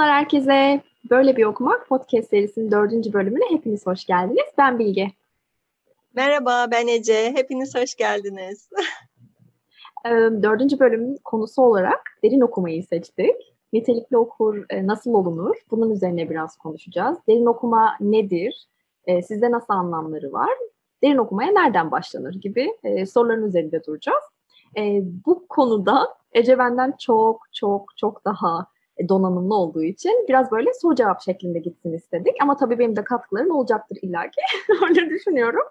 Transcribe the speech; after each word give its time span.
Merhabalar 0.00 0.18
herkese. 0.18 0.80
Böyle 1.10 1.36
bir 1.36 1.44
okumak 1.44 1.88
podcast 1.88 2.30
serisinin 2.30 2.70
dördüncü 2.70 3.12
bölümüne 3.12 3.44
hepiniz 3.50 3.86
hoş 3.86 4.04
geldiniz. 4.04 4.46
Ben 4.58 4.78
Bilge. 4.78 5.10
Merhaba 6.14 6.66
ben 6.70 6.86
Ece. 6.86 7.32
Hepiniz 7.32 7.74
hoş 7.74 7.94
geldiniz. 7.94 8.68
dördüncü 10.42 10.78
bölümün 10.78 11.16
konusu 11.24 11.62
olarak 11.62 12.00
derin 12.24 12.40
okumayı 12.40 12.82
seçtik. 12.84 13.54
Nitelikli 13.72 14.16
okur 14.16 14.64
nasıl 14.82 15.14
olunur? 15.14 15.56
Bunun 15.70 15.90
üzerine 15.90 16.30
biraz 16.30 16.56
konuşacağız. 16.56 17.18
Derin 17.28 17.46
okuma 17.46 17.96
nedir? 18.00 18.66
Sizde 19.06 19.50
nasıl 19.50 19.74
anlamları 19.74 20.32
var? 20.32 20.50
Derin 21.02 21.18
okumaya 21.18 21.52
nereden 21.52 21.90
başlanır 21.90 22.34
gibi 22.34 22.76
soruların 23.06 23.46
üzerinde 23.46 23.84
duracağız. 23.84 24.24
Bu 25.26 25.46
konuda 25.48 26.14
Ece 26.32 26.58
benden 26.58 26.94
çok 26.98 27.42
çok 27.52 27.96
çok 27.96 28.24
daha 28.24 28.66
donanımlı 29.08 29.54
olduğu 29.54 29.82
için 29.82 30.26
biraz 30.28 30.50
böyle 30.52 30.70
soru 30.74 30.94
cevap 30.94 31.22
şeklinde 31.22 31.58
gitsin 31.58 31.92
istedik. 31.92 32.34
Ama 32.42 32.56
tabii 32.56 32.78
benim 32.78 32.96
de 32.96 33.04
katkılarım 33.04 33.50
olacaktır 33.50 33.98
illaki. 34.02 34.40
Öyle 34.88 35.10
düşünüyorum. 35.10 35.64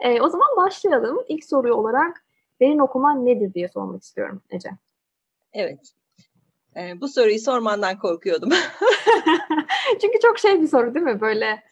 E, 0.00 0.20
o 0.20 0.28
zaman 0.28 0.48
başlayalım. 0.56 1.24
İlk 1.28 1.44
soruyu 1.44 1.74
olarak 1.74 2.24
derin 2.60 2.78
okuma 2.78 3.14
nedir 3.14 3.54
diye 3.54 3.68
sormak 3.68 4.02
istiyorum 4.02 4.42
Ece. 4.50 4.70
Evet. 5.52 5.92
E, 6.76 7.00
bu 7.00 7.08
soruyu 7.08 7.38
sormandan 7.38 7.98
korkuyordum. 7.98 8.50
Çünkü 10.00 10.18
çok 10.22 10.38
şey 10.38 10.62
bir 10.62 10.68
soru 10.68 10.94
değil 10.94 11.04
mi? 11.04 11.20
Böyle 11.20 11.62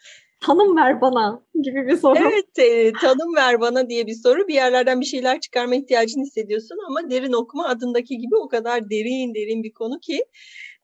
tanım 0.40 0.76
ver 0.76 1.00
bana 1.00 1.42
gibi 1.62 1.86
bir 1.86 1.96
soru. 1.96 2.18
Evet, 2.18 2.58
e, 2.58 2.92
tanım 2.92 3.36
ver 3.36 3.60
bana 3.60 3.88
diye 3.88 4.06
bir 4.06 4.14
soru. 4.14 4.48
Bir 4.48 4.54
yerlerden 4.54 5.00
bir 5.00 5.06
şeyler 5.06 5.40
çıkarma 5.40 5.74
ihtiyacını 5.74 6.22
hissediyorsun 6.22 6.76
ama 6.86 7.10
derin 7.10 7.32
okuma 7.32 7.68
adındaki 7.68 8.18
gibi 8.18 8.36
o 8.36 8.48
kadar 8.48 8.90
derin 8.90 9.34
derin 9.34 9.62
bir 9.62 9.72
konu 9.72 10.00
ki 10.00 10.24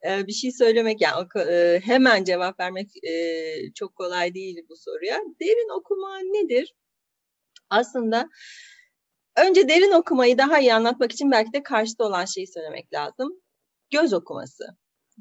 e, 0.09 0.27
bir 0.27 0.33
şey 0.33 0.53
söylemek 0.53 1.01
yani 1.01 1.27
e, 1.49 1.81
hemen 1.85 2.25
cevap 2.25 2.61
vermek 2.61 3.05
e, 3.05 3.13
çok 3.75 3.97
kolay 3.97 4.35
değil 4.35 4.57
bu 4.69 4.77
soruya. 4.77 5.19
Derin 5.41 5.79
okuma 5.79 6.19
nedir? 6.19 6.75
Aslında 7.71 8.29
önce 9.37 9.69
derin 9.69 9.93
okumayı 9.93 10.39
daha 10.39 10.61
iyi 10.61 10.75
anlatmak 10.75 11.13
için 11.13 11.31
belki 11.31 11.53
de 11.53 11.63
karşıda 11.63 12.05
olan 12.05 12.25
şeyi 12.25 12.47
söylemek 12.47 12.93
lazım. 12.93 13.41
Göz 13.91 14.13
okuması. 14.13 14.65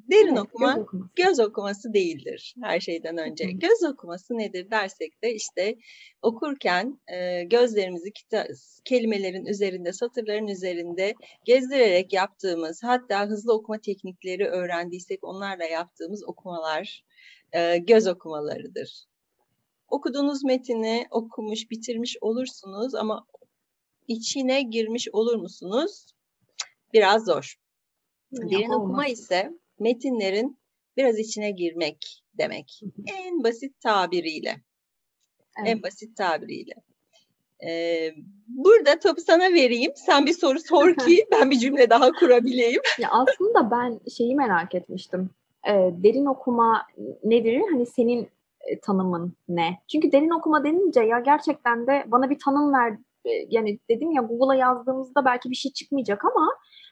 Derin 0.10 0.28
evet, 0.28 0.40
okuma 0.40 0.74
göz 0.74 0.84
okuması. 0.84 1.10
göz 1.16 1.40
okuması 1.40 1.94
değildir 1.94 2.56
her 2.64 2.80
şeyden 2.80 3.18
önce. 3.18 3.46
Hı. 3.46 3.52
Göz 3.52 3.84
okuması 3.94 4.38
nedir 4.38 4.72
dersek 4.72 5.24
de 5.24 5.34
işte 5.34 5.76
okurken 6.22 7.00
e, 7.08 7.44
gözlerimizi 7.44 8.12
kita- 8.12 8.48
kelimelerin 8.86 9.46
üzerinde, 9.46 9.94
satırların 9.94 10.48
üzerinde 10.48 11.14
gezdirerek 11.46 12.14
yaptığımız, 12.14 12.84
hatta 12.84 13.26
hızlı 13.26 13.54
okuma 13.54 13.78
teknikleri 13.80 14.48
öğrendiysek 14.48 15.24
onlarla 15.24 15.64
yaptığımız 15.64 16.24
okumalar 16.28 17.04
e, 17.54 17.78
göz 17.78 18.08
okumalarıdır. 18.08 19.06
Okuduğunuz 19.88 20.44
metini 20.44 21.08
okumuş, 21.12 21.72
bitirmiş 21.72 22.18
olursunuz 22.22 22.96
ama 22.96 23.26
içine 24.08 24.62
girmiş 24.62 25.08
olur 25.14 25.36
musunuz? 25.36 26.06
Biraz 26.94 27.26
zor. 27.26 27.56
Derin 28.32 28.72
okuma 28.72 29.08
ise 29.08 29.52
metinlerin 29.82 30.58
biraz 30.98 31.20
içine 31.20 31.52
girmek 31.52 32.24
demek. 32.38 32.82
En 33.08 33.44
basit 33.44 33.82
tabiriyle. 33.82 34.56
Evet. 35.60 35.70
En 35.70 35.84
basit 35.84 36.18
tabiriyle. 36.18 36.74
Ee, 37.68 38.12
burada 38.48 39.00
topu 39.00 39.22
sana 39.22 39.54
vereyim. 39.54 39.92
Sen 39.96 40.26
bir 40.26 40.34
soru 40.34 40.60
sor 40.60 40.96
ki 41.06 41.26
ben 41.32 41.52
bir 41.52 41.60
cümle 41.60 41.90
daha 41.90 42.12
kurabileyim. 42.12 42.82
ya 43.00 43.10
aslında 43.12 43.72
ben 43.72 44.00
şeyi 44.18 44.36
merak 44.36 44.76
etmiştim. 44.76 45.30
Ee, 45.68 45.92
derin 46.04 46.26
okuma 46.26 46.88
nedir? 47.24 47.62
Hani 47.72 47.86
senin 47.86 48.30
e, 48.62 48.80
tanımın 48.80 49.34
ne? 49.50 49.78
Çünkü 49.92 50.12
derin 50.12 50.30
okuma 50.30 50.64
denince 50.64 51.02
ya 51.02 51.20
gerçekten 51.20 51.88
de 51.88 52.04
bana 52.08 52.30
bir 52.30 52.40
tanım 52.40 52.74
ver. 52.74 52.98
Yani 53.50 53.80
dedim 53.90 54.12
ya 54.12 54.22
Google'a 54.22 54.56
yazdığımızda 54.56 55.26
belki 55.26 55.50
bir 55.50 55.56
şey 55.56 55.72
çıkmayacak 55.72 56.26
ama 56.26 56.50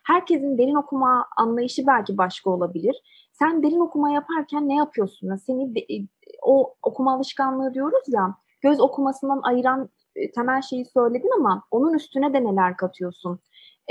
herkesin 0.10 0.58
derin 0.58 0.76
okuma 0.76 1.26
anlayışı 1.38 1.88
belki 1.88 2.18
başka 2.18 2.50
olabilir. 2.50 2.96
Sen 3.32 3.64
derin 3.64 3.80
okuma 3.80 4.12
yaparken 4.12 4.70
ne 4.70 4.76
yapıyorsun? 4.76 5.36
Seni 5.36 5.76
de, 5.76 5.80
e, 5.80 6.08
o 6.42 6.76
okuma 6.84 7.16
alışkanlığı 7.16 7.74
diyoruz 7.74 8.04
ya 8.08 8.36
göz 8.62 8.80
okumasından 8.80 9.42
ayıran 9.44 9.90
e, 10.16 10.32
temel 10.32 10.62
şeyi 10.62 10.86
söyledin 10.86 11.30
ama 11.40 11.64
onun 11.72 11.94
üstüne 11.94 12.34
de 12.34 12.44
neler 12.44 12.78
katıyorsun? 12.78 13.40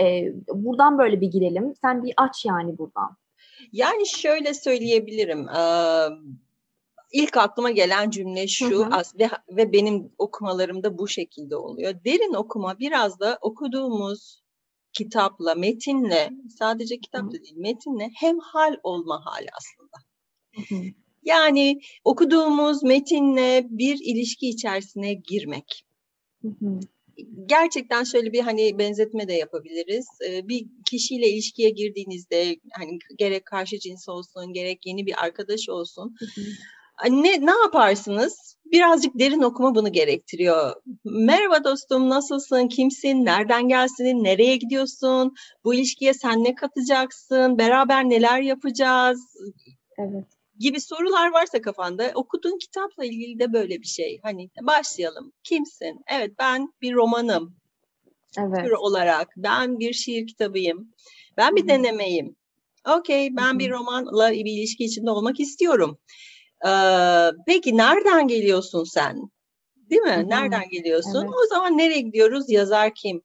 Ee, 0.01 0.33
buradan 0.55 0.99
böyle 0.99 1.21
bir 1.21 1.27
girelim. 1.27 1.75
Sen 1.83 2.03
bir 2.03 2.15
aç 2.17 2.45
yani 2.45 2.79
buradan. 2.79 3.17
Yani 3.73 4.07
şöyle 4.07 4.55
söyleyebilirim. 4.55 5.49
Ee, 5.49 6.07
ilk 7.13 7.37
aklıma 7.37 7.71
gelen 7.71 8.11
cümle 8.11 8.47
şu 8.47 8.79
hı 8.79 8.85
hı. 8.85 9.03
ve, 9.19 9.29
ve 9.51 9.73
benim 9.73 10.13
okumalarımda 10.19 10.99
bu 10.99 11.09
şekilde 11.09 11.57
oluyor. 11.57 11.95
Derin 12.05 12.35
okuma 12.35 12.79
biraz 12.79 13.21
da 13.21 13.39
okuduğumuz 13.41 14.43
kitapla, 14.93 15.55
metinle, 15.55 16.31
sadece 16.59 17.01
kitap 17.01 17.27
da 17.27 17.33
değil, 17.33 17.57
metinle 17.57 18.11
hem 18.15 18.39
hal 18.39 18.77
olma 18.83 19.21
hali 19.25 19.47
aslında. 19.59 19.97
Yani 21.23 21.81
okuduğumuz 22.05 22.83
metinle 22.83 23.67
bir 23.71 23.99
ilişki 24.05 24.49
içerisine 24.49 25.15
girmek. 25.15 25.85
Gerçekten 27.47 28.05
şöyle 28.05 28.33
bir 28.33 28.41
hani 28.41 28.79
benzetme 28.79 29.29
de 29.29 29.33
yapabiliriz. 29.33 30.07
Bir 30.43 30.67
kişiyle 30.91 31.29
ilişkiye 31.29 31.71
girdiğinizde 31.71 32.57
hani 32.73 32.99
gerek 33.19 33.47
karşı 33.47 33.79
cins 33.79 34.09
olsun, 34.09 34.53
gerek 34.53 34.87
yeni 34.87 35.07
bir 35.07 35.25
arkadaş 35.25 35.69
olsun. 35.69 36.17
Ne 37.07 37.47
ne 37.47 37.51
yaparsınız? 37.65 38.49
birazcık 38.73 39.19
derin 39.19 39.43
okuma 39.43 39.75
bunu 39.75 39.93
gerektiriyor. 39.93 40.75
Merhaba 41.05 41.65
dostum, 41.65 42.09
nasılsın, 42.09 42.69
kimsin, 42.69 43.25
nereden 43.25 43.69
gelsin, 43.69 44.25
nereye 44.25 44.57
gidiyorsun, 44.57 45.35
bu 45.65 45.75
ilişkiye 45.75 46.15
sen 46.15 46.45
ne 46.45 46.55
katacaksın, 46.55 47.59
beraber 47.59 48.05
neler 48.05 48.41
yapacağız 48.41 49.21
evet. 49.99 50.25
gibi 50.59 50.81
sorular 50.81 51.33
varsa 51.33 51.61
kafanda 51.61 52.13
okuduğun 52.15 52.59
kitapla 52.59 53.05
ilgili 53.05 53.39
de 53.39 53.53
böyle 53.53 53.81
bir 53.81 53.87
şey. 53.87 54.21
Hani 54.23 54.51
başlayalım, 54.63 55.33
kimsin? 55.45 56.01
Evet 56.13 56.33
ben 56.39 56.73
bir 56.83 56.95
romanım 56.95 57.57
evet. 58.39 58.65
tür 58.65 58.71
olarak, 58.71 59.29
ben 59.37 59.79
bir 59.79 59.93
şiir 59.93 60.27
kitabıyım, 60.27 60.95
ben 61.37 61.57
bir 61.57 61.61
Hı-hı. 61.61 61.69
denemeyim. 61.69 62.37
Okey 62.99 63.37
ben 63.37 63.51
Hı-hı. 63.51 63.59
bir 63.59 63.71
romanla 63.71 64.33
bir 64.33 64.53
ilişki 64.53 64.85
içinde 64.85 65.11
olmak 65.11 65.41
istiyorum. 65.41 65.99
Ee, 66.67 67.31
peki 67.47 67.77
nereden 67.77 68.29
geliyorsun 68.29 68.85
sen? 68.85 69.17
Değil 69.91 70.03
mi? 70.03 70.11
Hı-hı. 70.11 70.29
Nereden 70.29 70.69
geliyorsun? 70.71 71.23
Evet. 71.23 71.31
O 71.45 71.47
zaman 71.49 71.79
nereye 71.79 72.01
gidiyoruz? 72.01 72.51
Yazar 72.51 72.95
kim? 72.95 73.23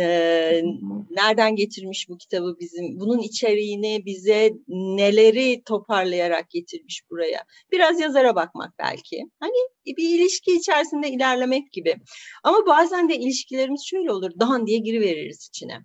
Ee, 0.00 0.62
nereden 1.10 1.56
getirmiş 1.56 2.08
bu 2.08 2.18
kitabı 2.18 2.56
bizim? 2.60 3.00
Bunun 3.00 3.18
içeriğini 3.18 4.02
bize 4.06 4.52
neleri 4.68 5.62
toparlayarak 5.64 6.50
getirmiş 6.50 7.02
buraya? 7.10 7.44
Biraz 7.72 8.00
yazara 8.00 8.34
bakmak 8.34 8.74
belki. 8.78 9.24
Hani 9.40 9.56
bir 9.86 10.18
ilişki 10.18 10.52
içerisinde 10.52 11.10
ilerlemek 11.10 11.72
gibi. 11.72 11.96
Ama 12.44 12.66
bazen 12.66 13.08
de 13.08 13.16
ilişkilerimiz 13.16 13.82
şöyle 13.86 14.12
olur. 14.12 14.30
Dan 14.40 14.66
diye 14.66 14.78
giriveririz 14.78 15.48
içine. 15.48 15.78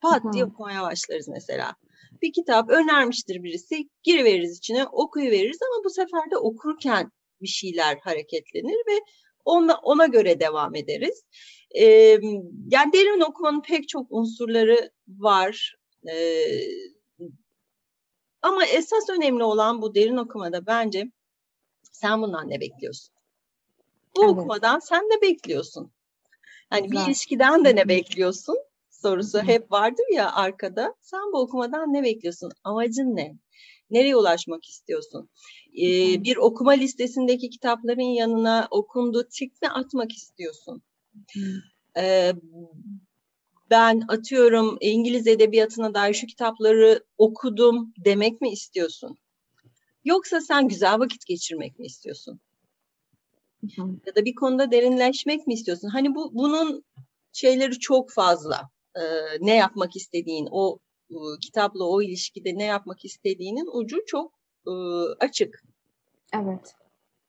Pat 0.00 0.22
diye 0.32 0.44
okumaya 0.44 0.82
başlarız 0.82 1.28
mesela 1.28 1.74
bir 2.22 2.32
kitap 2.32 2.70
önermiştir 2.70 3.42
birisi. 3.42 3.88
Giriveririz 4.02 4.58
içine, 4.58 4.86
okuyuveririz 4.86 5.58
ama 5.62 5.84
bu 5.84 5.90
sefer 5.90 6.30
de 6.30 6.36
okurken 6.36 7.10
bir 7.40 7.48
şeyler 7.48 7.96
hareketlenir 7.96 8.86
ve 8.88 9.00
ona, 9.44 9.74
ona 9.74 10.06
göre 10.06 10.40
devam 10.40 10.74
ederiz. 10.74 11.24
Ee, 11.74 11.86
yani 12.70 12.92
derin 12.92 13.20
okumanın 13.20 13.62
pek 13.62 13.88
çok 13.88 14.06
unsurları 14.10 14.90
var. 15.08 15.76
Ee, 16.10 16.60
ama 18.42 18.66
esas 18.66 19.10
önemli 19.10 19.44
olan 19.44 19.82
bu 19.82 19.94
derin 19.94 20.16
okumada 20.16 20.66
bence 20.66 21.04
sen 21.92 22.22
bundan 22.22 22.50
ne 22.50 22.60
bekliyorsun? 22.60 23.14
Bu 24.16 24.24
evet. 24.24 24.32
okumadan 24.32 24.78
sen 24.78 25.02
ne 25.02 25.20
bekliyorsun? 25.22 25.92
Yani 26.72 26.88
Güzel. 26.88 27.02
bir 27.02 27.08
ilişkiden 27.08 27.64
de 27.64 27.76
ne 27.76 27.88
bekliyorsun? 27.88 28.56
Sorusu 29.04 29.42
hep 29.42 29.72
vardır 29.72 30.04
ya 30.14 30.32
arkada. 30.32 30.94
Sen 31.00 31.32
bu 31.32 31.38
okumadan 31.38 31.92
ne 31.92 32.02
bekliyorsun? 32.02 32.50
Amacın 32.64 33.16
ne? 33.16 33.38
Nereye 33.90 34.16
ulaşmak 34.16 34.64
istiyorsun? 34.64 35.28
Ee, 35.82 36.24
bir 36.24 36.36
okuma 36.36 36.70
listesindeki 36.72 37.50
kitapların 37.50 38.14
yanına 38.14 38.68
okundu 38.70 39.28
tik 39.28 39.62
mi 39.62 39.68
atmak 39.68 40.12
istiyorsun? 40.12 40.82
Ee, 41.96 42.32
ben 43.70 44.02
atıyorum 44.08 44.76
İngiliz 44.80 45.26
edebiyatına 45.26 45.94
dair 45.94 46.14
şu 46.14 46.26
kitapları 46.26 47.04
okudum 47.18 47.92
demek 48.04 48.40
mi 48.40 48.50
istiyorsun? 48.50 49.18
Yoksa 50.04 50.40
sen 50.40 50.68
güzel 50.68 50.98
vakit 50.98 51.26
geçirmek 51.26 51.78
mi 51.78 51.86
istiyorsun? 51.86 52.40
Ya 54.06 54.14
da 54.16 54.24
bir 54.24 54.34
konuda 54.34 54.70
derinleşmek 54.70 55.46
mi 55.46 55.54
istiyorsun? 55.54 55.88
Hani 55.88 56.14
bu 56.14 56.34
bunun 56.34 56.84
şeyleri 57.32 57.78
çok 57.78 58.12
fazla 58.12 58.73
e, 58.96 59.02
ne 59.40 59.56
yapmak 59.56 59.96
istediğin, 59.96 60.48
o 60.50 60.78
kitapla 61.40 61.84
o 61.84 62.02
ilişkide 62.02 62.58
ne 62.58 62.64
yapmak 62.64 63.04
istediğinin 63.04 63.68
ucu 63.72 63.96
çok 64.06 64.32
e, 64.66 64.72
açık. 65.20 65.62
Evet. 66.34 66.74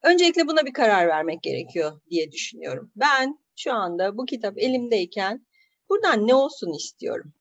Öncelikle 0.04 0.48
buna 0.48 0.66
bir 0.66 0.74
karar 0.74 1.08
vermek 1.08 1.44
gerekiyor 1.44 2.02
diye 2.10 2.32
düşünüyorum. 2.32 2.92
Ben 2.96 3.40
şu 3.56 3.74
anda 3.74 4.18
bu 4.18 4.26
kitap 4.26 4.58
elimdeyken 4.58 5.46
buradan 5.90 6.28
ne 6.28 6.36
olsun 6.36 6.74
istiyorum. 6.74 7.34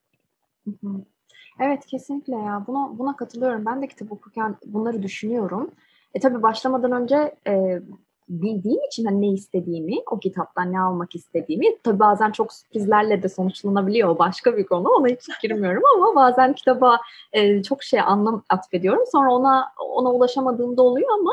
Evet 1.59 1.85
kesinlikle 1.85 2.33
ya 2.35 2.63
buna 2.67 2.97
buna 2.99 3.15
katılıyorum. 3.15 3.65
Ben 3.65 3.81
de 3.81 3.87
kitap 3.87 4.11
okurken 4.11 4.55
bunları 4.65 5.03
düşünüyorum. 5.03 5.71
E 6.13 6.19
tabii 6.19 6.43
başlamadan 6.43 6.91
önce 6.91 7.35
e, 7.47 7.81
bildiğim 8.29 8.83
için 8.83 9.05
hani 9.05 9.21
ne 9.21 9.29
istediğimi, 9.29 9.95
o 10.11 10.19
kitaptan 10.19 10.73
ne 10.73 10.79
almak 10.79 11.15
istediğimi 11.15 11.77
tabii 11.83 11.99
bazen 11.99 12.31
çok 12.31 12.53
sürprizlerle 12.53 13.23
de 13.23 13.29
sonuçlanabiliyor. 13.29 14.09
O 14.09 14.19
başka 14.19 14.57
bir 14.57 14.65
konu. 14.65 14.89
Ona 14.89 15.07
hiç 15.07 15.41
girmiyorum 15.41 15.83
ama 15.95 16.15
bazen 16.15 16.53
kitaba 16.53 16.99
e, 17.33 17.63
çok 17.63 17.83
şey 17.83 17.99
anlam 17.99 18.43
atfediyorum. 18.49 19.03
Sonra 19.11 19.33
ona 19.33 19.65
ona 19.79 20.11
ulaşamadığımda 20.11 20.81
oluyor 20.81 21.09
ama 21.19 21.31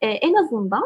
e, 0.00 0.08
en 0.08 0.34
azından 0.34 0.84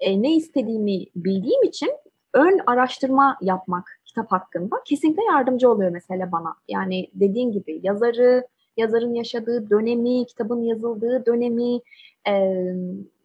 e, 0.00 0.22
ne 0.22 0.34
istediğimi 0.34 1.06
bildiğim 1.16 1.62
için 1.62 1.90
ön 2.34 2.60
araştırma 2.66 3.38
yapmak 3.40 3.98
kitap 4.04 4.32
hakkında 4.32 4.76
kesinlikle 4.84 5.22
yardımcı 5.24 5.70
oluyor 5.70 5.90
mesela 5.90 6.32
bana. 6.32 6.54
Yani 6.68 7.08
dediğin 7.14 7.52
gibi 7.52 7.80
yazarı, 7.82 8.46
yazarın 8.76 9.14
yaşadığı 9.14 9.70
dönemi, 9.70 10.26
kitabın 10.26 10.62
yazıldığı 10.62 11.26
dönemi, 11.26 11.80
e, 12.28 12.54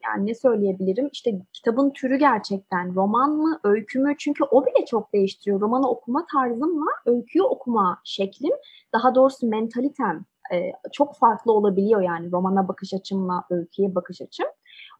yani 0.03 0.25
ne 0.25 0.35
söyleyebilirim? 0.35 1.09
İşte 1.13 1.41
kitabın 1.53 1.89
türü 1.89 2.15
gerçekten 2.15 2.95
roman 2.95 3.31
mı, 3.31 3.59
öykü 3.63 3.99
mü? 3.99 4.15
Çünkü 4.17 4.43
o 4.43 4.65
bile 4.65 4.85
çok 4.85 5.13
değiştiriyor. 5.13 5.61
Romanı 5.61 5.89
okuma 5.89 6.25
tarzımla 6.33 6.85
öyküyü 7.05 7.43
okuma 7.43 8.01
şeklim, 8.03 8.53
daha 8.93 9.15
doğrusu 9.15 9.47
mentalitem 9.47 10.25
e, 10.53 10.71
çok 10.91 11.15
farklı 11.15 11.51
olabiliyor 11.51 12.01
yani 12.01 12.31
romana 12.31 12.67
bakış 12.67 12.93
açımla 12.93 13.43
öyküye 13.49 13.95
bakış 13.95 14.21
açım. 14.21 14.47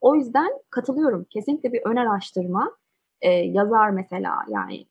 O 0.02 0.16
yüzden 0.16 0.52
katılıyorum. 0.70 1.26
Kesinlikle 1.30 1.74
bir 1.74 1.82
ön 1.86 1.96
araştırma. 1.96 2.72
E, 3.22 3.30
yazar 3.32 3.90
mesela 3.90 4.36
yani 4.48 4.86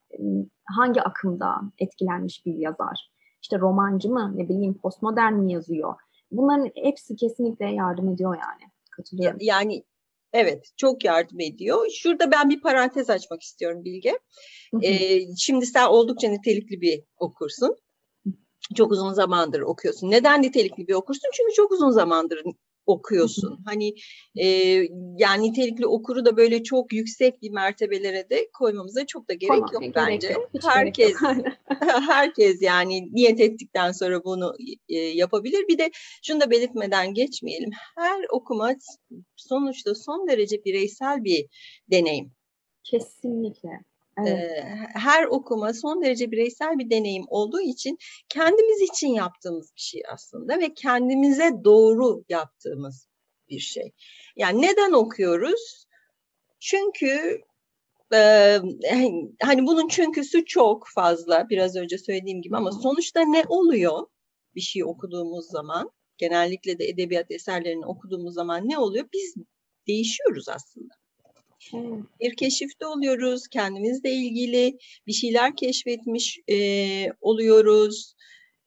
hangi 0.64 1.02
akımda 1.02 1.60
etkilenmiş 1.78 2.46
bir 2.46 2.54
yazar? 2.54 3.12
İşte 3.42 3.58
romancı 3.58 4.10
mı, 4.10 4.32
ne 4.34 4.48
bileyim 4.48 4.74
postmodern 4.74 5.34
mi 5.34 5.52
yazıyor? 5.52 5.94
Bunların 6.30 6.70
hepsi 6.74 7.16
kesinlikle 7.16 7.66
yardım 7.66 8.08
ediyor 8.08 8.34
yani. 8.34 8.70
Katılıyorum. 8.90 9.38
Yani 9.40 9.84
Evet, 10.32 10.64
çok 10.76 11.04
yardım 11.04 11.40
ediyor. 11.40 11.86
Şurada 11.90 12.30
ben 12.30 12.50
bir 12.50 12.60
parantez 12.60 13.10
açmak 13.10 13.42
istiyorum 13.42 13.84
Bilge. 13.84 14.18
Ee, 14.82 15.20
şimdi 15.36 15.66
sen 15.66 15.86
oldukça 15.86 16.28
nitelikli 16.28 16.80
bir 16.80 17.02
okursun. 17.16 17.76
Çok 18.76 18.92
uzun 18.92 19.12
zamandır 19.12 19.60
okuyorsun. 19.60 20.10
Neden 20.10 20.42
nitelikli 20.42 20.88
bir 20.88 20.94
okursun? 20.94 21.28
Çünkü 21.34 21.54
çok 21.54 21.72
uzun 21.72 21.90
zamandır 21.90 22.42
okuyorsun. 22.86 23.62
Hani 23.64 23.94
e, 24.36 24.46
yani 25.16 25.42
nitelikli 25.42 25.86
okuru 25.86 26.24
da 26.24 26.36
böyle 26.36 26.62
çok 26.62 26.92
yüksek 26.92 27.42
bir 27.42 27.50
mertebelere 27.50 28.30
de 28.30 28.48
koymamıza 28.52 29.06
çok 29.06 29.28
da 29.28 29.34
gerek 29.34 29.48
tamam, 29.48 29.68
yok 29.72 29.82
gerek 29.82 29.96
bence. 29.96 30.28
Yok, 30.28 30.50
herkes 30.62 31.12
yok. 31.22 31.36
herkes 32.08 32.62
yani 32.62 33.12
niyet 33.12 33.40
ettikten 33.40 33.92
sonra 33.92 34.24
bunu 34.24 34.54
e, 34.88 34.98
yapabilir. 34.98 35.68
Bir 35.68 35.78
de 35.78 35.90
şunu 36.22 36.40
da 36.40 36.50
belirtmeden 36.50 37.14
geçmeyelim. 37.14 37.70
Her 37.96 38.20
okuma 38.30 38.72
sonuçta 39.36 39.94
son 39.94 40.28
derece 40.28 40.64
bireysel 40.64 41.24
bir 41.24 41.46
deneyim. 41.90 42.32
Kesinlikle. 42.84 43.91
Evet. 44.18 44.64
her 44.94 45.24
okuma 45.24 45.72
son 45.74 46.02
derece 46.02 46.30
bireysel 46.30 46.78
bir 46.78 46.90
deneyim 46.90 47.24
olduğu 47.28 47.60
için 47.60 47.98
kendimiz 48.28 48.80
için 48.90 49.08
yaptığımız 49.08 49.72
bir 49.76 49.80
şey 49.80 50.02
aslında 50.12 50.60
ve 50.60 50.74
kendimize 50.74 51.50
doğru 51.64 52.24
yaptığımız 52.28 53.08
bir 53.48 53.58
şey. 53.58 53.92
Yani 54.36 54.62
neden 54.62 54.92
okuyoruz? 54.92 55.86
Çünkü 56.60 57.40
e, 58.14 58.58
hani 59.42 59.66
bunun 59.66 59.88
çünküsü 59.88 60.44
çok 60.44 60.88
fazla 60.94 61.48
biraz 61.50 61.76
önce 61.76 61.98
söylediğim 61.98 62.42
gibi 62.42 62.56
ama 62.56 62.72
sonuçta 62.72 63.20
ne 63.20 63.44
oluyor 63.48 64.06
bir 64.54 64.60
şey 64.60 64.84
okuduğumuz 64.84 65.46
zaman? 65.46 65.90
Genellikle 66.18 66.78
de 66.78 66.84
edebiyat 66.84 67.30
eserlerini 67.30 67.86
okuduğumuz 67.86 68.34
zaman 68.34 68.68
ne 68.68 68.78
oluyor? 68.78 69.08
Biz 69.12 69.34
değişiyoruz 69.86 70.48
aslında. 70.48 71.01
Bir 72.20 72.36
keşifte 72.36 72.86
oluyoruz, 72.86 73.48
kendimizle 73.48 74.10
ilgili 74.10 74.78
bir 75.06 75.12
şeyler 75.12 75.56
keşfetmiş 75.56 76.38
e, 76.48 76.56
oluyoruz 77.20 78.14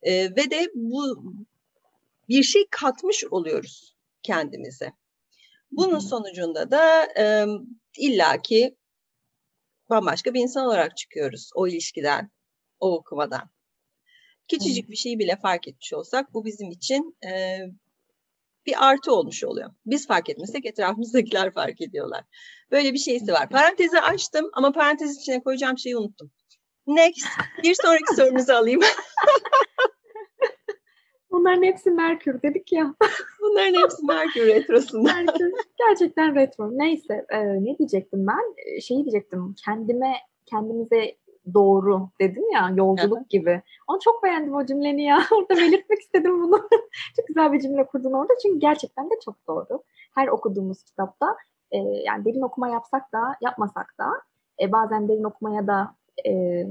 e, 0.02 0.12
ve 0.12 0.50
de 0.50 0.70
bu 0.74 1.32
bir 2.28 2.42
şey 2.42 2.66
katmış 2.70 3.24
oluyoruz 3.30 3.96
kendimize. 4.22 4.92
Bunun 5.70 5.98
sonucunda 5.98 6.70
da 6.70 7.04
e, 7.18 7.46
illaki 7.98 8.76
bambaşka 9.90 10.34
bir 10.34 10.40
insan 10.40 10.66
olarak 10.66 10.96
çıkıyoruz 10.96 11.50
o 11.54 11.68
ilişkiden, 11.68 12.30
o 12.80 12.94
okumadan. 12.94 13.50
Küçücük 14.48 14.90
bir 14.90 14.96
şeyi 14.96 15.18
bile 15.18 15.36
fark 15.36 15.68
etmiş 15.68 15.92
olsak 15.92 16.34
bu 16.34 16.44
bizim 16.44 16.70
için 16.70 17.16
e, 17.26 17.58
bir 18.66 18.88
artı 18.88 19.12
olmuş 19.12 19.44
oluyor. 19.44 19.70
Biz 19.86 20.06
fark 20.06 20.30
etmesek 20.30 20.66
etrafımızdakiler 20.66 21.54
fark 21.54 21.80
ediyorlar. 21.80 22.24
Böyle 22.70 22.92
bir 22.92 22.98
şeysi 22.98 23.32
var. 23.32 23.48
Parantezi 23.48 24.00
açtım 24.00 24.50
ama 24.52 24.72
parantez 24.72 25.16
içine 25.16 25.42
koyacağım 25.42 25.78
şeyi 25.78 25.96
unuttum. 25.96 26.30
Next. 26.86 27.26
Bir 27.62 27.74
sonraki 27.82 28.14
sorunuzu 28.16 28.52
alayım. 28.52 28.80
Bunların 31.30 31.62
hepsi 31.62 31.90
Merkür 31.90 32.42
dedik 32.42 32.72
ya. 32.72 32.94
Bunların 33.40 33.82
hepsi 33.82 34.06
Merkür 34.06 34.46
retrosunda. 34.46 35.12
Merkür 35.14 35.52
gerçekten 35.88 36.34
retro. 36.34 36.70
Neyse 36.78 37.26
e, 37.28 37.38
ne 37.38 37.78
diyecektim 37.78 38.26
ben? 38.26 38.76
E, 38.76 38.80
şeyi 38.80 39.04
diyecektim. 39.04 39.54
Kendime 39.64 40.12
kendimize 40.46 41.16
doğru 41.54 42.08
dedin 42.20 42.52
ya 42.54 42.70
yolculuk 42.74 43.30
gibi. 43.30 43.62
Onu 43.88 43.98
çok 44.04 44.22
beğendim 44.22 44.54
o 44.54 44.66
cümleni 44.66 45.04
ya. 45.04 45.18
Orada 45.32 45.56
belirtmek 45.56 46.00
istedim 46.00 46.42
bunu. 46.42 46.68
çok 47.16 47.26
güzel 47.26 47.52
bir 47.52 47.60
cümle 47.60 47.86
kurdun 47.86 48.12
orada. 48.12 48.32
Çünkü 48.42 48.58
gerçekten 48.58 49.10
de 49.10 49.14
çok 49.24 49.46
doğru. 49.48 49.82
Her 50.14 50.28
okuduğumuz 50.28 50.82
kitapta 50.82 51.36
e, 51.70 51.78
yani 51.78 52.24
derin 52.24 52.42
okuma 52.42 52.68
yapsak 52.68 53.12
da 53.12 53.36
yapmasak 53.40 53.94
da 53.98 54.10
e, 54.60 54.72
bazen 54.72 55.08
derin 55.08 55.24
okumaya 55.24 55.66
da 55.66 55.94
e, 56.26 56.62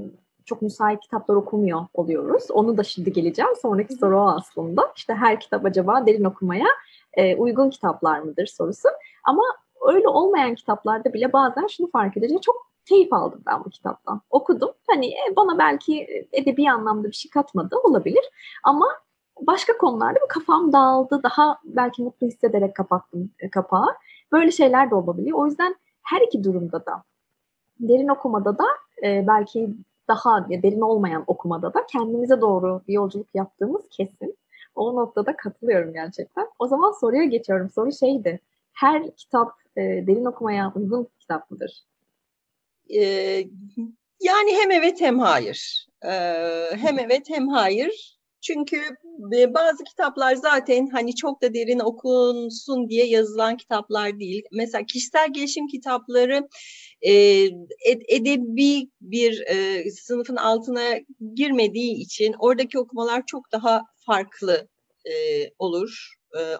çok 0.46 0.62
müsait 0.62 1.00
kitaplar 1.00 1.36
okumuyor 1.36 1.86
oluyoruz. 1.94 2.52
Onu 2.52 2.78
da 2.78 2.84
şimdi 2.84 3.14
geleceğim. 3.14 3.52
Sonraki 3.62 3.94
soru 3.94 4.20
o 4.20 4.28
aslında. 4.28 4.92
İşte 4.96 5.14
her 5.14 5.40
kitap 5.40 5.66
acaba 5.66 6.06
derin 6.06 6.24
okumaya 6.24 6.68
e, 7.14 7.36
uygun 7.36 7.70
kitaplar 7.70 8.20
mıdır 8.20 8.46
sorusu. 8.46 8.90
Ama 9.24 9.44
öyle 9.88 10.08
olmayan 10.08 10.56
kitaplarda 10.56 11.14
bile 11.14 11.34
bazen 11.34 11.68
şunu 11.68 11.90
fark 11.90 12.18
edeceğiz. 12.18 12.42
Çok 12.42 12.75
keyif 12.86 13.14
aldım 13.14 13.42
ben 13.48 13.66
bu 13.66 13.70
kitaptan. 13.70 14.22
Okudum. 14.30 14.72
Hani 14.88 15.08
e, 15.08 15.36
bana 15.36 15.58
belki 15.58 16.08
edebi 16.32 16.72
anlamda 16.72 17.08
bir 17.08 17.16
şey 17.16 17.32
katmadı 17.32 17.76
olabilir. 17.84 18.24
Ama 18.64 18.86
başka 19.42 19.78
konularda 19.78 20.16
bir 20.16 20.28
kafam 20.30 20.74
dağıldı. 20.74 21.24
Daha 21.24 21.60
belki 21.64 22.04
mutlu 22.04 22.28
hissederek 22.28 22.76
kapattım 22.76 23.32
e, 23.40 23.50
kapağı. 23.50 23.88
Böyle 24.32 24.52
şeyler 24.52 24.92
de 24.92 24.96
olabiliyor. 24.96 25.38
O 25.38 25.46
yüzden 25.46 25.76
her 26.04 26.22
iki 26.22 26.44
durumda 26.44 26.86
da 26.86 27.04
derin 27.80 28.08
okumada 28.08 28.58
da 28.58 28.66
e, 29.04 29.28
belki 29.28 29.70
daha 30.08 30.50
derin 30.50 30.82
olmayan 30.82 31.24
okumada 31.28 31.74
da 31.74 31.86
kendimize 31.86 32.42
doğru 32.42 32.82
bir 32.88 32.94
yolculuk 32.94 33.28
yaptığımız 33.34 33.82
kesin. 33.90 34.38
O 34.76 34.96
noktada 34.96 35.38
katılıyorum 35.38 35.94
gerçekten. 35.94 36.48
O 36.60 36.68
zaman 36.68 36.92
soruya 36.92 37.24
geçiyorum. 37.24 37.70
Soru 37.70 37.92
şeydi. 37.92 38.40
Her 38.74 39.16
kitap 39.16 39.52
e, 39.78 39.82
derin 39.82 40.26
okumaya 40.26 40.72
uygun 40.76 41.08
kitap 41.20 41.52
mıdır? 41.52 41.86
Yani 44.20 44.52
hem 44.62 44.72
evet 44.72 45.02
hem 45.02 45.20
hayır. 45.20 45.88
Hem 46.72 47.00
evet 47.00 47.24
hem 47.30 47.48
hayır. 47.48 48.18
Çünkü 48.42 48.78
bazı 49.54 49.84
kitaplar 49.84 50.36
zaten 50.36 50.88
hani 50.88 51.16
çok 51.16 51.42
da 51.42 51.54
derin 51.54 51.80
okunsun 51.80 52.90
diye 52.90 53.06
yazılan 53.06 53.58
kitaplar 53.58 54.20
değil. 54.20 54.44
Mesela 54.52 54.86
kişisel 54.86 55.34
gelişim 55.34 55.68
kitapları 55.68 56.48
edebi 58.10 58.90
bir 59.02 59.44
sınıfın 59.92 60.36
altına 60.36 61.00
girmediği 61.36 61.96
için 62.02 62.36
oradaki 62.40 62.80
okumalar 62.80 63.24
çok 63.28 63.52
daha 63.52 63.82
farklı 64.06 64.68
olur. 65.60 66.14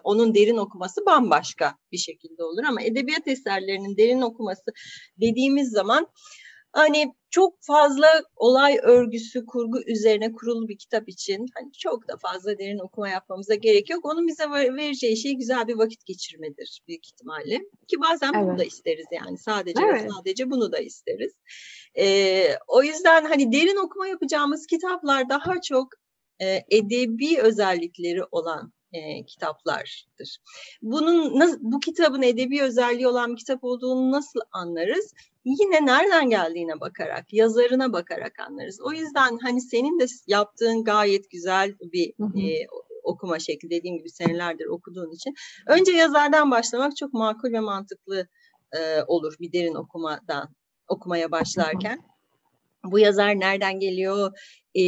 Onun 0.04 0.34
derin 0.34 0.56
okuması 0.56 1.06
bambaşka 1.06 1.74
bir 1.92 1.98
şekilde 1.98 2.44
olur 2.44 2.64
ama 2.68 2.82
edebiyat 2.82 3.28
eserlerinin 3.28 3.96
derin 3.96 4.20
okuması 4.20 4.72
dediğimiz 5.20 5.70
zaman 5.70 6.08
hani 6.76 7.14
çok 7.30 7.58
fazla 7.60 8.06
olay 8.36 8.78
örgüsü, 8.82 9.46
kurgu 9.46 9.82
üzerine 9.86 10.32
kurulu 10.32 10.68
bir 10.68 10.78
kitap 10.78 11.08
için 11.08 11.46
hani 11.54 11.72
çok 11.72 12.08
da 12.08 12.16
fazla 12.16 12.58
derin 12.58 12.78
okuma 12.78 13.08
yapmamıza 13.08 13.54
gerek 13.54 13.90
yok. 13.90 14.04
Onun 14.04 14.26
bize 14.26 14.50
vereceği 14.50 15.16
şey 15.16 15.34
güzel 15.34 15.68
bir 15.68 15.74
vakit 15.74 16.06
geçirmedir 16.06 16.80
büyük 16.88 17.06
ihtimalle. 17.06 17.58
Ki 17.88 17.96
bazen 18.10 18.32
evet. 18.34 18.46
bunu 18.46 18.58
da 18.58 18.64
isteriz 18.64 19.06
yani 19.12 19.38
sadece 19.38 19.82
evet. 19.84 20.10
sadece 20.16 20.50
bunu 20.50 20.72
da 20.72 20.78
isteriz. 20.78 21.32
Ee, 21.98 22.48
o 22.68 22.82
yüzden 22.82 23.24
hani 23.24 23.52
derin 23.52 23.84
okuma 23.84 24.08
yapacağımız 24.08 24.66
kitaplar 24.66 25.28
daha 25.28 25.60
çok 25.60 25.88
e, 26.42 26.64
edebi 26.70 27.40
özellikleri 27.40 28.24
olan 28.30 28.72
e, 28.96 29.24
kitaplardır. 29.26 30.38
Bunun 30.82 31.40
bu 31.60 31.80
kitabın 31.80 32.22
edebi 32.22 32.62
özelliği 32.62 33.08
olan 33.08 33.32
bir 33.32 33.36
kitap 33.36 33.64
olduğunu 33.64 34.12
nasıl 34.12 34.40
anlarız? 34.52 35.14
Yine 35.44 35.86
nereden 35.86 36.30
geldiğine 36.30 36.80
bakarak, 36.80 37.32
yazarına 37.32 37.92
bakarak 37.92 38.40
anlarız. 38.40 38.80
O 38.80 38.92
yüzden 38.92 39.38
hani 39.42 39.60
senin 39.60 40.00
de 40.00 40.06
yaptığın 40.26 40.84
gayet 40.84 41.30
güzel 41.30 41.74
bir 41.80 42.12
hı 42.20 42.24
hı. 42.24 42.40
E, 42.40 42.66
okuma 43.02 43.38
şekli 43.38 43.70
dediğim 43.70 43.98
gibi 43.98 44.10
senelerdir 44.10 44.66
okuduğun 44.66 45.12
için. 45.12 45.34
Önce 45.66 45.92
yazardan 45.92 46.50
başlamak 46.50 46.96
çok 46.96 47.12
makul 47.12 47.52
ve 47.52 47.60
mantıklı 47.60 48.28
e, 48.72 49.02
olur 49.06 49.34
bir 49.40 49.52
derin 49.52 49.74
okumadan 49.74 50.48
okumaya 50.88 51.30
başlarken. 51.30 52.02
Bu 52.84 52.98
yazar 52.98 53.40
nereden 53.40 53.80
geliyor? 53.80 54.38
E, 54.78 54.80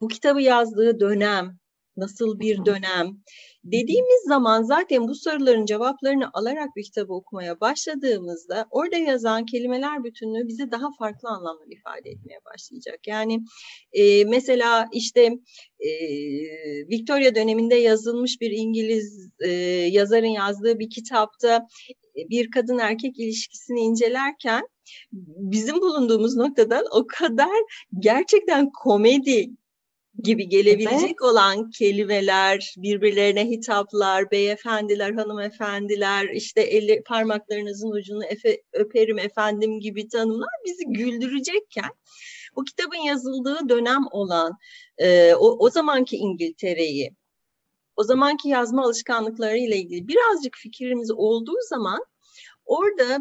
bu 0.00 0.08
kitabı 0.08 0.42
yazdığı 0.42 1.00
dönem, 1.00 1.58
nasıl 1.96 2.40
bir 2.40 2.64
dönem 2.64 3.22
dediğimiz 3.64 4.22
zaman 4.28 4.62
zaten 4.62 5.08
bu 5.08 5.14
soruların 5.14 5.64
cevaplarını 5.66 6.30
alarak 6.32 6.76
bir 6.76 6.84
kitabı 6.84 7.12
okumaya 7.12 7.60
başladığımızda 7.60 8.66
orada 8.70 8.96
yazan 8.96 9.46
kelimeler 9.46 10.04
bütünlüğü 10.04 10.48
bize 10.48 10.70
daha 10.70 10.86
farklı 10.98 11.28
anlamlar 11.28 11.66
ifade 11.70 12.10
etmeye 12.10 12.40
başlayacak. 12.44 13.00
Yani 13.06 13.40
e, 13.92 14.24
mesela 14.24 14.88
işte 14.92 15.22
e, 15.80 15.90
Victoria 16.88 17.34
döneminde 17.34 17.74
yazılmış 17.74 18.40
bir 18.40 18.50
İngiliz 18.50 19.30
e, 19.40 19.50
yazarın 19.90 20.26
yazdığı 20.26 20.78
bir 20.78 20.90
kitapta 20.90 21.66
bir 22.16 22.50
kadın 22.50 22.78
erkek 22.78 23.18
ilişkisini 23.18 23.80
incelerken 23.80 24.62
bizim 25.52 25.80
bulunduğumuz 25.80 26.36
noktadan 26.36 26.84
o 26.92 27.06
kadar 27.06 27.56
gerçekten 27.98 28.70
komedi 28.82 29.50
gibi 30.22 30.48
gelebilecek 30.48 31.02
evet. 31.02 31.22
olan 31.22 31.70
kelimeler, 31.70 32.74
birbirlerine 32.76 33.50
hitaplar, 33.50 34.30
beyefendiler, 34.30 35.12
hanımefendiler, 35.12 36.28
işte 36.28 36.60
eli, 36.60 37.02
parmaklarınızın 37.06 37.90
ucunu 37.90 38.24
efe, 38.24 38.62
öperim 38.72 39.18
efendim 39.18 39.80
gibi 39.80 40.08
tanımlar 40.08 40.48
bizi 40.66 40.84
güldürecekken 40.86 41.90
bu 42.56 42.64
kitabın 42.64 43.06
yazıldığı 43.06 43.68
dönem 43.68 44.02
olan 44.10 44.52
e, 44.98 45.34
o, 45.34 45.56
o 45.58 45.70
zamanki 45.70 46.16
İngiltere'yi, 46.16 47.10
o 47.96 48.02
zamanki 48.02 48.48
yazma 48.48 48.84
alışkanlıkları 48.84 49.58
ile 49.58 49.76
ilgili 49.76 50.08
birazcık 50.08 50.56
fikrimiz 50.56 51.10
olduğu 51.10 51.58
zaman 51.68 52.04
orada 52.64 53.18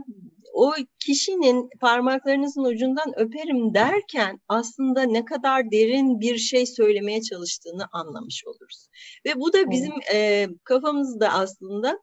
o 0.56 0.74
kişinin 1.00 1.70
parmaklarınızın 1.82 2.64
ucundan 2.64 3.20
öperim 3.20 3.74
derken 3.74 4.40
aslında 4.48 5.04
ne 5.04 5.26
kadar 5.26 5.72
derin 5.72 6.20
bir 6.20 6.38
şey 6.38 6.66
söylemeye 6.66 7.22
çalıştığını 7.22 7.86
anlamış 7.92 8.44
oluruz. 8.48 8.88
Ve 9.26 9.40
bu 9.40 9.54
da 9.54 9.70
bizim 9.70 9.94
e, 10.14 10.48
kafamızda 10.64 11.30
aslında 11.30 12.00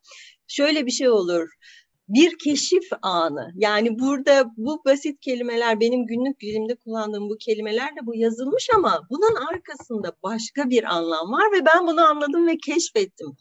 şöyle 0.47 0.87
bir 0.87 0.91
şey 0.91 1.09
olur 1.09 1.49
bir 2.09 2.39
keşif 2.39 2.85
anı. 3.03 3.53
Yani 3.55 3.99
burada 3.99 4.51
bu 4.57 4.83
basit 4.85 5.21
kelimeler 5.21 5.81
benim 5.81 6.07
günlük 6.07 6.41
dilimde 6.41 6.75
kullandığım 6.75 7.31
bu 7.31 7.37
kelimeler 7.39 7.89
de 7.89 8.07
bu 8.07 8.15
yazılmış 8.15 8.69
ama 8.77 9.01
bunun 9.11 9.35
arkasında 9.51 10.13
başka 10.23 10.71
bir 10.71 10.85
anlam 10.85 11.33
var 11.33 11.53
ve 11.53 11.65
ben 11.65 11.87
bunu 11.87 12.01
anladım 12.01 12.47
ve 12.47 12.57
keşfettim. 12.67 13.37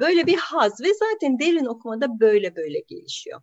Böyle 0.00 0.26
bir 0.26 0.36
haz 0.36 0.80
ve 0.80 0.88
zaten 0.94 1.38
derin 1.38 1.66
okumada 1.66 2.20
böyle 2.20 2.56
böyle 2.56 2.80
gelişiyor 2.88 3.40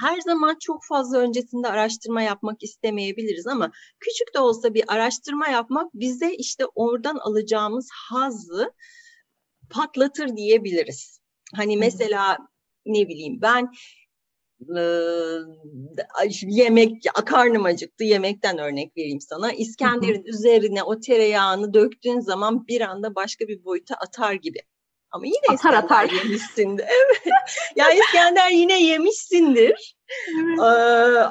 her 0.00 0.20
zaman 0.20 0.56
çok 0.60 0.84
fazla 0.88 1.18
öncesinde 1.18 1.68
araştırma 1.68 2.22
yapmak 2.22 2.62
istemeyebiliriz 2.62 3.46
ama 3.46 3.70
küçük 4.00 4.34
de 4.34 4.38
olsa 4.38 4.74
bir 4.74 4.84
araştırma 4.88 5.48
yapmak 5.48 5.94
bize 5.94 6.34
işte 6.34 6.64
oradan 6.74 7.16
alacağımız 7.16 7.88
hazzı 8.08 8.72
patlatır 9.70 10.36
diyebiliriz. 10.36 11.20
Hani 11.54 11.76
mesela 11.76 12.38
ne 12.86 13.08
bileyim 13.08 13.38
ben 13.42 13.70
yemek 16.42 17.02
karnım 17.26 17.64
acıktı 17.64 18.04
yemekten 18.04 18.58
örnek 18.58 18.96
vereyim 18.96 19.20
sana. 19.20 19.52
İskender'in 19.52 20.24
üzerine 20.24 20.82
o 20.82 21.00
tereyağını 21.00 21.74
döktüğün 21.74 22.20
zaman 22.20 22.66
bir 22.66 22.80
anda 22.80 23.14
başka 23.14 23.48
bir 23.48 23.64
boyuta 23.64 23.94
atar 23.94 24.34
gibi. 24.34 24.58
Ama 25.12 25.26
yine 25.26 25.46
atar, 25.50 25.74
atar. 25.74 26.10
yemişsindir. 26.10 26.84
Evet. 26.90 27.34
ya 27.76 27.90
İskender 27.92 28.50
yine 28.50 28.82
yemişsindir. 28.82 29.96
Evet. 30.28 30.58
Ee, 30.58 30.62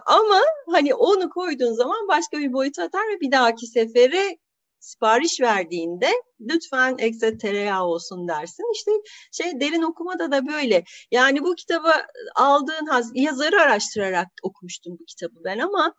ama 0.06 0.42
hani 0.72 0.94
onu 0.94 1.30
koyduğun 1.30 1.74
zaman 1.74 2.08
başka 2.08 2.40
bir 2.40 2.54
boyuta 2.54 2.84
atar 2.84 3.02
ve 3.02 3.20
bir 3.22 3.32
dahaki 3.32 3.68
sefere 3.68 4.38
sipariş 4.82 5.42
verdiğinde 5.42 6.10
lütfen 6.40 6.96
ekstra 7.00 7.38
tereyağı 7.38 7.86
olsun 7.86 8.28
dersin. 8.28 8.74
İşte 8.76 8.92
şey 9.32 9.60
derin 9.60 9.82
okumada 9.82 10.32
da 10.32 10.48
böyle. 10.48 10.84
Yani 11.12 11.44
bu 11.44 11.56
kitabı 11.56 11.92
aldığın 12.36 12.86
haz, 12.86 13.12
yazarı 13.16 13.62
araştırarak 13.62 14.28
okumuştum 14.44 14.98
bu 15.00 15.06
kitabı 15.06 15.36
ben 15.46 15.60
ama 15.60 15.94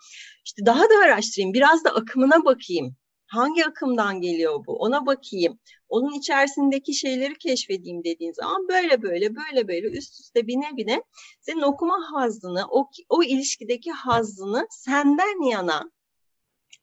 işte 0.44 0.66
daha 0.66 0.82
da 0.82 0.94
araştırayım, 1.04 1.54
biraz 1.54 1.84
da 1.84 1.90
akımına 1.90 2.44
bakayım. 2.44 2.96
Hangi 3.32 3.66
akımdan 3.66 4.20
geliyor 4.20 4.66
bu? 4.66 4.72
Ona 4.72 5.06
bakayım. 5.06 5.58
Onun 5.88 6.18
içerisindeki 6.18 6.94
şeyleri 6.94 7.38
keşfedeyim 7.38 8.04
dediğin 8.04 8.32
zaman 8.32 8.68
böyle 8.68 9.02
böyle 9.02 9.36
böyle 9.36 9.68
böyle 9.68 9.86
üst 9.86 10.20
üste 10.20 10.46
bine 10.46 10.76
bine 10.76 11.02
senin 11.40 11.62
okuma 11.62 11.98
hazzını, 12.12 12.66
o, 12.70 12.90
o 13.08 13.22
ilişkideki 13.22 13.90
hazzını 13.92 14.66
senden 14.70 15.50
yana 15.50 15.90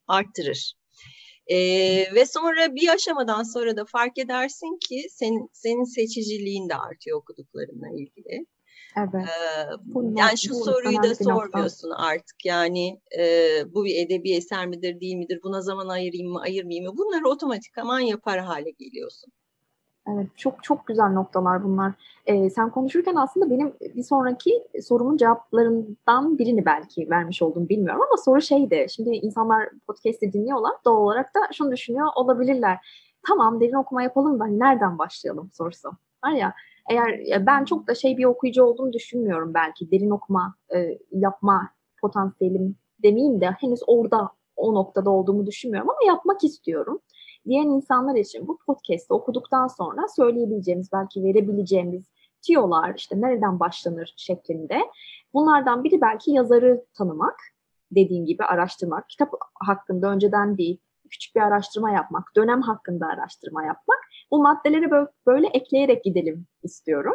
arttırır. 0.07 0.73
Ee, 1.47 1.57
ve 2.15 2.25
sonra 2.25 2.75
bir 2.75 2.89
aşamadan 2.89 3.43
sonra 3.43 3.77
da 3.77 3.85
fark 3.85 4.17
edersin 4.17 4.79
ki 4.87 5.07
senin, 5.09 5.49
senin 5.53 5.83
seçiciliğin 5.83 6.69
de 6.69 6.75
artıyor 6.75 7.17
okuduklarınla 7.17 7.89
ilgili. 7.89 8.45
Evet. 8.97 9.25
Ee, 9.27 9.99
yani 10.15 10.37
şu 10.37 10.55
soruyu 10.55 11.03
da 11.03 11.15
sormuyorsun 11.15 11.89
artık 11.89 12.45
yani 12.45 12.99
e, 13.19 13.23
bu 13.73 13.85
bir 13.85 14.05
edebi 14.05 14.31
eser 14.31 14.67
midir 14.67 14.99
değil 14.99 15.15
midir 15.15 15.39
buna 15.43 15.61
zaman 15.61 15.87
ayırayım 15.87 16.31
mı 16.31 16.41
ayırmayayım 16.41 16.85
mı 16.85 16.97
bunları 16.97 17.29
otomatikman 17.29 17.99
yapar 17.99 18.39
hale 18.39 18.69
geliyorsun. 18.69 19.31
Evet 20.07 20.27
çok 20.37 20.63
çok 20.63 20.87
güzel 20.87 21.09
noktalar 21.09 21.63
bunlar. 21.63 21.93
Ee, 22.25 22.49
sen 22.49 22.69
konuşurken 22.69 23.15
aslında 23.15 23.49
benim 23.49 23.73
bir 23.95 24.03
sonraki 24.03 24.67
sorumun 24.83 25.17
cevaplarından 25.17 26.37
birini 26.37 26.65
belki 26.65 27.09
vermiş 27.09 27.41
oldum 27.41 27.69
bilmiyorum 27.69 28.01
ama 28.01 28.17
soru 28.17 28.41
şeydi. 28.41 28.85
Şimdi 28.89 29.09
insanlar 29.09 29.69
podcast'i 29.87 30.33
dinliyorlar 30.33 30.73
doğal 30.85 30.97
olarak 30.97 31.35
da 31.35 31.39
şunu 31.53 31.71
düşünüyor 31.71 32.07
olabilirler. 32.15 32.77
Tamam 33.27 33.61
derin 33.61 33.73
okuma 33.73 34.03
yapalım 34.03 34.39
da 34.39 34.45
nereden 34.45 34.97
başlayalım 34.97 35.49
sorusu. 35.53 35.91
Var 36.25 36.31
ya 36.31 36.53
eğer 36.89 37.45
ben 37.45 37.65
çok 37.65 37.87
da 37.87 37.95
şey 37.95 38.17
bir 38.17 38.25
okuyucu 38.25 38.63
olduğumu 38.63 38.93
düşünmüyorum 38.93 39.53
belki 39.53 39.91
derin 39.91 40.09
okuma 40.09 40.55
e, 40.75 40.99
yapma 41.11 41.69
potansiyelim 42.01 42.75
demeyeyim 43.03 43.41
de 43.41 43.45
henüz 43.59 43.79
orada 43.87 44.29
o 44.55 44.75
noktada 44.75 45.09
olduğumu 45.09 45.45
düşünmüyorum 45.45 45.89
ama 45.89 46.13
yapmak 46.13 46.43
istiyorum. 46.43 46.99
Diyen 47.47 47.67
insanlar 47.67 48.15
için 48.15 48.47
bu 48.47 48.57
podcast'ı 48.65 49.13
okuduktan 49.15 49.67
sonra 49.67 50.01
söyleyebileceğimiz 50.15 50.91
belki 50.93 51.23
verebileceğimiz 51.23 52.03
tiyolar 52.41 52.93
işte 52.97 53.21
nereden 53.21 53.59
başlanır 53.59 54.13
şeklinde. 54.17 54.79
Bunlardan 55.33 55.83
biri 55.83 56.01
belki 56.01 56.31
yazarı 56.31 56.85
tanımak, 56.93 57.39
dediğin 57.91 58.25
gibi 58.25 58.43
araştırmak, 58.43 59.09
kitap 59.09 59.33
hakkında 59.53 60.11
önceden 60.11 60.57
bir 60.57 60.77
küçük 61.09 61.35
bir 61.35 61.41
araştırma 61.41 61.91
yapmak, 61.91 62.23
dönem 62.35 62.61
hakkında 62.61 63.07
araştırma 63.07 63.63
yapmak. 63.63 63.99
Bu 64.31 64.41
maddeleri 64.41 64.91
böyle, 64.91 65.07
böyle 65.27 65.47
ekleyerek 65.47 66.03
gidelim 66.03 66.47
istiyorum. 66.63 67.13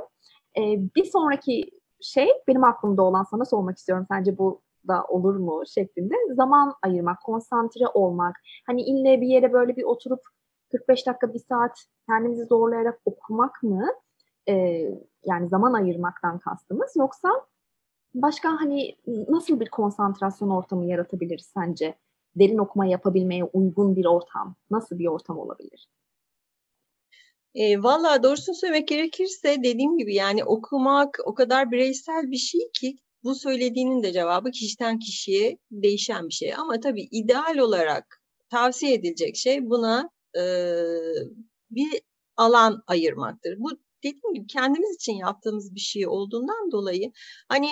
Ee, 0.58 0.62
bir 0.96 1.04
sonraki 1.04 1.70
şey 2.00 2.28
benim 2.48 2.64
aklımda 2.64 3.02
olan 3.02 3.22
sana 3.22 3.44
sormak 3.44 3.78
istiyorum. 3.78 4.06
Sence 4.10 4.38
bu 4.38 4.62
da 4.88 5.04
olur 5.04 5.36
mu 5.36 5.62
şeklinde 5.74 6.14
zaman 6.34 6.74
ayırmak, 6.82 7.22
konsantre 7.22 7.86
olmak. 7.94 8.36
Hani 8.66 8.82
ille 8.82 9.20
bir 9.20 9.26
yere 9.26 9.52
böyle 9.52 9.76
bir 9.76 9.82
oturup 9.82 10.20
45 10.72 11.06
dakika 11.06 11.34
bir 11.34 11.38
saat 11.38 11.84
kendimizi 12.08 12.44
zorlayarak 12.44 13.00
okumak 13.04 13.62
mı? 13.62 13.86
Ee, 14.48 14.88
yani 15.24 15.48
zaman 15.48 15.72
ayırmaktan 15.72 16.38
kastımız 16.38 16.92
yoksa 16.96 17.28
başka 18.14 18.48
hani 18.60 18.96
nasıl 19.28 19.60
bir 19.60 19.68
konsantrasyon 19.68 20.50
ortamı 20.50 20.86
yaratabiliriz 20.86 21.50
sence? 21.54 21.94
Derin 22.36 22.58
okuma 22.58 22.86
yapabilmeye 22.86 23.44
uygun 23.44 23.96
bir 23.96 24.04
ortam 24.04 24.56
nasıl 24.70 24.98
bir 24.98 25.06
ortam 25.06 25.38
olabilir? 25.38 25.88
E, 27.54 27.82
Valla 27.82 28.22
doğrusunu 28.22 28.54
söylemek 28.54 28.88
gerekirse 28.88 29.56
dediğim 29.64 29.98
gibi 29.98 30.14
yani 30.14 30.44
okumak 30.44 31.18
o 31.24 31.34
kadar 31.34 31.70
bireysel 31.70 32.30
bir 32.30 32.36
şey 32.36 32.60
ki 32.72 32.96
bu 33.24 33.34
söylediğinin 33.34 34.02
de 34.02 34.12
cevabı 34.12 34.50
kişiden 34.50 34.98
kişiye 34.98 35.58
değişen 35.70 36.28
bir 36.28 36.34
şey. 36.34 36.54
Ama 36.54 36.80
tabii 36.80 37.02
ideal 37.10 37.58
olarak 37.58 38.22
tavsiye 38.50 38.94
edilecek 38.94 39.36
şey 39.36 39.70
buna 39.70 40.10
e, 40.36 40.42
bir 41.70 42.00
alan 42.36 42.82
ayırmaktır. 42.86 43.58
Bu 43.58 43.70
dediğim 44.04 44.34
gibi 44.34 44.46
kendimiz 44.46 44.94
için 44.94 45.12
yaptığımız 45.12 45.74
bir 45.74 45.80
şey 45.80 46.06
olduğundan 46.06 46.72
dolayı 46.72 47.12
hani 47.48 47.68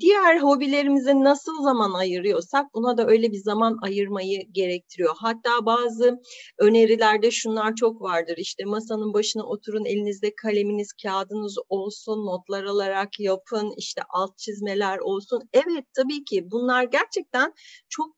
diğer 0.00 0.40
hobilerimize 0.40 1.14
nasıl 1.14 1.62
zaman 1.62 1.92
ayırıyorsak 1.92 2.74
buna 2.74 2.96
da 2.98 3.06
öyle 3.06 3.32
bir 3.32 3.38
zaman 3.38 3.78
ayırmayı 3.82 4.52
gerektiriyor. 4.52 5.16
Hatta 5.18 5.66
bazı 5.66 6.20
önerilerde 6.58 7.30
şunlar 7.30 7.74
çok 7.74 8.02
vardır. 8.02 8.34
İşte 8.36 8.64
masanın 8.64 9.14
başına 9.14 9.42
oturun, 9.42 9.84
elinizde 9.84 10.34
kaleminiz, 10.34 10.92
kağıdınız 11.02 11.56
olsun, 11.68 12.26
notlar 12.26 12.64
alarak 12.64 13.20
yapın, 13.20 13.74
işte 13.76 14.02
alt 14.08 14.38
çizmeler 14.38 14.98
olsun. 14.98 15.42
Evet 15.52 15.84
tabii 15.96 16.24
ki 16.24 16.50
bunlar 16.50 16.84
gerçekten 16.84 17.52
çok 17.88 18.16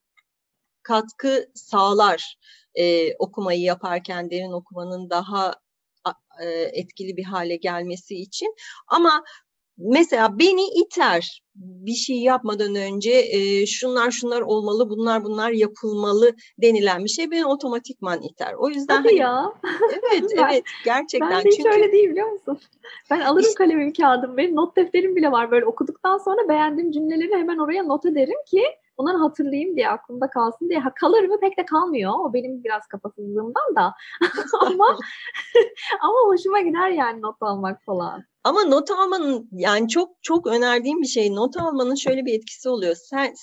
katkı 0.83 1.47
sağlar 1.55 2.37
e, 2.75 3.15
okumayı 3.17 3.61
yaparken 3.61 4.31
derin 4.31 4.53
okumanın 4.53 5.11
daha 5.11 5.55
e, 6.43 6.49
etkili 6.73 7.17
bir 7.17 7.25
hale 7.25 7.57
gelmesi 7.57 8.15
için. 8.15 8.55
Ama 8.89 9.25
mesela 9.79 10.39
beni 10.39 10.65
iter 10.65 11.43
bir 11.55 11.95
şey 11.95 12.17
yapmadan 12.17 12.75
önce 12.75 13.11
e, 13.11 13.67
şunlar 13.67 14.11
şunlar 14.11 14.41
olmalı, 14.41 14.91
bunlar 14.91 15.25
bunlar 15.25 15.51
yapılmalı 15.51 16.35
denilen 16.63 17.05
bir 17.05 17.09
şey 17.09 17.31
beni 17.31 17.47
otomatikman 17.47 18.23
iter. 18.23 18.55
O 18.59 18.69
yüzden 18.69 18.97
Hadi 18.97 19.09
hani, 19.09 19.19
ya. 19.19 19.53
Evet, 19.93 20.31
ben, 20.37 20.49
evet 20.49 20.65
gerçekten. 20.85 21.31
Ben 21.31 21.45
de 21.45 21.49
hiç 21.49 21.57
Çünkü... 21.57 21.71
öyle 21.71 21.93
değil 21.93 22.11
biliyor 22.11 22.31
musun? 22.31 22.59
Ben 23.11 23.21
alırım 23.21 23.49
işte, 23.49 23.55
kalemim, 23.55 23.93
kağıdım. 23.93 24.37
Benim 24.37 24.57
not 24.57 24.77
defterim 24.77 25.17
bile 25.17 25.31
var. 25.31 25.51
Böyle 25.51 25.65
okuduktan 25.65 26.19
sonra 26.19 26.49
beğendiğim 26.49 26.93
cümleleri 26.93 27.35
hemen 27.35 27.59
oraya 27.59 27.83
not 27.83 28.07
ederim 28.07 28.39
ki 28.47 28.65
bunları 28.99 29.17
hatırlayayım 29.17 29.77
diye 29.77 29.89
aklımda 29.89 30.31
kalsın 30.31 30.69
diye. 30.69 30.79
Ha, 30.79 30.93
kalır 31.01 31.25
mı 31.25 31.41
pek 31.41 31.59
de 31.59 31.65
kalmıyor. 31.65 32.13
O 32.19 32.33
benim 32.33 32.65
biraz 32.65 32.87
kafasızlığımdan 32.87 33.75
da. 33.77 33.95
ama 34.61 34.87
ama 36.01 36.19
hoşuma 36.27 36.61
gider 36.61 36.91
yani 36.91 37.23
not 37.23 37.37
almak 37.41 37.85
falan. 37.85 38.25
Ama 38.45 38.63
not 38.63 38.91
almanın 38.91 39.49
yani 39.53 39.89
çok 39.89 40.23
çok 40.23 40.47
önerdiğim 40.47 41.03
bir 41.03 41.07
şey. 41.07 41.35
Not 41.35 41.57
almanın 41.57 41.95
şöyle 41.95 42.25
bir 42.25 42.35
etkisi 42.35 42.69
oluyor. 42.69 42.95
Sen 42.95 43.35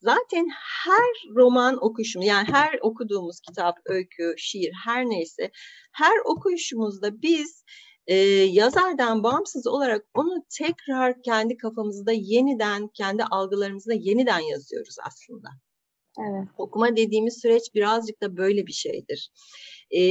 zaten 0.00 0.46
her 0.84 1.34
roman 1.36 1.84
okuşum 1.84 2.22
yani 2.22 2.48
her 2.52 2.78
okuduğumuz 2.82 3.40
kitap, 3.40 3.76
öykü, 3.84 4.34
şiir 4.36 4.72
her 4.84 5.04
neyse 5.04 5.50
her 5.92 6.18
okuyuşumuzda 6.24 7.22
biz 7.22 7.64
e, 8.10 8.16
yazardan 8.44 9.22
bağımsız 9.22 9.66
olarak 9.66 10.04
onu 10.14 10.44
tekrar 10.58 11.22
kendi 11.22 11.56
kafamızda 11.56 12.12
yeniden, 12.12 12.88
kendi 12.88 13.24
algılarımızda 13.24 13.94
yeniden 13.94 14.40
yazıyoruz 14.40 14.96
aslında. 15.06 15.48
Evet. 16.18 16.48
Okuma 16.58 16.96
dediğimiz 16.96 17.40
süreç 17.42 17.62
birazcık 17.74 18.22
da 18.22 18.36
böyle 18.36 18.66
bir 18.66 18.72
şeydir. 18.72 19.30
Ee, 19.90 20.02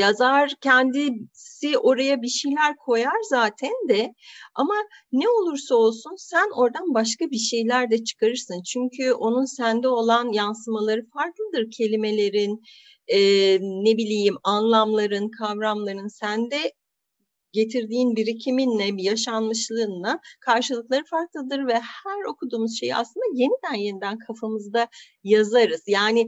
yazar 0.00 0.52
kendisi 0.60 1.78
oraya 1.78 2.22
bir 2.22 2.28
şeyler 2.28 2.76
koyar 2.76 3.22
zaten 3.30 3.72
de 3.88 4.14
ama 4.54 4.74
ne 5.12 5.28
olursa 5.28 5.74
olsun 5.74 6.14
sen 6.18 6.50
oradan 6.56 6.94
başka 6.94 7.30
bir 7.30 7.38
şeyler 7.38 7.90
de 7.90 8.04
çıkarırsın. 8.04 8.62
Çünkü 8.62 9.12
onun 9.12 9.44
sende 9.44 9.88
olan 9.88 10.32
yansımaları 10.32 11.06
farklıdır 11.14 11.70
kelimelerin, 11.70 12.62
e, 13.08 13.18
ne 13.60 13.96
bileyim 13.96 14.36
anlamların, 14.44 15.30
kavramların 15.30 16.08
sende 16.08 16.72
getirdiğin 17.56 18.16
birikiminle, 18.16 18.96
bir 18.96 19.02
yaşanmışlığınla 19.02 20.20
karşılıkları 20.40 21.04
farklıdır 21.04 21.66
ve 21.66 21.74
her 21.74 22.24
okuduğumuz 22.28 22.78
şeyi 22.78 22.96
aslında 22.96 23.24
yeniden 23.34 23.74
yeniden 23.74 24.18
kafamızda 24.18 24.88
yazarız. 25.24 25.82
Yani 25.86 26.26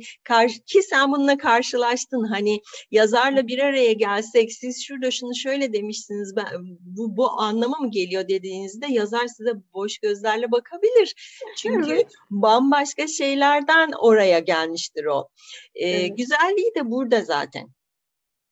ki 0.66 0.82
sen 0.82 1.12
bununla 1.12 1.37
karşılaştın 1.38 2.25
hani 2.25 2.61
yazarla 2.90 3.47
bir 3.47 3.58
araya 3.58 3.92
gelsek 3.92 4.52
siz 4.52 4.85
şurada 4.85 5.11
şunu 5.11 5.35
şöyle 5.35 5.73
demişsiniz 5.73 6.37
ben, 6.37 6.47
bu, 6.80 7.16
bu 7.16 7.30
anlama 7.30 7.78
mı 7.78 7.90
geliyor 7.90 8.28
dediğinizde 8.28 8.87
yazar 8.90 9.26
size 9.26 9.52
boş 9.75 9.99
gözlerle 9.99 10.52
bakabilir. 10.52 11.14
Çünkü 11.56 11.92
evet. 11.92 12.12
bambaşka 12.31 13.07
şeylerden 13.07 13.90
oraya 14.00 14.38
gelmiştir 14.38 15.05
o. 15.05 15.29
Ee, 15.74 15.88
evet. 15.88 16.16
Güzelliği 16.18 16.74
de 16.76 16.90
burada 16.90 17.20
zaten. 17.20 17.77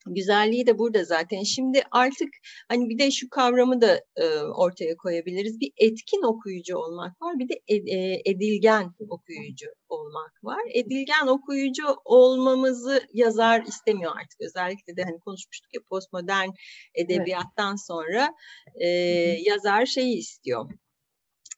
Güzelliği 0.06 0.66
de 0.66 0.78
burada 0.78 1.04
zaten. 1.04 1.42
Şimdi 1.42 1.82
artık 1.90 2.28
hani 2.68 2.88
bir 2.88 2.98
de 2.98 3.10
şu 3.10 3.28
kavramı 3.30 3.80
da 3.80 4.00
e, 4.16 4.26
ortaya 4.38 4.96
koyabiliriz. 4.96 5.60
Bir 5.60 5.72
etkin 5.76 6.22
okuyucu 6.22 6.76
olmak 6.76 7.22
var, 7.22 7.38
bir 7.38 7.48
de 7.48 7.54
ed, 7.68 7.86
e, 7.86 8.22
edilgen 8.24 8.94
okuyucu 9.08 9.66
olmak 9.88 10.44
var. 10.44 10.60
Edilgen 10.74 11.26
okuyucu 11.26 11.84
olmamızı 12.04 13.02
yazar 13.12 13.62
istemiyor 13.62 14.12
artık. 14.16 14.40
Özellikle 14.40 14.96
de 14.96 15.02
hani 15.02 15.20
konuşmuştuk 15.20 15.74
ya 15.74 15.80
postmodern 15.88 16.48
edebiyattan 16.94 17.70
evet. 17.70 17.86
sonra 17.86 18.34
e, 18.74 18.88
yazar 19.50 19.86
şeyi 19.86 20.18
istiyor. 20.18 20.70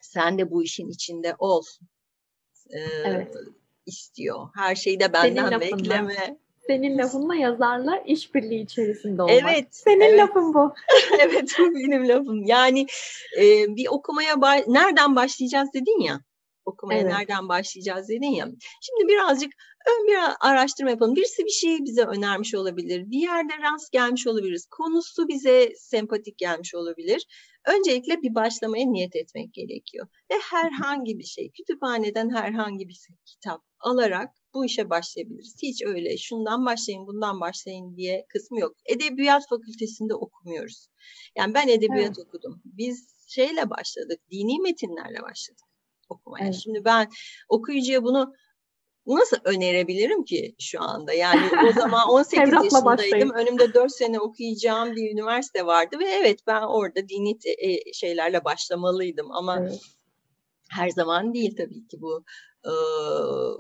Sen 0.03 0.39
de 0.39 0.51
bu 0.51 0.65
işin 0.65 0.89
içinde 0.89 1.35
ol. 1.39 1.63
E, 2.71 2.79
evet. 3.05 3.35
istiyor. 3.87 4.49
Her 4.55 4.75
şeyi 4.75 5.01
de 5.01 5.13
benden 5.13 5.61
bekleme 5.61 6.39
senin 6.69 6.99
lafınla 6.99 7.35
yazarlar 7.35 8.03
işbirliği 8.07 8.63
içerisinde 8.63 9.23
olmak. 9.23 9.43
Evet. 9.43 9.69
Senin 9.71 10.01
evet. 10.01 10.21
lafın 10.21 10.55
bu. 10.55 10.75
evet 11.21 11.57
bu 11.59 11.75
benim 11.75 12.09
lafım. 12.09 12.43
Yani 12.45 12.87
e, 13.39 13.77
bir 13.77 13.87
okumaya 13.91 14.35
ba- 14.35 14.75
nereden 14.75 15.17
başlayacağız 15.17 15.69
dedin 15.75 16.01
ya. 16.01 16.21
Okumaya 16.65 17.01
evet. 17.01 17.13
nereden 17.13 17.49
başlayacağız 17.49 18.09
dedin 18.09 18.35
ya. 18.35 18.49
Şimdi 18.81 19.13
birazcık 19.13 19.53
ön 19.89 20.07
bir 20.07 20.19
araştırma 20.41 20.91
yapalım. 20.91 21.17
Birisi 21.17 21.45
bir 21.45 21.51
şeyi 21.51 21.85
bize 21.85 22.03
önermiş 22.03 22.55
olabilir. 22.55 23.11
Bir 23.11 23.19
yerde 23.19 23.53
rast 23.63 23.93
gelmiş 23.93 24.27
olabiliriz. 24.27 24.67
Konusu 24.67 25.29
bize 25.29 25.73
sempatik 25.77 26.39
gelmiş 26.39 26.75
olabilir. 26.75 27.27
Öncelikle 27.77 28.23
bir 28.23 28.35
başlamaya 28.35 28.87
niyet 28.87 29.17
etmek 29.17 29.55
gerekiyor. 29.55 30.07
Ve 30.31 30.35
herhangi 30.51 31.19
bir 31.19 31.25
şey, 31.25 31.51
kütüphaneden 31.51 32.31
herhangi 32.31 32.89
bir 32.89 32.99
kitap 33.27 33.63
alarak 33.81 34.35
bu 34.55 34.65
işe 34.65 34.91
başlayabiliriz. 34.91 35.57
Hiç 35.63 35.83
öyle 35.83 36.17
şundan 36.17 36.67
başlayın, 36.67 37.07
bundan 37.07 37.41
başlayın 37.41 37.97
diye 37.97 38.27
kısmı 38.29 38.61
yok. 38.61 38.73
Edebiyat 38.87 39.49
fakültesinde 39.49 40.15
okumuyoruz. 40.15 40.89
Yani 41.37 41.55
ben 41.55 41.69
edebiyat 41.69 42.19
evet. 42.19 42.27
okudum. 42.27 42.63
Biz 42.65 43.09
şeyle 43.29 43.71
başladık, 43.71 44.21
dini 44.31 44.61
metinlerle 44.61 45.23
başladık 45.23 45.69
okumaya. 46.09 46.45
Evet. 46.45 46.55
Şimdi 46.55 46.85
ben 46.85 47.09
okuyucuya 47.49 48.03
bunu 48.03 48.35
nasıl 49.17 49.37
önerebilirim 49.45 50.25
ki 50.25 50.55
şu 50.59 50.83
anda? 50.83 51.13
Yani 51.13 51.51
o 51.69 51.73
zaman 51.73 52.09
18 52.09 52.39
yaşındaydım. 52.39 52.85
Başlayın. 52.85 53.31
Önümde 53.31 53.75
4 53.75 53.93
sene 53.93 54.21
okuyacağım 54.21 54.97
bir 54.97 55.13
üniversite 55.13 55.67
vardı 55.67 55.97
ve 55.99 56.05
evet 56.05 56.41
ben 56.47 56.63
orada 56.63 57.09
dini 57.09 57.39
e, 57.59 57.93
şeylerle 57.93 58.45
başlamalıydım 58.45 59.33
ama 59.33 59.61
evet. 59.61 59.81
her 60.71 60.89
zaman 60.89 61.35
değil 61.35 61.57
tabii 61.57 61.89
ki 61.89 62.01
bu 62.01 62.25
e, 62.65 62.73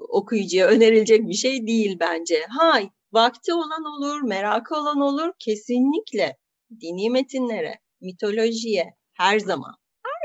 okuyucuya 0.09 0.67
önerilecek 0.67 1.29
bir 1.29 1.35
şey 1.35 1.67
değil 1.67 1.97
bence. 2.01 2.47
Ha 2.49 2.81
vakti 3.13 3.55
olan 3.55 3.85
olur, 3.85 4.23
merakı 4.23 4.75
olan 4.75 5.01
olur 5.01 5.33
kesinlikle 5.39 6.37
dini 6.81 7.11
metinlere, 7.11 7.79
mitolojiye 8.01 8.95
her 9.13 9.39
zaman 9.39 9.75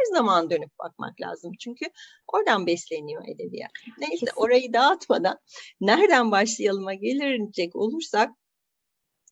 her 0.04 0.18
zaman 0.18 0.50
dönüp 0.50 0.80
bakmak 0.80 1.22
lazım. 1.22 1.52
Çünkü 1.60 1.86
oradan 2.34 2.68
besleniyor 2.68 3.24
edebiyat. 3.36 3.72
Neyse 3.98 4.12
Kesinlikle. 4.12 4.42
orayı 4.42 4.74
dağıtmadan 4.74 5.40
nereden 5.82 6.32
başlayalım'a 6.32 6.94
gelecek 6.94 7.76
olursak 7.76 8.32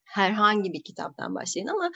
herhangi 0.05 0.73
bir 0.73 0.83
kitaptan 0.83 1.35
başlayın 1.35 1.67
ama 1.67 1.91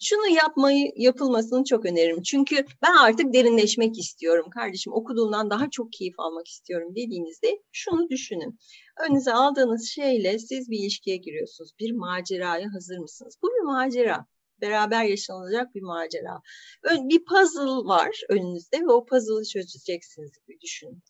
şunu 0.00 0.28
yapmayı 0.28 0.92
yapılmasını 0.96 1.64
çok 1.64 1.84
öneririm. 1.84 2.22
Çünkü 2.22 2.66
ben 2.82 2.96
artık 2.96 3.34
derinleşmek 3.34 3.98
istiyorum 3.98 4.50
kardeşim. 4.50 4.92
Okuduğumdan 4.92 5.50
daha 5.50 5.70
çok 5.70 5.92
keyif 5.92 6.14
almak 6.20 6.48
istiyorum 6.48 6.88
dediğinizde 6.90 7.62
şunu 7.72 8.08
düşünün. 8.10 8.58
Önünüze 9.00 9.32
aldığınız 9.32 9.88
şeyle 9.88 10.38
siz 10.38 10.70
bir 10.70 10.78
ilişkiye 10.78 11.16
giriyorsunuz. 11.16 11.70
Bir 11.80 11.92
maceraya 11.92 12.72
hazır 12.74 12.98
mısınız? 12.98 13.38
Bu 13.42 13.48
bir 13.48 13.64
macera. 13.64 14.26
Beraber 14.60 15.04
yaşanılacak 15.04 15.74
bir 15.74 15.82
macera. 15.82 16.40
Bir 16.84 17.24
puzzle 17.24 17.88
var 17.88 18.20
önünüzde 18.28 18.80
ve 18.80 18.92
o 18.92 19.04
puzzle'ı 19.04 19.44
çözeceksiniz 19.44 20.32
gibi 20.46 20.60
düşünün 20.60 21.02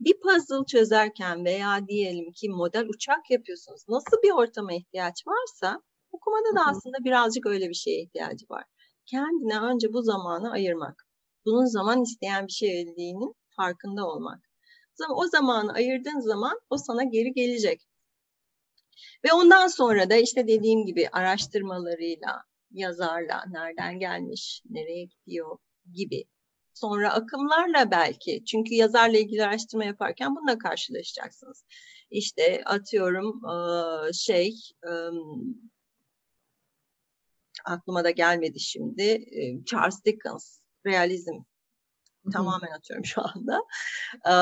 bir 0.00 0.20
puzzle 0.20 0.66
çözerken 0.66 1.44
veya 1.44 1.86
diyelim 1.88 2.32
ki 2.32 2.48
model 2.48 2.86
uçak 2.88 3.30
yapıyorsunuz. 3.30 3.82
Nasıl 3.88 4.16
bir 4.22 4.30
ortama 4.30 4.72
ihtiyaç 4.72 5.26
varsa 5.26 5.82
okumada 6.12 6.56
da 6.56 6.60
aslında 6.70 7.04
birazcık 7.04 7.46
öyle 7.46 7.68
bir 7.68 7.74
şeye 7.74 8.02
ihtiyacı 8.02 8.46
var. 8.50 8.64
Kendine 9.06 9.60
önce 9.60 9.92
bu 9.92 10.02
zamanı 10.02 10.52
ayırmak. 10.52 11.06
Bunun 11.44 11.64
zaman 11.64 12.02
isteyen 12.02 12.46
bir 12.46 12.52
şey 12.52 12.82
olduğunun 12.82 13.34
farkında 13.56 14.06
olmak. 14.06 14.40
O 15.10 15.26
zamanı 15.26 15.72
ayırdığın 15.72 16.20
zaman 16.20 16.60
o 16.70 16.76
sana 16.78 17.04
geri 17.04 17.32
gelecek. 17.32 17.80
Ve 19.24 19.32
ondan 19.32 19.66
sonra 19.66 20.10
da 20.10 20.16
işte 20.16 20.48
dediğim 20.48 20.86
gibi 20.86 21.08
araştırmalarıyla, 21.12 22.42
yazarla, 22.70 23.44
nereden 23.50 23.98
gelmiş, 23.98 24.62
nereye 24.70 25.04
gidiyor 25.04 25.58
gibi 25.92 26.24
sonra 26.74 27.12
akımlarla 27.12 27.90
belki. 27.90 28.44
Çünkü 28.44 28.74
yazarla 28.74 29.18
ilgili 29.18 29.44
araştırma 29.44 29.84
yaparken 29.84 30.36
bununla 30.36 30.58
karşılaşacaksınız. 30.58 31.64
İşte 32.10 32.62
atıyorum 32.64 33.40
şey 34.14 34.54
aklıma 37.64 38.04
da 38.04 38.10
gelmedi 38.10 38.60
şimdi. 38.60 39.24
Charles 39.66 40.04
Dickens, 40.04 40.60
realizm 40.86 41.34
tamamen 42.32 42.70
atıyorum 42.78 43.04
şu 43.04 43.22
anda. 43.22 43.64
Ee, 44.28 44.34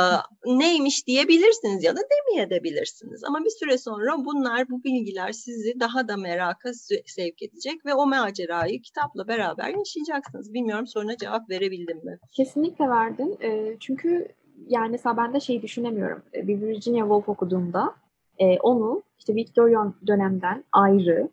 neymiş 0.58 1.06
diyebilirsiniz 1.06 1.84
ya 1.84 1.96
da 1.96 2.00
demeyebilirsiniz. 2.10 3.24
Ama 3.24 3.38
bir 3.44 3.50
süre 3.50 3.78
sonra 3.78 4.24
bunlar, 4.24 4.70
bu 4.70 4.84
bilgiler 4.84 5.32
sizi 5.32 5.80
daha 5.80 6.08
da 6.08 6.16
meraka 6.16 6.72
sevk 7.06 7.42
edecek 7.42 7.86
ve 7.86 7.94
o 7.94 8.06
macerayı 8.06 8.82
kitapla 8.82 9.28
beraber 9.28 9.68
yaşayacaksınız. 9.68 10.54
Bilmiyorum 10.54 10.86
soruna 10.86 11.16
cevap 11.16 11.50
verebildim 11.50 12.04
mi? 12.04 12.18
Kesinlikle 12.32 12.88
verdin. 12.88 13.38
E, 13.42 13.76
çünkü 13.80 14.28
yani 14.68 14.90
mesela 14.90 15.16
ben 15.16 15.34
de 15.34 15.40
şey 15.40 15.62
düşünemiyorum. 15.62 16.22
Bir 16.34 16.60
Virginia 16.60 17.00
Woolf 17.00 17.28
okuduğumda 17.28 17.94
e, 18.38 18.58
onu 18.58 19.02
işte 19.18 19.34
Victorian 19.34 19.94
dönemden 20.06 20.64
ayrı 20.72 21.28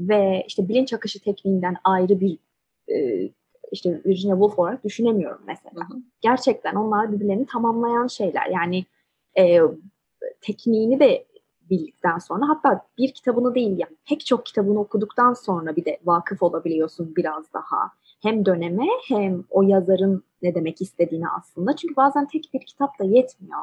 ve 0.00 0.44
işte 0.48 0.68
bilinç 0.68 0.92
akışı 0.92 1.20
tekniğinden 1.20 1.76
ayrı 1.84 2.20
bir 2.20 2.38
e, 2.88 3.28
işte 3.72 4.00
Virginia 4.06 4.34
Woolf 4.34 4.58
olarak 4.58 4.84
düşünemiyorum 4.84 5.42
mesela. 5.46 5.88
Hı 5.88 5.94
hı. 5.94 5.98
Gerçekten 6.20 6.74
onlar 6.74 7.12
birbirlerini 7.12 7.46
tamamlayan 7.46 8.06
şeyler. 8.06 8.46
Yani 8.46 8.84
e, 9.38 9.60
tekniğini 10.40 11.00
de 11.00 11.26
bildikten 11.70 12.18
sonra 12.18 12.48
hatta 12.48 12.86
bir 12.98 13.12
kitabını 13.12 13.54
değil 13.54 13.78
yani 13.78 13.96
pek 14.08 14.26
çok 14.26 14.46
kitabını 14.46 14.80
okuduktan 14.80 15.32
sonra 15.32 15.76
bir 15.76 15.84
de 15.84 15.98
vakıf 16.04 16.42
olabiliyorsun 16.42 17.16
biraz 17.16 17.52
daha. 17.52 17.92
Hem 18.22 18.46
döneme 18.46 18.86
hem 19.08 19.44
o 19.50 19.62
yazarın 19.62 20.24
ne 20.42 20.54
demek 20.54 20.82
istediğini 20.82 21.28
aslında. 21.28 21.76
Çünkü 21.76 21.96
bazen 21.96 22.26
tek 22.26 22.50
bir 22.54 22.60
kitap 22.60 22.98
da 22.98 23.04
yetmiyor 23.04 23.60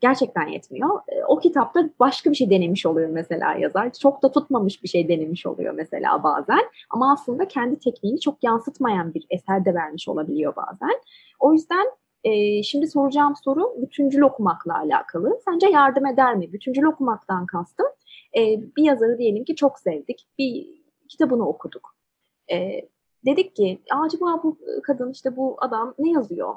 gerçekten 0.00 0.46
yetmiyor. 0.46 1.00
E, 1.08 1.24
o 1.24 1.38
kitapta 1.38 1.90
başka 2.00 2.30
bir 2.30 2.36
şey 2.36 2.50
denemiş 2.50 2.86
oluyor 2.86 3.10
mesela 3.10 3.54
yazar. 3.54 3.92
Çok 3.92 4.22
da 4.22 4.32
tutmamış 4.32 4.82
bir 4.82 4.88
şey 4.88 5.08
denemiş 5.08 5.46
oluyor 5.46 5.74
mesela 5.74 6.22
bazen. 6.22 6.60
Ama 6.90 7.12
aslında 7.12 7.48
kendi 7.48 7.78
tekniğini 7.78 8.20
çok 8.20 8.44
yansıtmayan 8.44 9.14
bir 9.14 9.26
eser 9.30 9.64
de 9.64 9.74
vermiş 9.74 10.08
olabiliyor 10.08 10.56
bazen. 10.56 11.00
O 11.40 11.52
yüzden 11.52 11.86
e, 12.24 12.62
şimdi 12.62 12.86
soracağım 12.86 13.34
soru 13.44 13.74
bütüncül 13.82 14.20
okumakla 14.20 14.78
alakalı. 14.78 15.40
Sence 15.44 15.68
yardım 15.68 16.06
eder 16.06 16.36
mi? 16.36 16.52
Bütüncül 16.52 16.84
okumaktan 16.84 17.46
kastım. 17.46 17.86
E, 18.36 18.40
bir 18.76 18.84
yazarı 18.84 19.18
diyelim 19.18 19.44
ki 19.44 19.56
çok 19.56 19.78
sevdik. 19.78 20.26
Bir 20.38 20.66
kitabını 21.08 21.48
okuduk. 21.48 21.96
Dedik 23.26 23.56
ki 23.56 23.82
acaba 23.90 24.42
bu 24.42 24.58
kadın 24.82 25.12
işte 25.12 25.36
bu 25.36 25.56
adam 25.58 25.94
ne 25.98 26.10
yazıyor? 26.10 26.54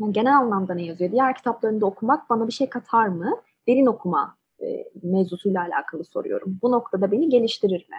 Yani 0.00 0.12
genel 0.12 0.36
anlamda 0.36 0.74
ne 0.74 0.84
yazıyor? 0.84 1.12
Diğer 1.12 1.36
kitaplarında 1.36 1.86
okumak 1.86 2.30
bana 2.30 2.46
bir 2.46 2.52
şey 2.52 2.68
katar 2.68 3.08
mı? 3.08 3.42
Derin 3.68 3.86
okuma 3.86 4.38
e, 4.62 4.84
mevzusuyla 5.02 5.62
alakalı 5.62 6.04
soruyorum. 6.04 6.58
Bu 6.62 6.70
noktada 6.70 7.12
beni 7.12 7.28
geliştirir 7.28 7.88
mi? 7.88 7.96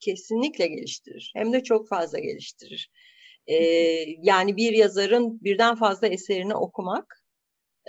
Kesinlikle 0.00 0.66
geliştirir. 0.66 1.32
Hem 1.36 1.52
de 1.52 1.62
çok 1.62 1.88
fazla 1.88 2.18
geliştirir. 2.18 2.90
Ee, 3.46 3.56
yani 4.22 4.56
bir 4.56 4.72
yazarın 4.72 5.40
birden 5.40 5.74
fazla 5.74 6.06
eserini 6.06 6.54
okumak 6.54 7.24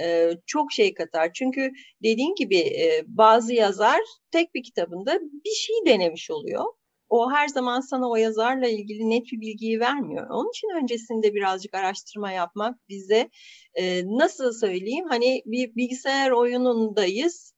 e, 0.02 0.32
çok 0.45 0.71
şey 0.71 0.93
katar. 0.93 1.34
Çünkü 1.34 1.71
dediğin 2.04 2.36
gibi 2.36 2.58
e, 2.58 3.04
bazı 3.08 3.54
yazar 3.54 3.99
tek 4.32 4.56
bir 4.56 4.63
kitabında 4.63 5.19
bir 5.21 5.56
şey 5.56 5.76
denemiş 5.86 6.32
oluyor 6.32 6.65
o 7.13 7.32
her 7.32 7.47
zaman 7.47 7.82
sana 7.82 8.10
o 8.10 8.15
yazarla 8.15 8.67
ilgili 8.67 9.10
net 9.10 9.26
bir 9.32 9.41
bilgiyi 9.41 9.80
vermiyor. 9.80 10.30
Onun 10.30 10.49
için 10.49 10.67
öncesinde 10.84 11.34
birazcık 11.34 11.73
araştırma 11.73 12.32
yapmak 12.32 12.89
bize 12.89 13.30
e, 13.73 14.06
nasıl 14.06 14.52
söyleyeyim 14.52 15.06
hani 15.10 15.41
bir 15.45 15.76
bilgisayar 15.76 16.32
oyunundayız 16.32 17.54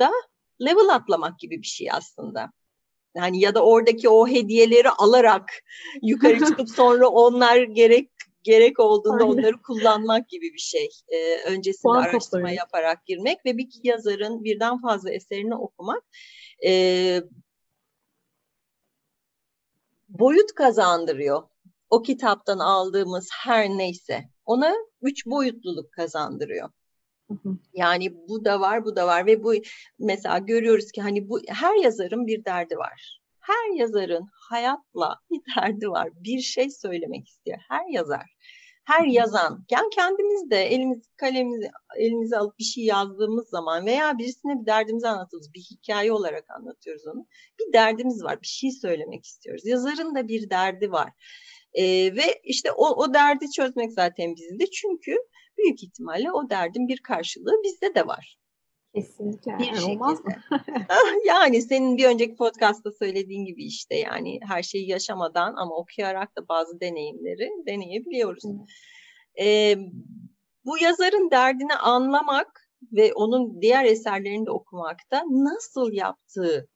da 0.00 0.10
level 0.60 0.94
atlamak 0.94 1.38
gibi 1.38 1.58
bir 1.58 1.66
şey 1.66 1.88
aslında. 1.92 2.52
Yani 3.16 3.40
ya 3.40 3.54
da 3.54 3.64
oradaki 3.64 4.08
o 4.08 4.28
hediyeleri 4.28 4.90
alarak 4.90 5.50
yukarı 6.02 6.38
çıkıp 6.38 6.68
sonra 6.68 7.08
onlar 7.08 7.62
gerek 7.62 8.10
gerek 8.42 8.80
olduğunda 8.80 9.24
Aynen. 9.24 9.38
onları 9.38 9.62
kullanmak 9.62 10.28
gibi 10.28 10.52
bir 10.52 10.58
şey. 10.58 10.88
Ee, 11.08 11.36
öncesinde 11.36 11.82
Puan 11.82 12.02
araştırma 12.02 12.40
topları. 12.40 12.54
yaparak 12.54 13.06
girmek 13.06 13.46
ve 13.46 13.58
bir 13.58 13.68
yazarın 13.82 14.44
birden 14.44 14.80
fazla 14.80 15.10
eserini 15.10 15.54
okumak. 15.54 16.02
Ee, 16.66 17.22
boyut 20.08 20.54
kazandırıyor. 20.54 21.42
O 21.90 22.02
kitaptan 22.02 22.58
aldığımız 22.58 23.28
her 23.32 23.68
neyse 23.68 24.24
ona 24.44 24.74
üç 25.02 25.26
boyutluluk 25.26 25.92
kazandırıyor. 25.92 26.70
Yani 27.72 28.14
bu 28.28 28.44
da 28.44 28.60
var, 28.60 28.84
bu 28.84 28.96
da 28.96 29.06
var 29.06 29.26
ve 29.26 29.44
bu 29.44 29.54
mesela 29.98 30.38
görüyoruz 30.38 30.92
ki 30.92 31.02
hani 31.02 31.28
bu 31.28 31.40
her 31.48 31.74
yazarın 31.74 32.26
bir 32.26 32.44
derdi 32.44 32.76
var. 32.76 33.20
Her 33.40 33.78
yazarın 33.78 34.28
hayatla 34.50 35.18
bir 35.30 35.40
derdi 35.56 35.90
var. 35.90 36.08
Bir 36.14 36.40
şey 36.40 36.70
söylemek 36.70 37.28
istiyor. 37.28 37.58
Her 37.68 37.86
yazar 37.90 38.36
her 38.86 39.06
yazan, 39.06 39.64
yani 39.70 39.90
kendimiz 39.90 40.50
de 40.50 40.62
elimiz 40.62 41.02
kalemimizi 41.16 41.70
elimize 41.96 42.36
alıp 42.36 42.58
bir 42.58 42.64
şey 42.64 42.84
yazdığımız 42.84 43.48
zaman 43.48 43.86
veya 43.86 44.18
birisine 44.18 44.60
bir 44.60 44.66
derdimizi 44.66 45.08
anlatıyoruz, 45.08 45.54
bir 45.54 45.60
hikaye 45.60 46.12
olarak 46.12 46.44
anlatıyoruz 46.50 47.06
onu. 47.06 47.26
Bir 47.60 47.72
derdimiz 47.72 48.24
var, 48.24 48.42
bir 48.42 48.46
şey 48.46 48.70
söylemek 48.70 49.24
istiyoruz. 49.24 49.66
Yazarın 49.66 50.14
da 50.14 50.28
bir 50.28 50.50
derdi 50.50 50.92
var. 50.92 51.10
Ee, 51.74 51.84
ve 52.16 52.40
işte 52.44 52.72
o, 52.72 53.04
o 53.04 53.14
derdi 53.14 53.50
çözmek 53.50 53.92
zaten 53.92 54.34
bizde 54.36 54.70
çünkü 54.70 55.16
büyük 55.58 55.82
ihtimalle 55.82 56.32
o 56.32 56.50
derdin 56.50 56.88
bir 56.88 56.98
karşılığı 57.02 57.62
bizde 57.64 57.94
de 57.94 58.06
var. 58.06 58.38
Kesinlikle. 58.96 59.58
Bir 59.58 59.66
yani 59.66 59.84
olmaz 59.84 60.24
mı? 60.24 60.32
yani 61.26 61.62
senin 61.62 61.96
bir 61.96 62.04
önceki 62.04 62.36
podcastta 62.36 62.92
söylediğin 62.92 63.44
gibi 63.44 63.64
işte 63.64 63.94
yani 63.94 64.40
her 64.42 64.62
şeyi 64.62 64.88
yaşamadan 64.88 65.54
ama 65.56 65.76
okuyarak 65.76 66.36
da 66.36 66.48
bazı 66.48 66.80
deneyimleri 66.80 67.50
deneyebiliyoruz. 67.66 68.44
Ee, 69.40 69.76
bu 70.64 70.78
yazarın 70.78 71.30
derdini 71.30 71.74
anlamak 71.74 72.70
ve 72.92 73.12
onun 73.14 73.60
diğer 73.62 73.84
eserlerini 73.84 74.46
de 74.46 74.50
okumakta 74.50 75.22
nasıl 75.30 75.92
yaptığı 75.92 76.68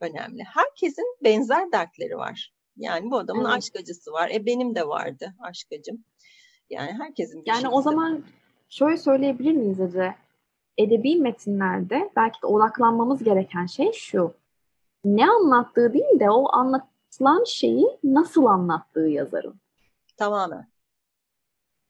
önemli. 0.00 0.42
Herkesin 0.42 1.16
benzer 1.24 1.72
dertleri 1.72 2.16
var. 2.16 2.52
Yani 2.76 3.10
bu 3.10 3.18
adamın 3.18 3.44
evet. 3.44 3.54
aşk 3.54 3.76
acısı 3.76 4.12
var. 4.12 4.30
E 4.34 4.46
benim 4.46 4.74
de 4.74 4.88
vardı 4.88 5.34
aşk 5.40 5.68
acım. 5.80 6.04
Yani 6.70 6.92
herkesin 6.92 7.44
bir 7.44 7.50
Yani 7.50 7.68
o 7.68 7.82
zaman 7.82 8.24
şöyle 8.68 8.96
söyleyebilir 8.96 9.52
miyiz 9.52 9.80
Ece? 9.80 10.14
Edebi 10.78 11.16
metinlerde 11.16 12.10
belki 12.16 12.42
de 12.42 12.46
odaklanmamız 12.46 13.24
gereken 13.24 13.66
şey 13.66 13.92
şu. 13.92 14.34
Ne 15.04 15.30
anlattığı 15.30 15.92
değil 15.92 16.20
de 16.20 16.30
o 16.30 16.52
anlatılan 16.52 17.44
şeyi 17.44 17.98
nasıl 18.04 18.44
anlattığı 18.44 19.08
yazarın. 19.08 19.60
Tamamen. 20.16 20.68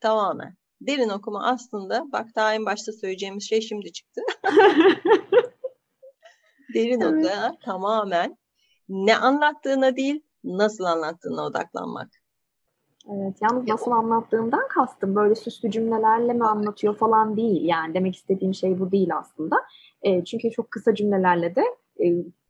Tamamen. 0.01 0.55
Derin 0.81 1.09
okuma 1.09 1.47
aslında 1.47 2.13
bak 2.13 2.27
daha 2.37 2.55
en 2.55 2.67
başta 2.67 2.93
söyleyeceğimiz 2.93 3.49
şey 3.49 3.61
şimdi 3.61 3.93
çıktı. 3.93 4.21
Derin 6.75 7.01
evet. 7.01 7.27
okuma 7.27 7.59
tamamen 7.65 8.39
ne 8.89 9.17
anlattığına 9.17 9.97
değil 9.97 10.23
nasıl 10.45 10.85
anlattığına 10.85 11.43
odaklanmak. 11.43 12.18
Evet, 13.15 13.37
yalnız 13.43 13.69
nasıl 13.69 13.91
anlattığımdan 13.91 14.69
kastım 14.69 15.15
böyle 15.15 15.35
süslü 15.35 15.71
cümlelerle 15.71 16.33
mi 16.33 16.45
anlatıyor 16.45 16.97
falan 16.97 17.37
değil. 17.37 17.65
Yani 17.65 17.95
demek 17.95 18.17
istediğim 18.17 18.55
şey 18.55 18.79
bu 18.81 18.93
değil 18.93 19.17
aslında. 19.17 19.57
E, 20.03 20.25
çünkü 20.25 20.51
çok 20.51 20.71
kısa 20.71 20.95
cümlelerle 20.95 21.55
de 21.57 21.63
e, 22.05 22.07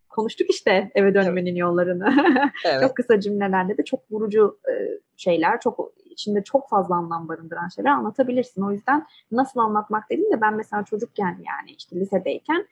konuştuk 0.09 0.51
işte 0.51 0.90
eve 0.94 1.14
dönmenin 1.14 1.51
evet. 1.51 1.59
yollarını. 1.59 2.14
evet. 2.64 2.83
çok 2.83 2.97
kısa 2.97 3.21
cümlelerle 3.21 3.79
de 3.79 3.85
çok 3.85 4.01
vurucu 4.12 4.59
e, 4.68 4.73
şeyler, 5.16 5.61
çok 5.61 5.92
içinde 6.05 6.44
çok 6.44 6.68
fazla 6.68 6.94
anlam 6.94 7.29
barındıran 7.29 7.68
şeyler 7.68 7.90
anlatabilirsin. 7.90 8.62
O 8.62 8.73
yüzden 8.73 9.07
nasıl 9.33 9.61
anlatmak 9.61 10.11
dediğim 10.11 10.33
de 10.33 10.40
ben 10.40 10.55
mesela 10.55 10.85
çocukken 10.85 11.38
yani 11.47 11.71
işte 11.79 11.97
lisedeyken 11.97 12.66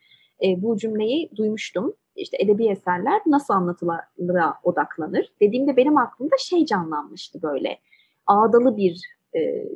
e, 0.45 0.63
bu 0.63 0.77
cümleyi 0.77 1.31
duymuştum 1.37 1.95
işte 2.17 2.37
edebi 2.41 2.69
eserler 2.69 3.23
nasıl 3.27 3.55
anlatılara 3.55 4.55
odaklanır? 4.63 5.33
Dediğimde 5.41 5.77
benim 5.77 5.97
aklımda 5.97 6.37
şey 6.39 6.67
canlanmıştı 6.67 7.43
böyle. 7.43 7.79
Ağdalı 8.27 8.77
bir 8.77 9.01
e, 9.37 9.69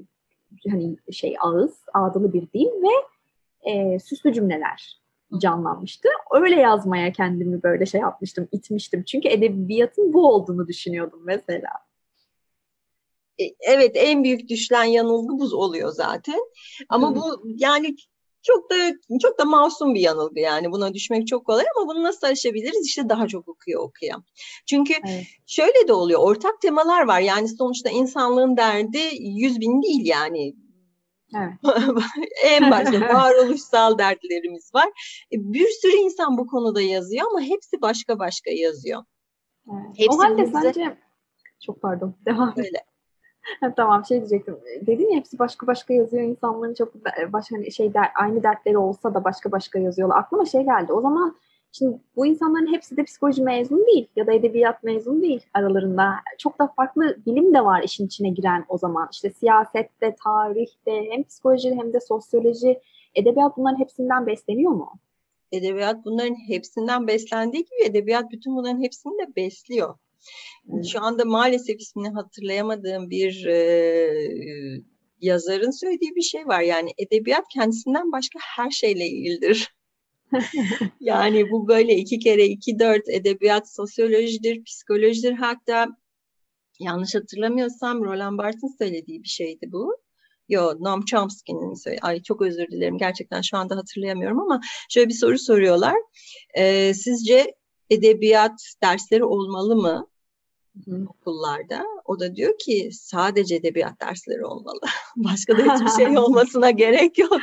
hani 0.70 0.96
şey 1.12 1.36
ağız, 1.40 1.84
ağdalı 1.94 2.32
bir 2.32 2.42
dil 2.52 2.68
ve 2.82 2.92
e, 3.70 3.98
süslü 3.98 4.32
cümleler 4.32 5.00
canlanmıştı. 5.38 6.08
Öyle 6.30 6.60
yazmaya 6.60 7.12
kendimi 7.12 7.62
böyle 7.62 7.86
şey 7.86 8.00
yapmıştım, 8.00 8.48
itmiştim. 8.52 9.04
Çünkü 9.04 9.28
edebiyatın 9.28 10.12
bu 10.12 10.28
olduğunu 10.28 10.68
düşünüyordum 10.68 11.20
mesela. 11.24 11.70
E, 13.40 13.44
evet 13.60 13.92
en 13.94 14.24
büyük 14.24 14.48
düşlen 14.48 14.84
yanılgı 14.84 15.38
bu 15.38 15.56
oluyor 15.56 15.92
zaten. 15.92 16.40
Ama 16.88 17.10
Hı. 17.10 17.14
bu 17.14 17.42
yani 17.44 17.96
çok 18.42 18.70
da 18.70 18.74
çok 19.22 19.38
da 19.38 19.44
masum 19.44 19.94
bir 19.94 20.00
yanılgı 20.00 20.40
yani 20.40 20.72
buna 20.72 20.94
düşmek 20.94 21.26
çok 21.26 21.46
kolay 21.46 21.64
ama 21.76 21.88
bunu 21.88 22.02
nasıl 22.02 22.26
aşabiliriz 22.26 22.86
işte 22.86 23.08
daha 23.08 23.28
çok 23.28 23.48
okuyor 23.48 23.82
okuyan. 23.82 24.24
Çünkü 24.66 24.94
evet. 25.08 25.24
şöyle 25.46 25.88
de 25.88 25.92
oluyor 25.92 26.20
ortak 26.20 26.60
temalar 26.60 27.06
var 27.06 27.20
yani 27.20 27.48
sonuçta 27.48 27.90
insanlığın 27.90 28.56
derdi 28.56 29.00
yüz 29.20 29.60
bin 29.60 29.82
değil 29.82 30.06
yani 30.06 30.54
Evet. 31.36 31.52
en 32.44 32.70
başta 32.70 33.00
varoluşsal 33.14 33.98
dertlerimiz 33.98 34.74
var. 34.74 34.88
E, 35.32 35.36
bir 35.52 35.68
sürü 35.68 35.96
insan 35.96 36.38
bu 36.38 36.46
konuda 36.46 36.80
yazıyor 36.80 37.26
ama 37.30 37.40
hepsi 37.40 37.80
başka 37.80 38.18
başka 38.18 38.50
yazıyor. 38.50 39.04
Evet. 39.72 39.98
Hepsi 39.98 40.16
o 40.16 40.18
halde 40.18 40.42
bize... 40.42 40.52
sence 40.52 40.98
çok 41.66 41.82
pardon 41.82 42.16
devam 42.26 42.54
Öyle. 42.56 42.84
Tamam 43.76 44.04
şey 44.04 44.18
diyecektim. 44.18 44.56
Dedin 44.86 45.10
ya 45.10 45.16
hepsi 45.16 45.38
başka 45.38 45.66
başka 45.66 45.94
yazıyor 45.94 46.22
insanların 46.22 46.74
çok 46.74 46.94
başka 47.32 47.56
hani 47.56 47.72
şey 47.72 47.94
der, 47.94 48.08
aynı 48.14 48.42
dertleri 48.42 48.78
olsa 48.78 49.14
da 49.14 49.24
başka 49.24 49.52
başka 49.52 49.78
yazıyorlar. 49.78 50.18
Aklıma 50.18 50.44
şey 50.44 50.62
geldi. 50.62 50.92
O 50.92 51.00
zaman 51.00 51.36
şimdi 51.72 51.98
bu 52.16 52.26
insanların 52.26 52.72
hepsi 52.72 52.96
de 52.96 53.04
psikoloji 53.04 53.42
mezunu 53.42 53.86
değil 53.86 54.08
ya 54.16 54.26
da 54.26 54.32
edebiyat 54.32 54.82
mezunu 54.82 55.22
değil 55.22 55.42
aralarında. 55.54 56.14
Çok 56.38 56.58
da 56.58 56.66
farklı 56.76 57.16
bilim 57.26 57.54
de 57.54 57.64
var 57.64 57.82
işin 57.82 58.06
içine 58.06 58.28
giren 58.28 58.64
o 58.68 58.78
zaman. 58.78 59.08
İşte 59.12 59.30
siyasette, 59.30 60.16
tarihte 60.24 61.10
hem 61.10 61.22
psikoloji 61.22 61.74
hem 61.74 61.92
de 61.92 62.00
sosyoloji, 62.00 62.80
edebiyat 63.14 63.56
bunların 63.56 63.78
hepsinden 63.78 64.26
besleniyor 64.26 64.72
mu? 64.72 64.92
Edebiyat 65.52 66.04
bunların 66.04 66.34
hepsinden 66.48 67.06
beslendiği 67.06 67.64
gibi 67.64 67.90
edebiyat 67.90 68.30
bütün 68.30 68.56
bunların 68.56 68.82
hepsini 68.82 69.18
de 69.18 69.36
besliyor. 69.36 69.94
Şu 70.92 71.02
anda 71.02 71.24
maalesef 71.24 71.80
ismini 71.80 72.08
hatırlayamadığım 72.08 73.10
bir 73.10 73.46
e, 73.46 74.84
yazarın 75.20 75.70
söylediği 75.70 76.16
bir 76.16 76.22
şey 76.22 76.46
var. 76.46 76.60
Yani 76.60 76.90
edebiyat 76.98 77.44
kendisinden 77.54 78.12
başka 78.12 78.38
her 78.42 78.70
şeyle 78.70 79.06
ilgilidir. 79.06 79.74
yani 81.00 81.50
bu 81.50 81.68
böyle 81.68 81.96
iki 81.96 82.18
kere 82.18 82.44
iki 82.44 82.78
dört 82.78 83.08
edebiyat 83.08 83.74
sosyolojidir, 83.74 84.64
psikolojidir. 84.64 85.32
Hatta 85.32 85.86
yanlış 86.80 87.14
hatırlamıyorsam 87.14 88.04
Roland 88.04 88.38
Barthes'in 88.38 88.76
söylediği 88.78 89.22
bir 89.22 89.28
şeydi 89.28 89.72
bu. 89.72 89.96
Yo, 90.48 90.74
Noam 90.80 91.04
Chomsky'nin 91.04 91.74
söylediği. 91.74 92.02
Ay 92.02 92.22
çok 92.22 92.42
özür 92.42 92.66
dilerim 92.68 92.98
gerçekten 92.98 93.40
şu 93.40 93.56
anda 93.56 93.76
hatırlayamıyorum 93.76 94.40
ama 94.40 94.60
şöyle 94.90 95.08
bir 95.08 95.14
soru 95.14 95.38
soruyorlar. 95.38 95.94
Ee, 96.58 96.94
sizce 96.94 97.54
edebiyat 97.90 98.60
dersleri 98.82 99.24
olmalı 99.24 99.76
mı? 99.76 100.09
Hı. 100.84 101.06
okullarda. 101.08 101.84
O 102.04 102.20
da 102.20 102.36
diyor 102.36 102.58
ki 102.58 102.90
sadece 102.92 103.54
edebiyat 103.54 104.00
dersleri 104.00 104.44
olmalı. 104.44 104.80
Başka 105.16 105.58
da 105.58 105.74
hiçbir 105.74 106.04
şey 106.04 106.18
olmasına 106.18 106.70
gerek 106.70 107.18
yok. 107.18 107.40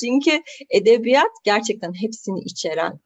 Çünkü 0.00 0.42
edebiyat 0.70 1.30
gerçekten 1.44 1.92
hepsini 1.92 2.40
içeren 2.40 3.00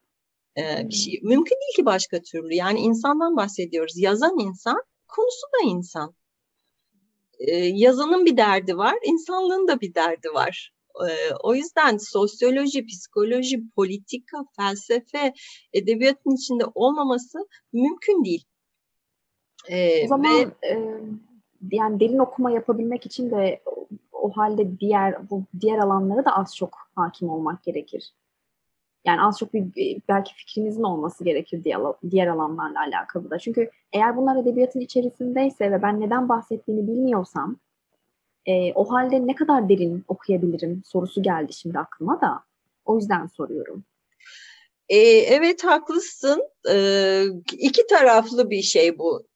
e, 0.59 0.89
bir 0.89 0.95
şey. 0.95 1.21
Mümkün 1.23 1.57
değil 1.57 1.77
ki 1.77 1.85
başka 1.85 2.23
türlü. 2.23 2.55
Yani 2.55 2.81
insandan 2.81 3.37
bahsediyoruz. 3.37 3.97
Yazan 3.97 4.39
insan, 4.39 4.83
konusu 5.09 5.47
da 5.47 5.71
insan. 5.71 6.15
E, 7.39 7.57
yazanın 7.57 8.27
bir 8.27 8.37
derdi 8.37 8.77
var, 8.77 8.95
insanlığın 9.05 9.69
da 9.69 9.81
bir 9.81 9.95
derdi 9.95 10.29
var. 10.29 10.73
E, 11.09 11.35
o 11.43 11.55
yüzden 11.55 11.97
sosyoloji, 11.97 12.87
psikoloji, 12.87 13.71
politika, 13.77 14.39
felsefe, 14.57 15.33
edebiyatın 15.73 16.37
içinde 16.37 16.65
olmaması 16.75 17.39
mümkün 17.73 18.25
değil. 18.25 18.45
Ee, 19.69 20.05
o 20.05 20.09
zaman 20.09 20.33
ve, 20.35 20.69
e, 20.69 21.01
yani 21.71 22.01
derin 22.01 22.19
okuma 22.19 22.51
yapabilmek 22.51 23.07
için 23.07 23.31
de 23.31 23.61
o, 23.67 23.89
o 24.13 24.31
halde 24.31 24.81
diğer 24.81 25.31
bu 25.31 25.45
diğer 25.61 25.79
alanlara 25.79 26.25
da 26.25 26.37
az 26.37 26.57
çok 26.57 26.79
hakim 26.95 27.31
olmak 27.31 27.63
gerekir. 27.63 28.13
Yani 29.05 29.23
az 29.23 29.39
çok 29.39 29.55
bir 29.55 29.65
belki 30.09 30.35
fikrinizin 30.35 30.83
olması 30.83 31.25
gerekir 31.25 31.65
diğer, 31.65 31.81
diğer 32.11 32.27
alanlarla 32.27 32.81
alakalı 32.81 33.31
da. 33.31 33.39
Çünkü 33.39 33.71
eğer 33.93 34.17
bunlar 34.17 34.37
edebiyatın 34.37 34.81
içerisindeyse 34.81 35.73
ve 35.73 35.83
ben 35.83 36.01
neden 36.01 36.29
bahsettiğini 36.29 36.87
bilmiyorsam 36.87 37.57
e, 38.47 38.73
o 38.73 38.91
halde 38.91 39.27
ne 39.27 39.35
kadar 39.35 39.69
derin 39.69 40.05
okuyabilirim 40.09 40.83
sorusu 40.87 41.23
geldi 41.23 41.53
şimdi 41.53 41.79
aklıma 41.79 42.21
da. 42.21 42.41
O 42.85 42.97
yüzden 42.97 43.27
soruyorum. 43.27 43.85
E, 44.89 44.99
evet 45.09 45.65
haklısın. 45.65 46.43
E, 46.71 47.23
iki 47.53 47.87
taraflı 47.87 48.51
bir 48.51 48.63
şey 48.63 48.99
bu 48.99 49.27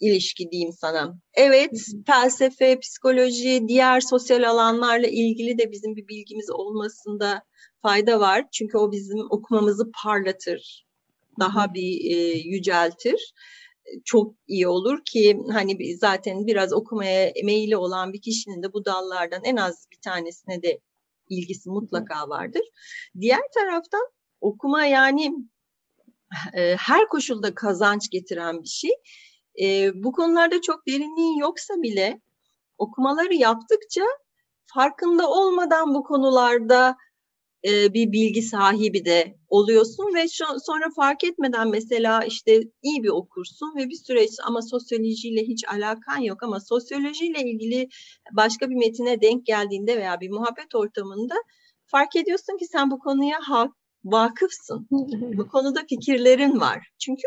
ilişki 0.00 0.50
diyeyim 0.50 0.72
sana. 0.72 1.18
Evet, 1.34 1.70
felsefe, 2.06 2.78
psikoloji, 2.80 3.68
diğer 3.68 4.00
sosyal 4.00 4.42
alanlarla 4.42 5.06
ilgili 5.06 5.58
de 5.58 5.72
bizim 5.72 5.96
bir 5.96 6.08
bilgimiz 6.08 6.50
olmasında 6.50 7.42
fayda 7.82 8.20
var. 8.20 8.44
Çünkü 8.52 8.78
o 8.78 8.92
bizim 8.92 9.18
okumamızı 9.30 9.90
parlatır, 10.02 10.86
daha 11.40 11.74
bir 11.74 12.10
e, 12.10 12.16
yüceltir. 12.38 13.32
Çok 14.04 14.34
iyi 14.46 14.68
olur 14.68 14.98
ki 15.04 15.38
hani 15.52 15.96
zaten 15.96 16.46
biraz 16.46 16.72
okumaya 16.72 17.32
meyili 17.44 17.76
olan 17.76 18.12
bir 18.12 18.20
kişinin 18.20 18.62
de 18.62 18.72
bu 18.72 18.84
dallardan 18.84 19.40
en 19.44 19.56
az 19.56 19.86
bir 19.92 19.98
tanesine 20.04 20.62
de 20.62 20.80
ilgisi 21.28 21.70
mutlaka 21.70 22.28
vardır. 22.28 22.62
Diğer 23.20 23.42
taraftan 23.54 24.06
okuma 24.40 24.86
yani 24.86 25.32
e, 26.54 26.76
her 26.76 27.08
koşulda 27.08 27.54
kazanç 27.54 28.10
getiren 28.10 28.62
bir 28.62 28.68
şey. 28.68 28.90
E, 29.62 29.90
bu 29.94 30.12
konularda 30.12 30.60
çok 30.60 30.86
derinliği 30.88 31.38
yoksa 31.38 31.74
bile 31.82 32.20
okumaları 32.78 33.34
yaptıkça 33.34 34.02
farkında 34.66 35.30
olmadan 35.30 35.94
bu 35.94 36.02
konularda 36.02 36.96
e, 37.64 37.94
bir 37.94 38.12
bilgi 38.12 38.42
sahibi 38.42 39.04
de 39.04 39.36
oluyorsun 39.48 40.14
ve 40.14 40.28
şu, 40.28 40.44
sonra 40.66 40.84
fark 40.96 41.24
etmeden 41.24 41.68
mesela 41.68 42.24
işte 42.24 42.62
iyi 42.82 43.02
bir 43.02 43.08
okursun 43.08 43.72
ve 43.76 43.88
bir 43.88 43.96
süreç 44.06 44.30
ama 44.46 44.62
sosyolojiyle 44.62 45.42
hiç 45.42 45.64
alakan 45.68 46.18
yok 46.18 46.42
ama 46.42 46.60
sosyolojiyle 46.60 47.42
ilgili 47.42 47.88
başka 48.32 48.70
bir 48.70 48.74
metine 48.74 49.20
denk 49.20 49.46
geldiğinde 49.46 49.96
veya 49.96 50.20
bir 50.20 50.30
muhabbet 50.30 50.74
ortamında 50.74 51.34
fark 51.86 52.16
ediyorsun 52.16 52.56
ki 52.56 52.66
sen 52.66 52.90
bu 52.90 52.98
konuya 52.98 53.38
hak, 53.42 53.72
vakıfsın. 54.04 54.86
Bu 55.36 55.48
konuda 55.48 55.80
fikirlerin 55.88 56.60
var. 56.60 56.88
Çünkü 56.98 57.22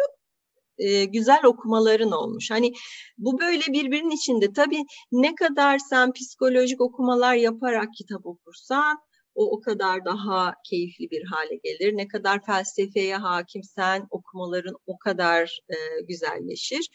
e, 0.77 1.05
güzel 1.05 1.45
okumaların 1.45 2.11
olmuş. 2.11 2.51
Hani 2.51 2.73
bu 3.17 3.39
böyle 3.39 3.63
birbirinin 3.67 4.15
içinde. 4.15 4.53
Tabii 4.53 4.83
ne 5.11 5.35
kadar 5.35 5.77
sen 5.77 6.13
psikolojik 6.13 6.81
okumalar 6.81 7.35
yaparak 7.35 7.87
kitap 7.97 8.25
okursan 8.25 8.97
o 9.35 9.57
o 9.57 9.61
kadar 9.61 10.05
daha 10.05 10.53
keyifli 10.69 11.11
bir 11.11 11.23
hale 11.23 11.55
gelir. 11.63 11.97
Ne 11.97 12.07
kadar 12.07 12.45
felsefeye 12.45 13.15
hakimsen 13.15 14.07
okumaların 14.09 14.75
o 14.85 14.97
kadar 14.97 15.59
e, 15.69 15.75
güzelleşir 16.07 16.89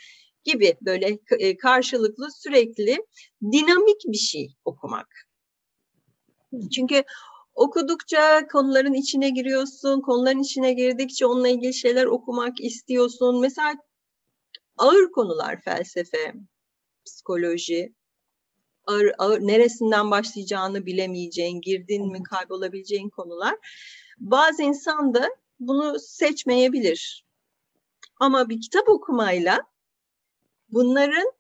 gibi 0.44 0.76
böyle 0.80 1.18
e, 1.38 1.56
karşılıklı 1.56 2.28
sürekli 2.32 2.96
dinamik 3.52 4.00
bir 4.06 4.18
şey 4.18 4.48
okumak. 4.64 5.08
Çünkü 6.74 7.02
okudukça 7.58 8.46
konuların 8.52 8.92
içine 8.92 9.30
giriyorsun. 9.30 10.00
Konuların 10.00 10.42
içine 10.42 10.72
girdikçe 10.72 11.26
onunla 11.26 11.48
ilgili 11.48 11.74
şeyler 11.74 12.06
okumak 12.06 12.60
istiyorsun. 12.60 13.40
Mesela 13.40 13.74
ağır 14.78 15.10
konular 15.12 15.60
felsefe, 15.60 16.34
psikoloji, 17.06 17.94
ağır, 18.86 19.12
ağır, 19.18 19.40
neresinden 19.40 20.10
başlayacağını 20.10 20.86
bilemeyeceğin, 20.86 21.60
girdin 21.60 22.12
mi 22.12 22.22
kaybolabileceğin 22.22 23.08
konular. 23.08 23.54
Bazı 24.18 24.62
insan 24.62 25.14
da 25.14 25.28
bunu 25.60 25.98
seçmeyebilir. 25.98 27.26
Ama 28.20 28.48
bir 28.48 28.60
kitap 28.60 28.88
okumayla 28.88 29.60
bunların 30.68 31.32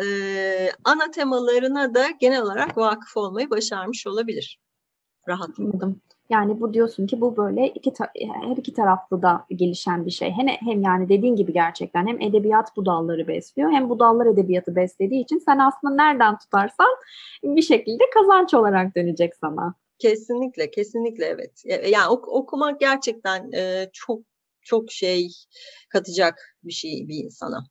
e, 0.00 0.72
ana 0.84 1.10
temalarına 1.10 1.94
da 1.94 2.10
genel 2.10 2.42
olarak 2.42 2.76
vakıf 2.76 3.16
olmayı 3.16 3.50
başarmış 3.50 4.06
olabilir 4.06 4.65
rahatladım. 5.28 6.00
Yani 6.30 6.60
bu 6.60 6.74
diyorsun 6.74 7.06
ki 7.06 7.20
bu 7.20 7.36
böyle 7.36 7.68
iki 7.68 7.92
her 8.46 8.56
iki 8.56 8.74
taraflı 8.74 9.22
da 9.22 9.46
gelişen 9.50 10.06
bir 10.06 10.10
şey. 10.10 10.30
Hem, 10.30 10.46
hem 10.48 10.82
yani 10.82 11.08
dediğin 11.08 11.36
gibi 11.36 11.52
gerçekten 11.52 12.06
hem 12.06 12.20
edebiyat 12.20 12.76
bu 12.76 12.86
dalları 12.86 13.28
besliyor 13.28 13.70
hem 13.70 13.88
bu 13.88 13.98
dallar 13.98 14.26
edebiyatı 14.26 14.76
beslediği 14.76 15.24
için 15.24 15.38
sen 15.38 15.58
aslında 15.58 15.94
nereden 15.94 16.38
tutarsan 16.38 16.96
bir 17.44 17.62
şekilde 17.62 18.04
kazanç 18.14 18.54
olarak 18.54 18.96
dönecek 18.96 19.36
sana. 19.36 19.74
Kesinlikle, 19.98 20.70
kesinlikle 20.70 21.24
evet. 21.24 21.62
Yani 21.66 22.08
ok- 22.08 22.28
okumak 22.28 22.80
gerçekten 22.80 23.52
e, 23.52 23.90
çok 23.92 24.20
çok 24.62 24.92
şey 24.92 25.28
katacak 25.88 26.56
bir 26.64 26.72
şey 26.72 27.08
bir 27.08 27.24
insana. 27.24 27.64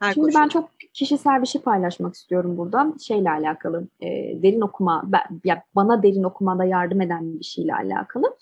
Her 0.00 0.12
Şimdi 0.12 0.26
koşulda. 0.26 0.42
ben 0.42 0.48
çok 0.48 0.70
kişisel 0.94 1.42
bir 1.42 1.46
şey 1.46 1.62
paylaşmak 1.62 2.14
istiyorum 2.14 2.58
burada. 2.58 2.92
Şeyle 3.00 3.30
alakalı, 3.30 3.88
e, 4.00 4.08
derin 4.42 4.60
okuma, 4.60 5.02
ben, 5.06 5.22
ya 5.44 5.64
bana 5.74 6.02
derin 6.02 6.22
okumada 6.22 6.64
yardım 6.64 7.00
eden 7.00 7.38
bir 7.38 7.44
şeyle 7.44 7.74
alakalı. 7.74 8.36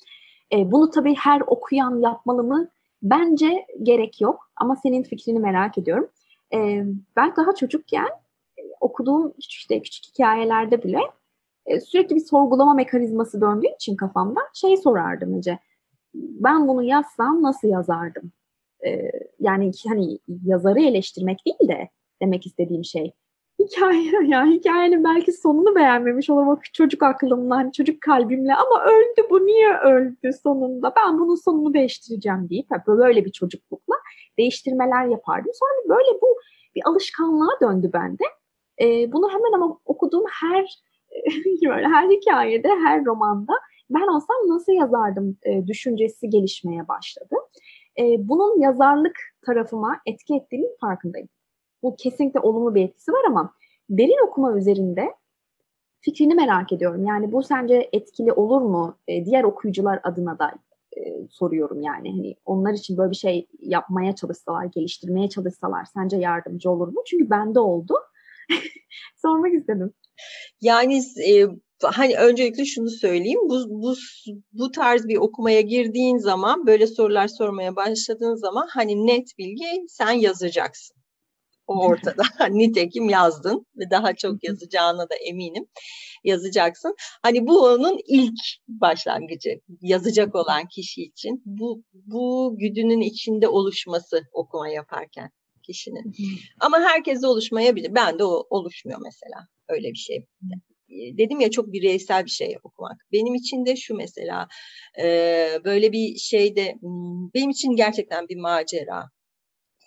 E, 0.52 0.72
bunu 0.72 0.90
tabii 0.90 1.14
her 1.14 1.42
okuyan 1.46 2.00
yapmalı 2.00 2.44
mı? 2.44 2.68
Bence 3.02 3.66
gerek 3.82 4.20
yok 4.20 4.50
ama 4.56 4.76
senin 4.76 5.02
fikrini 5.02 5.38
merak 5.38 5.78
ediyorum. 5.78 6.08
E, 6.54 6.84
ben 7.16 7.36
daha 7.36 7.54
çocukken 7.54 8.08
e, 8.58 8.62
okuduğum 8.80 9.34
işte 9.38 9.82
küçük 9.82 10.04
hikayelerde 10.04 10.82
bile 10.82 11.00
e, 11.66 11.80
sürekli 11.80 12.16
bir 12.16 12.20
sorgulama 12.20 12.74
mekanizması 12.74 13.40
döndüğü 13.40 13.74
için 13.74 13.96
kafamda 13.96 14.40
şey 14.54 14.76
sorardım 14.76 15.34
önce. 15.34 15.58
Ben 16.14 16.68
bunu 16.68 16.82
yazsam 16.82 17.42
nasıl 17.42 17.68
yazardım? 17.68 18.32
E, 18.86 19.10
yani 19.40 19.70
hani 19.88 20.18
yazarı 20.44 20.80
eleştirmek 20.80 21.38
değil 21.46 21.68
de 21.68 21.88
demek 22.22 22.46
istediğim 22.46 22.84
şey. 22.84 23.12
hikaye 23.58 24.12
yani 24.26 24.54
hikayenin 24.54 25.04
belki 25.04 25.32
sonunu 25.32 25.76
beğenmemiş 25.76 26.30
olmak 26.30 26.74
çocuk 26.74 27.02
aklımla, 27.02 27.56
hani 27.56 27.72
çocuk 27.72 28.00
kalbimle 28.00 28.54
ama 28.54 28.84
öldü 28.84 29.26
bu 29.30 29.46
niye 29.46 29.76
öldü 29.78 30.30
sonunda? 30.42 30.92
Ben 30.96 31.18
bunun 31.18 31.34
sonunu 31.34 31.74
değiştireceğim 31.74 32.50
deyip 32.50 32.66
böyle 32.86 33.24
bir 33.24 33.32
çocuklukla 33.32 33.94
değiştirmeler 34.38 35.06
yapardım. 35.06 35.52
Sonra 35.54 35.98
böyle 35.98 36.20
bu 36.22 36.38
bir 36.74 36.82
alışkanlığa 36.86 37.60
döndü 37.60 37.90
bende. 37.92 38.24
E, 38.80 39.12
bunu 39.12 39.30
hemen 39.30 39.52
ama 39.52 39.78
okuduğum 39.84 40.24
her 40.40 40.82
böyle 41.68 41.86
her 41.86 42.10
hikayede, 42.10 42.68
her 42.68 43.04
romanda 43.04 43.52
ben 43.90 44.14
olsam 44.14 44.36
nasıl 44.46 44.72
yazardım 44.72 45.36
e, 45.42 45.66
düşüncesi 45.66 46.30
gelişmeye 46.30 46.88
başladı. 46.88 47.36
E, 47.98 48.28
bunun 48.28 48.60
yazarlık 48.60 49.16
tarafıma 49.46 50.00
etki 50.06 50.34
ettiğinin 50.34 50.76
farkındayım. 50.80 51.28
Bu 51.82 51.96
kesinlikle 51.96 52.40
olumlu 52.40 52.74
bir 52.74 52.84
etkisi 52.84 53.12
var 53.12 53.24
ama 53.26 53.54
derin 53.90 54.26
okuma 54.26 54.56
üzerinde 54.56 55.14
fikrini 56.00 56.34
merak 56.34 56.72
ediyorum. 56.72 57.06
Yani 57.06 57.32
bu 57.32 57.42
sence 57.42 57.88
etkili 57.92 58.32
olur 58.32 58.60
mu? 58.60 58.98
E, 59.08 59.24
diğer 59.24 59.44
okuyucular 59.44 60.00
adına 60.02 60.38
da 60.38 60.52
e, 60.96 61.28
soruyorum 61.30 61.82
yani. 61.82 62.10
Hani 62.10 62.36
onlar 62.44 62.72
için 62.72 62.96
böyle 62.96 63.10
bir 63.10 63.16
şey 63.16 63.46
yapmaya 63.58 64.14
çalışsalar, 64.14 64.64
geliştirmeye 64.64 65.28
çalışsalar 65.28 65.84
sence 65.84 66.16
yardımcı 66.16 66.70
olur 66.70 66.88
mu? 66.88 67.02
Çünkü 67.06 67.30
bende 67.30 67.60
oldu. 67.60 67.94
Sormak 69.16 69.54
istedim. 69.54 69.92
Yani 70.60 71.02
e, 71.28 71.46
hani 71.88 72.16
öncelikle 72.16 72.64
şunu 72.64 72.90
söyleyeyim. 72.90 73.40
Bu, 73.42 73.64
bu, 73.68 73.94
bu 74.52 74.70
tarz 74.70 75.08
bir 75.08 75.16
okumaya 75.16 75.60
girdiğin 75.60 76.18
zaman 76.18 76.66
böyle 76.66 76.86
sorular 76.86 77.28
sormaya 77.28 77.76
başladığın 77.76 78.34
zaman 78.34 78.66
hani 78.70 79.06
net 79.06 79.38
bilgi 79.38 79.84
sen 79.88 80.12
yazacaksın. 80.12 80.96
O 81.66 81.86
ortada. 81.86 82.22
Nitekim 82.50 83.08
yazdın 83.08 83.66
ve 83.76 83.90
daha 83.90 84.14
çok 84.14 84.44
yazacağına 84.44 85.02
da 85.02 85.14
eminim. 85.14 85.66
Yazacaksın. 86.24 86.94
Hani 87.22 87.46
bu 87.46 87.64
onun 87.64 87.98
ilk 88.06 88.40
başlangıcı. 88.68 89.50
Yazacak 89.80 90.34
olan 90.34 90.68
kişi 90.68 91.02
için. 91.02 91.42
Bu, 91.44 91.82
bu 91.92 92.54
güdünün 92.58 93.00
içinde 93.00 93.48
oluşması 93.48 94.22
okuma 94.32 94.68
yaparken 94.68 95.30
kişinin. 95.62 96.12
Ama 96.60 96.80
herkese 96.80 97.26
oluşmayabilir. 97.26 97.94
Ben 97.94 98.18
de 98.18 98.24
o 98.24 98.46
oluşmuyor 98.50 99.00
mesela. 99.04 99.48
Öyle 99.68 99.88
bir 99.88 99.98
şey 99.98 100.26
dedim 101.18 101.40
ya 101.40 101.50
çok 101.50 101.72
bireysel 101.72 102.24
bir 102.24 102.30
şey 102.30 102.56
okumak. 102.62 102.96
Benim 103.12 103.34
için 103.34 103.66
de 103.66 103.76
şu 103.76 103.94
mesela 103.94 104.48
böyle 105.64 105.92
bir 105.92 106.16
şeyde 106.16 106.74
benim 107.34 107.50
için 107.50 107.76
gerçekten 107.76 108.28
bir 108.28 108.36
macera. 108.36 109.10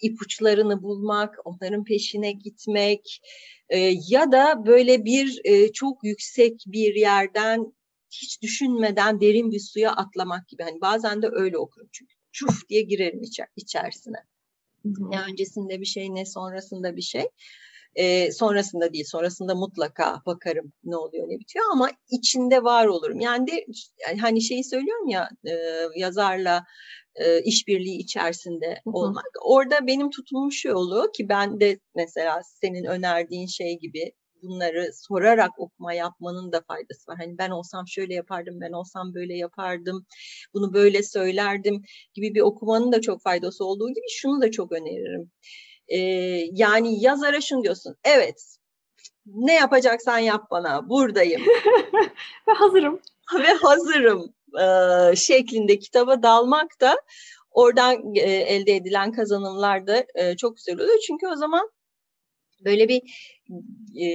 İpuçlarını 0.01 0.83
bulmak, 0.83 1.35
onların 1.45 1.83
peşine 1.83 2.31
gitmek 2.31 3.21
ya 4.09 4.31
da 4.31 4.65
böyle 4.65 5.05
bir 5.05 5.41
çok 5.71 6.03
yüksek 6.03 6.53
bir 6.67 6.95
yerden 6.95 7.73
hiç 8.11 8.41
düşünmeden 8.41 9.21
derin 9.21 9.51
bir 9.51 9.59
suya 9.59 9.91
atlamak 9.91 10.47
gibi. 10.47 10.63
Hani 10.63 10.81
bazen 10.81 11.21
de 11.21 11.27
öyle 11.31 11.57
okurum 11.57 11.89
çünkü 11.91 12.13
çuf 12.31 12.69
diye 12.69 12.81
girerim 12.81 13.21
içer, 13.23 13.47
içerisine. 13.55 14.17
Ne 14.85 15.21
öncesinde 15.31 15.81
bir 15.81 15.85
şey 15.85 16.13
ne 16.13 16.25
sonrasında 16.25 16.95
bir 16.95 17.01
şey. 17.01 17.23
E, 17.95 18.31
sonrasında 18.31 18.93
değil, 18.93 19.05
sonrasında 19.07 19.55
mutlaka 19.55 20.21
bakarım 20.25 20.73
ne 20.83 20.97
oluyor 20.97 21.29
ne 21.29 21.39
bitiyor 21.39 21.65
ama 21.71 21.89
içinde 22.09 22.63
var 22.63 22.85
olurum. 22.85 23.19
Yani 23.19 23.47
de 23.47 23.65
yani 24.07 24.19
hani 24.21 24.41
şeyi 24.41 24.63
söylüyorum 24.63 25.07
ya 25.07 25.29
e, 25.47 25.53
yazarla 25.95 26.63
e, 27.15 27.41
işbirliği 27.41 27.97
içerisinde 27.97 28.81
olmak. 28.85 29.25
Hı 29.25 29.39
hı. 29.39 29.53
Orada 29.53 29.87
benim 29.87 30.09
tutumum 30.09 30.51
şu 30.51 30.67
yolu 30.67 31.11
ki 31.11 31.29
ben 31.29 31.59
de 31.59 31.79
mesela 31.95 32.41
senin 32.43 32.83
önerdiğin 32.83 33.47
şey 33.47 33.79
gibi 33.79 34.11
bunları 34.43 34.89
sorarak 34.93 35.59
okuma 35.59 35.93
yapmanın 35.93 36.51
da 36.51 36.61
faydası 36.67 37.11
var. 37.11 37.17
Hani 37.17 37.37
ben 37.37 37.49
olsam 37.49 37.87
şöyle 37.87 38.13
yapardım, 38.13 38.61
ben 38.61 38.71
olsam 38.71 39.13
böyle 39.13 39.37
yapardım, 39.37 40.05
bunu 40.53 40.73
böyle 40.73 41.03
söylerdim 41.03 41.81
gibi 42.13 42.35
bir 42.35 42.41
okumanın 42.41 42.91
da 42.91 43.01
çok 43.01 43.21
faydası 43.21 43.65
olduğu 43.65 43.89
gibi 43.89 44.05
şunu 44.09 44.41
da 44.41 44.51
çok 44.51 44.71
öneririm. 44.71 45.31
E, 45.87 45.97
yani 46.51 47.03
yazara 47.03 47.41
şunu 47.41 47.63
diyorsun. 47.63 47.95
Evet 48.03 48.57
ne 49.25 49.53
yapacaksan 49.53 50.19
yap 50.19 50.51
bana 50.51 50.89
buradayım. 50.89 51.41
Ve 52.47 52.51
hazırım. 52.53 53.01
Ve 53.39 53.47
hazırım 53.47 54.33
e, 54.61 55.15
şeklinde 55.15 55.79
kitaba 55.79 56.23
dalmak 56.23 56.81
da 56.81 56.95
oradan 57.51 58.15
e, 58.15 58.21
elde 58.21 58.75
edilen 58.75 59.11
kazanımlar 59.11 59.87
da 59.87 60.05
e, 60.15 60.37
çok 60.37 60.57
güzel 60.57 60.75
oluyor. 60.75 60.99
Çünkü 61.07 61.27
o 61.27 61.35
zaman 61.35 61.69
böyle 62.65 62.87
bir 62.87 63.01
e, 64.01 64.07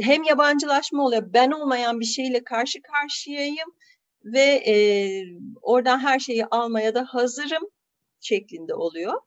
hem 0.00 0.22
yabancılaşma 0.22 1.04
oluyor. 1.04 1.32
Ben 1.32 1.50
olmayan 1.50 2.00
bir 2.00 2.04
şeyle 2.04 2.44
karşı 2.44 2.82
karşıyayım 2.82 3.74
ve 4.24 4.62
e, 4.66 4.74
oradan 5.62 5.98
her 5.98 6.18
şeyi 6.18 6.46
almaya 6.46 6.94
da 6.94 7.04
hazırım 7.08 7.62
şeklinde 8.20 8.74
oluyor 8.74 9.20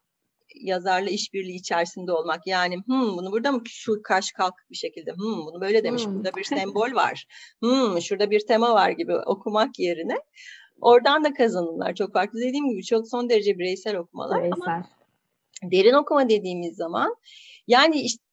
yazarla 0.61 1.09
işbirliği 1.09 1.55
içerisinde 1.55 2.11
olmak. 2.11 2.47
Yani 2.47 2.75
hmm, 2.75 3.17
bunu 3.17 3.31
burada 3.31 3.51
mı 3.51 3.61
şu 3.67 4.01
kaş 4.03 4.31
kalk 4.31 4.53
bir 4.71 4.75
şekilde 4.75 5.11
hmm, 5.11 5.45
bunu 5.45 5.61
böyle 5.61 5.83
demiş 5.83 6.05
hmm. 6.05 6.15
burada 6.15 6.35
bir 6.35 6.43
sembol 6.55 6.95
var. 6.95 7.25
Hmm, 7.63 8.01
şurada 8.01 8.31
bir 8.31 8.39
tema 8.47 8.73
var 8.73 8.89
gibi 8.89 9.15
okumak 9.15 9.79
yerine 9.79 10.17
oradan 10.81 11.23
da 11.23 11.33
kazanımlar 11.33 11.95
çok 11.95 12.13
farklı. 12.13 12.39
Dediğim 12.39 12.69
gibi 12.69 12.83
çok 12.83 13.07
son 13.07 13.29
derece 13.29 13.59
bireysel 13.59 13.95
okumalar 13.95 14.39
bireysel. 14.39 14.61
ama 14.65 14.85
derin 15.63 15.93
okuma 15.93 16.29
dediğimiz 16.29 16.75
zaman 16.75 17.15
yani 17.67 18.01
işte 18.01 18.23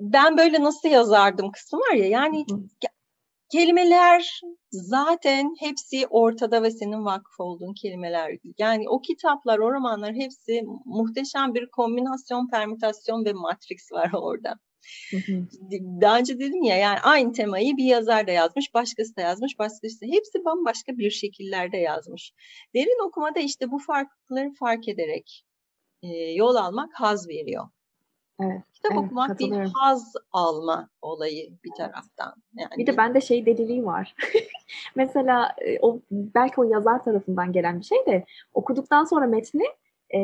ben 0.00 0.38
böyle 0.38 0.62
nasıl 0.62 0.88
yazardım 0.88 1.52
kısmı 1.52 1.78
var 1.78 1.94
ya 1.94 2.06
yani 2.06 2.44
Kelimeler 3.54 4.40
zaten 4.70 5.54
hepsi 5.60 6.06
ortada 6.06 6.62
ve 6.62 6.70
senin 6.70 7.04
vakıf 7.04 7.40
olduğun 7.40 7.74
kelimeler. 7.74 8.38
Yani 8.58 8.88
o 8.88 9.00
kitaplar, 9.00 9.58
o 9.58 9.72
romanlar 9.72 10.14
hepsi 10.14 10.62
muhteşem 10.84 11.54
bir 11.54 11.70
kombinasyon, 11.70 12.48
permütasyon 12.48 13.24
ve 13.24 13.32
matrix 13.32 13.92
var 13.92 14.10
orada. 14.14 14.54
Daha 16.00 16.18
önce 16.18 16.38
dedim 16.38 16.62
ya 16.62 16.76
yani 16.76 16.98
aynı 17.00 17.32
temayı 17.32 17.76
bir 17.76 17.84
yazar 17.84 18.26
da 18.26 18.30
yazmış, 18.30 18.74
başkası 18.74 19.16
da 19.16 19.20
yazmış, 19.20 19.58
başkası 19.58 20.00
da 20.00 20.06
hepsi 20.06 20.44
bambaşka 20.44 20.98
bir 20.98 21.10
şekillerde 21.10 21.76
yazmış. 21.76 22.32
Derin 22.74 23.08
okumada 23.08 23.40
işte 23.40 23.70
bu 23.70 23.78
farklılıkları 23.78 24.52
fark 24.58 24.88
ederek 24.88 25.44
e, 26.02 26.08
yol 26.16 26.54
almak 26.54 26.90
haz 26.94 27.28
veriyor. 27.28 27.64
Evet. 28.40 28.62
Kitap 28.74 28.92
evet, 28.92 29.04
okumak 29.04 29.38
bir 29.38 29.52
haz 29.74 30.12
alma 30.32 30.88
olayı 31.02 31.50
bir 31.64 31.70
taraftan. 31.76 32.34
Yani. 32.54 32.70
Bir 32.78 32.86
de 32.86 32.96
bende 32.96 33.20
şey 33.20 33.46
deliliği 33.46 33.84
var. 33.84 34.14
Mesela 34.96 35.54
e, 35.58 35.78
o 35.80 36.00
belki 36.10 36.60
o 36.60 36.64
yazar 36.64 37.04
tarafından 37.04 37.52
gelen 37.52 37.80
bir 37.80 37.84
şey 37.84 38.06
de 38.06 38.24
okuduktan 38.54 39.04
sonra 39.04 39.26
metni 39.26 39.64
e, 40.10 40.18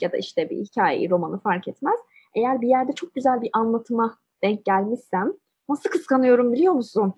ya 0.00 0.12
da 0.12 0.16
işte 0.16 0.50
bir 0.50 0.56
hikayeyi, 0.56 1.10
romanı 1.10 1.38
fark 1.38 1.68
etmez. 1.68 2.00
Eğer 2.34 2.60
bir 2.60 2.68
yerde 2.68 2.92
çok 2.92 3.14
güzel 3.14 3.42
bir 3.42 3.50
anlatıma 3.52 4.18
denk 4.42 4.64
gelmişsem 4.64 5.32
nasıl 5.68 5.90
kıskanıyorum 5.90 6.52
biliyor 6.52 6.72
musun? 6.72 7.14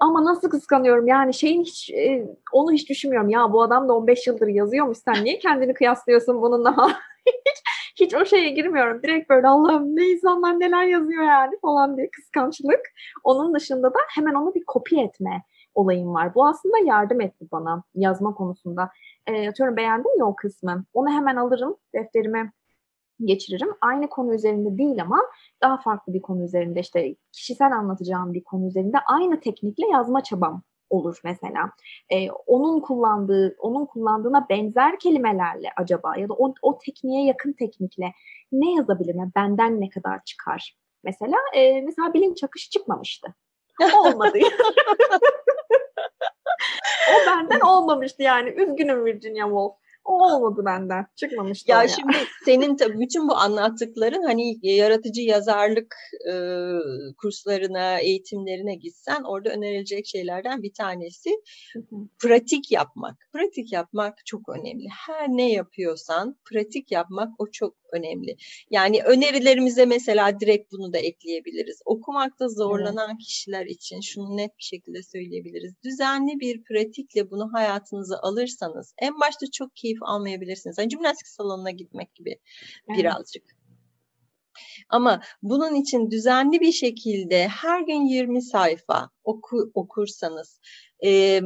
Ama 0.00 0.24
nasıl 0.24 0.50
kıskanıyorum 0.50 1.06
yani 1.06 1.34
şeyin 1.34 1.62
hiç 1.62 1.90
e, 1.90 2.26
onu 2.52 2.72
hiç 2.72 2.88
düşünmüyorum. 2.88 3.28
Ya 3.28 3.52
bu 3.52 3.62
adam 3.62 3.88
da 3.88 3.92
15 3.92 4.26
yıldır 4.26 4.46
yazıyormuş 4.46 4.98
sen 4.98 5.24
niye 5.24 5.38
kendini 5.38 5.74
kıyaslıyorsun 5.74 6.42
bununla? 6.42 6.76
hiç 7.26 7.62
hiç 8.00 8.14
o 8.14 8.24
şeye 8.24 8.50
girmiyorum. 8.50 9.02
Direkt 9.02 9.30
böyle 9.30 9.48
Allah'ım 9.48 9.96
ne 9.96 10.04
insanlar 10.04 10.60
neler 10.60 10.84
yazıyor 10.84 11.24
yani 11.24 11.58
falan 11.62 11.96
diye 11.96 12.10
kıskançlık. 12.10 12.80
Onun 13.24 13.54
dışında 13.54 13.94
da 13.94 13.98
hemen 14.14 14.34
onu 14.34 14.54
bir 14.54 14.64
kopya 14.66 15.02
etme 15.02 15.42
olayım 15.74 16.14
var. 16.14 16.34
Bu 16.34 16.46
aslında 16.46 16.78
yardım 16.78 17.20
etti 17.20 17.46
bana 17.52 17.82
yazma 17.94 18.34
konusunda. 18.34 18.90
E, 19.26 19.48
atıyorum 19.48 19.76
beğendim 19.76 20.18
ya 20.18 20.24
o 20.24 20.36
kısmı. 20.36 20.84
Onu 20.94 21.10
hemen 21.10 21.36
alırım 21.36 21.76
defterime 21.94 22.52
geçiririm. 23.24 23.68
Aynı 23.80 24.08
konu 24.08 24.34
üzerinde 24.34 24.78
değil 24.78 25.02
ama 25.02 25.20
daha 25.62 25.78
farklı 25.78 26.14
bir 26.14 26.22
konu 26.22 26.44
üzerinde 26.44 26.80
işte 26.80 27.16
kişisel 27.32 27.72
anlatacağım 27.72 28.34
bir 28.34 28.44
konu 28.44 28.66
üzerinde 28.66 28.96
aynı 29.06 29.40
teknikle 29.40 29.86
yazma 29.86 30.22
çabam 30.22 30.62
olur 30.90 31.20
mesela. 31.24 31.70
E, 32.10 32.30
onun 32.30 32.80
kullandığı, 32.80 33.56
onun 33.58 33.86
kullandığına 33.86 34.46
benzer 34.48 34.98
kelimelerle 34.98 35.68
acaba 35.76 36.16
ya 36.16 36.28
da 36.28 36.34
o, 36.34 36.54
o 36.62 36.78
tekniğe 36.78 37.24
yakın 37.24 37.52
teknikle 37.52 38.12
ne 38.52 38.74
yazabilirim? 38.74 39.32
Benden 39.36 39.80
ne 39.80 39.88
kadar 39.88 40.24
çıkar? 40.24 40.76
Mesela 41.04 41.36
e, 41.54 41.80
mesela 41.80 42.14
bilinç 42.14 42.44
akışı 42.44 42.70
çıkmamıştı. 42.70 43.34
Olmadı. 43.98 44.38
o 47.10 47.26
benden 47.26 47.60
olmamıştı 47.60 48.22
yani. 48.22 48.50
Üzgünüm 48.50 49.04
Virginia 49.04 49.46
Woolf. 49.46 49.74
O 50.04 50.12
olmadı 50.12 50.62
benden. 50.64 51.06
Çıkmamıştı 51.16 51.70
ya, 51.70 51.82
ya 51.82 51.88
şimdi 51.88 52.16
senin 52.44 52.76
tabii 52.76 53.00
bütün 53.00 53.28
bu 53.28 53.34
anlattıkların 53.34 54.22
hani 54.22 54.58
yaratıcı 54.62 55.20
yazarlık 55.20 55.96
e, 56.32 56.34
kurslarına, 57.18 57.98
eğitimlerine 57.98 58.74
gitsen 58.74 59.22
orada 59.22 59.50
önerilecek 59.50 60.06
şeylerden 60.06 60.62
bir 60.62 60.72
tanesi 60.72 61.30
pratik 62.22 62.72
yapmak. 62.72 63.16
Pratik 63.32 63.72
yapmak 63.72 64.26
çok 64.26 64.48
önemli. 64.48 64.88
Her 65.06 65.28
ne 65.28 65.52
yapıyorsan 65.52 66.36
pratik 66.44 66.92
yapmak 66.92 67.28
o 67.38 67.50
çok 67.50 67.74
önemli. 67.92 68.36
Yani 68.70 69.02
önerilerimize 69.02 69.86
mesela 69.86 70.40
direkt 70.40 70.72
bunu 70.72 70.92
da 70.92 70.98
ekleyebiliriz. 70.98 71.80
Okumakta 71.84 72.48
zorlanan 72.48 73.10
evet. 73.10 73.20
kişiler 73.20 73.66
için 73.66 74.00
şunu 74.00 74.36
net 74.36 74.58
bir 74.58 74.62
şekilde 74.64 75.02
söyleyebiliriz. 75.02 75.74
Düzenli 75.84 76.40
bir 76.40 76.64
pratikle 76.64 77.30
bunu 77.30 77.52
hayatınıza 77.52 78.18
alırsanız 78.22 78.94
en 78.98 79.20
başta 79.20 79.46
çok 79.52 79.76
keyif 79.92 80.02
almayabilirsiniz. 80.02 80.78
Yani 80.78 80.90
jimnastik 80.90 81.28
salonuna 81.28 81.70
gitmek 81.70 82.14
gibi 82.14 82.30
evet. 82.88 82.98
birazcık. 82.98 83.44
Ama 84.88 85.22
bunun 85.42 85.74
için 85.74 86.10
düzenli 86.10 86.60
bir 86.60 86.72
şekilde 86.72 87.48
her 87.48 87.80
gün 87.80 88.06
20 88.06 88.42
sayfa 88.42 89.10
oku, 89.24 89.70
okursanız, 89.74 90.60
e, 91.04 91.40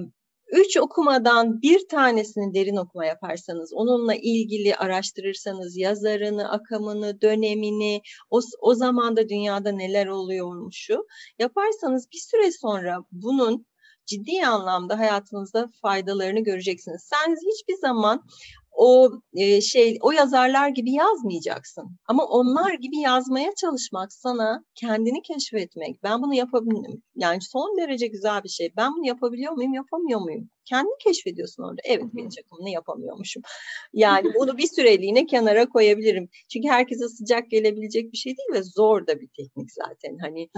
Üç 0.53 0.77
okumadan 0.77 1.63
bir 1.63 1.89
tanesini 1.89 2.55
derin 2.55 2.77
okuma 2.77 3.07
yaparsanız, 3.07 3.73
onunla 3.73 4.15
ilgili 4.15 4.77
araştırırsanız 4.77 5.77
yazarını, 5.77 6.51
akamını, 6.51 7.21
dönemini, 7.21 8.03
o, 8.31 8.41
o 8.61 8.75
zamanda 8.75 9.29
dünyada 9.29 9.73
neler 9.73 10.07
oluyormuşu 10.07 11.07
yaparsanız 11.39 12.09
bir 12.13 12.19
süre 12.19 12.53
sonra 12.53 12.99
bunun 13.13 13.67
ciddi 14.07 14.47
anlamda 14.47 14.99
hayatınızda 14.99 15.71
faydalarını 15.83 16.41
göreceksiniz. 16.41 17.03
Sen 17.03 17.37
hiçbir 17.37 17.77
zaman 17.77 18.23
o 18.77 19.11
e, 19.35 19.61
şey 19.61 19.99
o 20.01 20.13
yazarlar 20.13 20.69
gibi 20.69 20.93
yazmayacaksın. 20.93 21.99
Ama 22.09 22.25
onlar 22.25 22.75
gibi 22.75 22.99
yazmaya 22.99 23.55
çalışmak 23.55 24.13
sana 24.13 24.65
kendini 24.75 25.23
keşfetmek. 25.23 26.03
Ben 26.03 26.23
bunu 26.23 26.35
yapabilirim. 26.35 27.03
Yani 27.17 27.39
son 27.43 27.77
derece 27.79 28.07
güzel 28.07 28.45
bir 28.45 28.49
şey. 28.49 28.73
Ben 28.77 28.93
bunu 28.97 29.07
yapabiliyor 29.07 29.53
muyum, 29.53 29.75
yapamıyor 29.75 30.21
muyum? 30.21 30.51
Kendini 30.65 30.99
keşfediyorsun 31.05 31.63
orada. 31.63 31.81
Evet 31.85 32.05
ben 32.15 32.29
çakımını 32.29 32.71
yapamıyormuşum. 32.71 33.43
Yani 33.93 34.33
bunu 34.35 34.59
bir 34.59 34.67
süreliğine 34.67 35.27
kenara 35.27 35.69
koyabilirim. 35.69 36.29
Çünkü 36.53 36.69
herkese 36.69 37.09
sıcak 37.09 37.51
gelebilecek 37.51 38.13
bir 38.13 38.19
şey 38.19 38.37
değil 38.37 38.49
ve 38.53 38.63
zor 38.63 39.07
da 39.07 39.21
bir 39.21 39.29
teknik 39.37 39.73
zaten. 39.73 40.19
Hani 40.21 40.49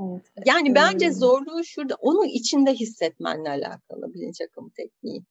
Evet. 0.00 0.22
Yani 0.46 0.74
bence 0.74 1.12
zorluğu 1.12 1.64
şurada, 1.64 1.94
onu 2.00 2.26
içinde 2.26 2.72
hissetmenle 2.72 3.50
alakalı 3.50 4.14
bilinç 4.14 4.40
akımı 4.40 4.70
tekniği. 4.70 5.24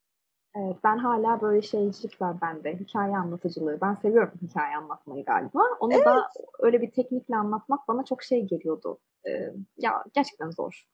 Evet, 0.56 0.76
ben 0.84 0.98
hala 0.98 1.42
böyle 1.42 1.62
şeycilik 1.62 2.22
var 2.22 2.42
bende. 2.42 2.80
Hikaye 2.80 3.18
anlatıcılığı. 3.18 3.78
Ben 3.82 3.96
seviyorum 3.96 4.32
hikaye 4.42 4.76
anlatmayı 4.76 5.26
galiba. 5.26 5.60
Onu 5.80 5.94
evet. 5.94 6.06
da 6.06 6.30
öyle 6.60 6.82
bir 6.82 6.92
teknikle 6.92 7.36
anlatmak 7.36 7.88
bana 7.88 8.06
çok 8.06 8.24
şey 8.24 8.42
geliyordu. 8.42 9.00
Ee, 9.28 9.54
ya 9.78 10.04
gerçekten 10.14 10.52
zor. 10.52 10.86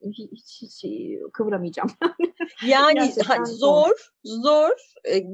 Hiç, 0.00 0.18
hiç, 0.18 0.62
hiç 0.62 0.84
kıvıramayacağım. 1.32 1.90
yani 2.66 3.12
zor, 3.12 3.46
zor, 3.46 4.12
zor. 4.24 4.70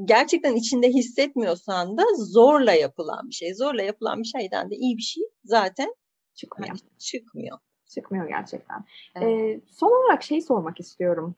Gerçekten 0.05 0.55
içinde 0.55 0.89
hissetmiyorsan 0.89 1.99
da 1.99 2.03
zorla 2.17 2.73
yapılan 2.73 3.29
bir 3.29 3.35
şey. 3.35 3.55
Zorla 3.55 3.83
yapılan 3.83 4.23
bir 4.23 4.29
şeyden 4.41 4.71
de 4.71 4.75
iyi 4.77 4.97
bir 4.97 5.03
şey 5.03 5.23
zaten 5.45 5.95
çıkmıyor. 6.35 6.69
Yani 6.69 6.99
çıkmıyor. 6.99 7.59
Çıkmıyor 7.95 8.29
gerçekten. 8.29 8.85
Evet. 9.15 9.29
Ee, 9.29 9.61
son 9.71 10.05
olarak 10.05 10.23
şey 10.23 10.41
sormak 10.41 10.81
istiyorum 10.81 11.35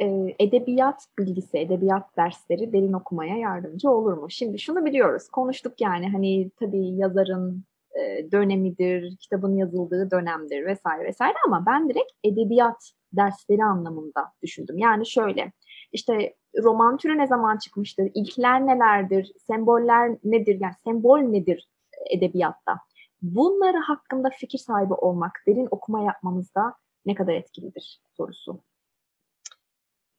e, 0.00 0.34
edebiyat 0.38 1.06
bilgisi, 1.18 1.58
edebiyat 1.58 2.16
dersleri 2.16 2.72
derin 2.72 2.92
okumaya 2.92 3.36
yardımcı 3.36 3.90
olur 3.90 4.12
mu? 4.12 4.30
Şimdi 4.30 4.58
şunu 4.58 4.84
biliyoruz, 4.84 5.28
konuştuk 5.28 5.80
yani 5.80 6.08
hani 6.08 6.50
tabii 6.50 6.86
yazarın 6.86 7.64
e, 8.00 8.32
dönemidir, 8.32 9.16
kitabın 9.16 9.56
yazıldığı 9.56 10.10
dönemdir 10.10 10.66
vesaire 10.66 11.04
vesaire 11.04 11.36
ama 11.46 11.66
ben 11.66 11.88
direkt 11.88 12.12
edebiyat 12.24 12.92
dersleri 13.12 13.64
anlamında 13.64 14.32
düşündüm. 14.42 14.78
Yani 14.78 15.06
şöyle, 15.06 15.52
işte 15.92 16.34
roman 16.62 16.96
türü 16.96 17.18
ne 17.18 17.26
zaman 17.26 17.58
çıkmıştır, 17.58 18.10
ilkler 18.14 18.66
nelerdir, 18.66 19.32
semboller 19.46 20.16
nedir, 20.24 20.58
yani 20.60 20.74
sembol 20.84 21.18
nedir 21.18 21.68
edebiyatta? 22.10 22.78
Bunları 23.22 23.78
hakkında 23.78 24.28
fikir 24.38 24.58
sahibi 24.58 24.94
olmak, 24.94 25.32
derin 25.46 25.68
okuma 25.70 26.02
yapmamızda 26.02 26.74
ne 27.06 27.14
kadar 27.14 27.34
etkilidir 27.34 28.00
sorusu 28.16 28.60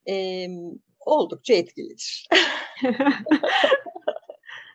e, 0.10 0.48
oldukça 1.00 1.54
etkilidir. 1.54 2.28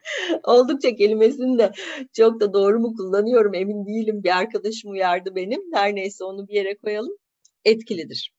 oldukça 0.45 0.95
kelimesini 0.95 1.59
de 1.59 1.73
çok 2.13 2.41
da 2.41 2.53
doğru 2.53 2.81
mu 2.81 2.95
kullanıyorum 2.97 3.55
emin 3.55 3.87
değilim. 3.87 4.25
Bir 4.25 4.39
arkadaşım 4.39 4.91
uyardı 4.91 5.35
benim. 5.35 5.61
Her 5.75 5.95
neyse 5.95 6.25
onu 6.25 6.49
bir 6.49 6.55
yere 6.55 6.77
koyalım. 6.79 7.17
Etkilidir. 7.65 8.35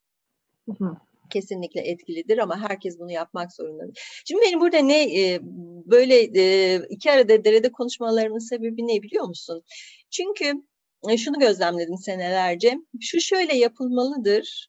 Kesinlikle 1.34 1.80
etkilidir 1.80 2.38
ama 2.38 2.60
herkes 2.60 2.98
bunu 2.98 3.12
yapmak 3.12 3.52
zorunda. 3.52 3.82
Şimdi 4.24 4.42
benim 4.46 4.60
burada 4.60 4.78
ne 4.78 5.20
e, 5.20 5.40
böyle 5.86 6.14
e, 6.40 6.80
iki 6.90 7.10
arada 7.10 7.44
derede 7.44 7.72
konuşmalarımın 7.72 8.48
sebebi 8.48 8.86
ne 8.86 9.02
biliyor 9.02 9.24
musun? 9.24 9.62
Çünkü 10.10 10.52
e, 11.10 11.16
şunu 11.16 11.38
gözlemledim 11.38 11.96
senelerce. 11.96 12.78
Şu 13.00 13.20
şöyle 13.20 13.56
yapılmalıdır 13.56 14.68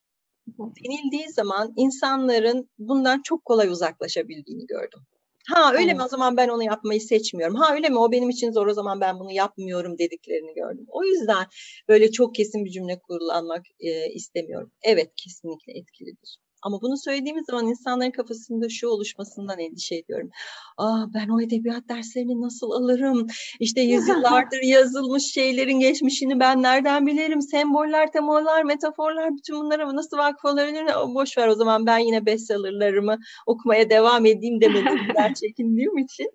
denildiği 0.58 1.28
zaman 1.28 1.72
insanların 1.76 2.70
bundan 2.78 3.22
çok 3.22 3.44
kolay 3.44 3.68
uzaklaşabildiğini 3.68 4.66
gördüm. 4.66 5.00
Ha 5.48 5.72
öyle 5.72 5.84
evet. 5.84 5.96
mi 5.96 6.02
o 6.02 6.08
zaman 6.08 6.36
ben 6.36 6.48
onu 6.48 6.62
yapmayı 6.62 7.00
seçmiyorum. 7.00 7.56
Ha 7.56 7.74
öyle 7.74 7.88
mi 7.88 7.98
o 7.98 8.12
benim 8.12 8.30
için 8.30 8.52
zor 8.52 8.66
o 8.66 8.74
zaman 8.74 9.00
ben 9.00 9.18
bunu 9.18 9.32
yapmıyorum 9.32 9.98
dediklerini 9.98 10.54
gördüm. 10.54 10.86
O 10.88 11.04
yüzden 11.04 11.46
böyle 11.88 12.10
çok 12.10 12.34
kesin 12.34 12.64
bir 12.64 12.70
cümle 12.70 12.98
kullanmak 12.98 13.62
e, 13.80 14.12
istemiyorum. 14.12 14.72
Evet 14.82 15.10
kesinlikle 15.16 15.72
etkilidir. 15.72 16.36
Ama 16.66 16.82
bunu 16.82 16.96
söylediğimiz 16.96 17.44
zaman 17.46 17.66
insanların 17.66 18.10
kafasında 18.10 18.68
şu 18.68 18.88
oluşmasından 18.88 19.58
endişe 19.58 19.96
ediyorum. 19.96 20.30
Ah 20.76 21.06
ben 21.14 21.28
o 21.28 21.40
edebiyat 21.40 21.88
derslerini 21.88 22.40
nasıl 22.40 22.70
alırım? 22.70 23.26
İşte 23.60 23.80
yüzyıllardır 23.80 24.60
yazılmış 24.62 25.32
şeylerin 25.32 25.80
geçmişini 25.80 26.40
ben 26.40 26.62
nereden 26.62 27.06
bilirim? 27.06 27.42
Semboller, 27.42 28.12
temalar, 28.12 28.62
metaforlar 28.62 29.36
bütün 29.36 29.56
bunlara 29.56 29.96
nasıl 29.96 30.16
vakıf 30.16 30.44
olabilirim? 30.44 30.86
Boş 31.14 31.38
ver 31.38 31.48
o 31.48 31.54
zaman 31.54 31.86
ben 31.86 31.98
yine 31.98 32.26
bestsellerlarımı 32.26 33.18
okumaya 33.46 33.90
devam 33.90 34.26
edeyim 34.26 34.60
demedim. 34.60 34.98
çekindiğim 35.40 35.98
için. 35.98 36.30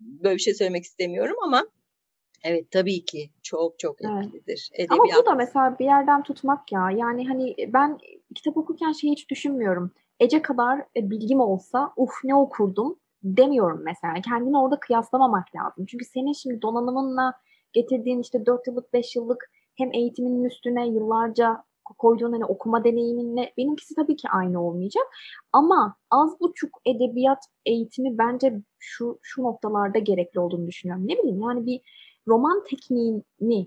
Böyle 0.00 0.34
bir 0.34 0.42
şey 0.42 0.54
söylemek 0.54 0.84
istemiyorum 0.84 1.36
ama 1.44 1.64
Evet 2.44 2.70
tabii 2.70 3.04
ki 3.04 3.30
çok 3.42 3.78
çok 3.78 3.96
etkilidir. 4.04 4.70
Evet. 4.74 4.92
Ama 4.92 5.04
bu 5.18 5.26
da 5.26 5.34
mesela 5.34 5.78
bir 5.78 5.84
yerden 5.84 6.22
tutmak 6.22 6.72
ya. 6.72 6.90
Yani 6.90 7.28
hani 7.28 7.54
ben 7.68 7.98
kitap 8.34 8.56
okurken 8.56 8.92
şey 8.92 9.10
hiç 9.10 9.30
düşünmüyorum. 9.30 9.90
Ece 10.20 10.42
kadar 10.42 10.78
e, 10.96 11.10
bilgim 11.10 11.40
olsa 11.40 11.92
uf 11.96 12.10
ne 12.24 12.34
okurdum 12.34 12.96
demiyorum 13.22 13.82
mesela. 13.84 14.14
Kendini 14.28 14.58
orada 14.58 14.80
kıyaslamamak 14.80 15.54
lazım. 15.56 15.86
Çünkü 15.86 16.04
senin 16.04 16.32
şimdi 16.32 16.62
donanımınla 16.62 17.34
getirdiğin 17.72 18.20
işte 18.20 18.46
4 18.46 18.66
yıllık 18.66 18.92
5 18.92 19.16
yıllık 19.16 19.50
hem 19.76 19.92
eğitiminin 19.92 20.44
üstüne 20.44 20.88
yıllarca 20.88 21.64
koyduğun 21.98 22.32
hani 22.32 22.44
okuma 22.44 22.84
deneyiminle 22.84 23.52
benimkisi 23.56 23.94
tabii 23.94 24.16
ki 24.16 24.28
aynı 24.28 24.66
olmayacak. 24.66 25.04
Ama 25.52 25.96
az 26.10 26.40
buçuk 26.40 26.80
edebiyat 26.86 27.44
eğitimi 27.66 28.18
bence 28.18 28.62
şu 28.78 29.18
şu 29.22 29.42
noktalarda 29.42 29.98
gerekli 29.98 30.40
olduğunu 30.40 30.66
düşünüyorum. 30.66 31.08
Ne 31.08 31.18
bileyim 31.18 31.40
yani 31.40 31.66
bir 31.66 31.80
roman 32.28 32.64
tekniğini 32.64 33.66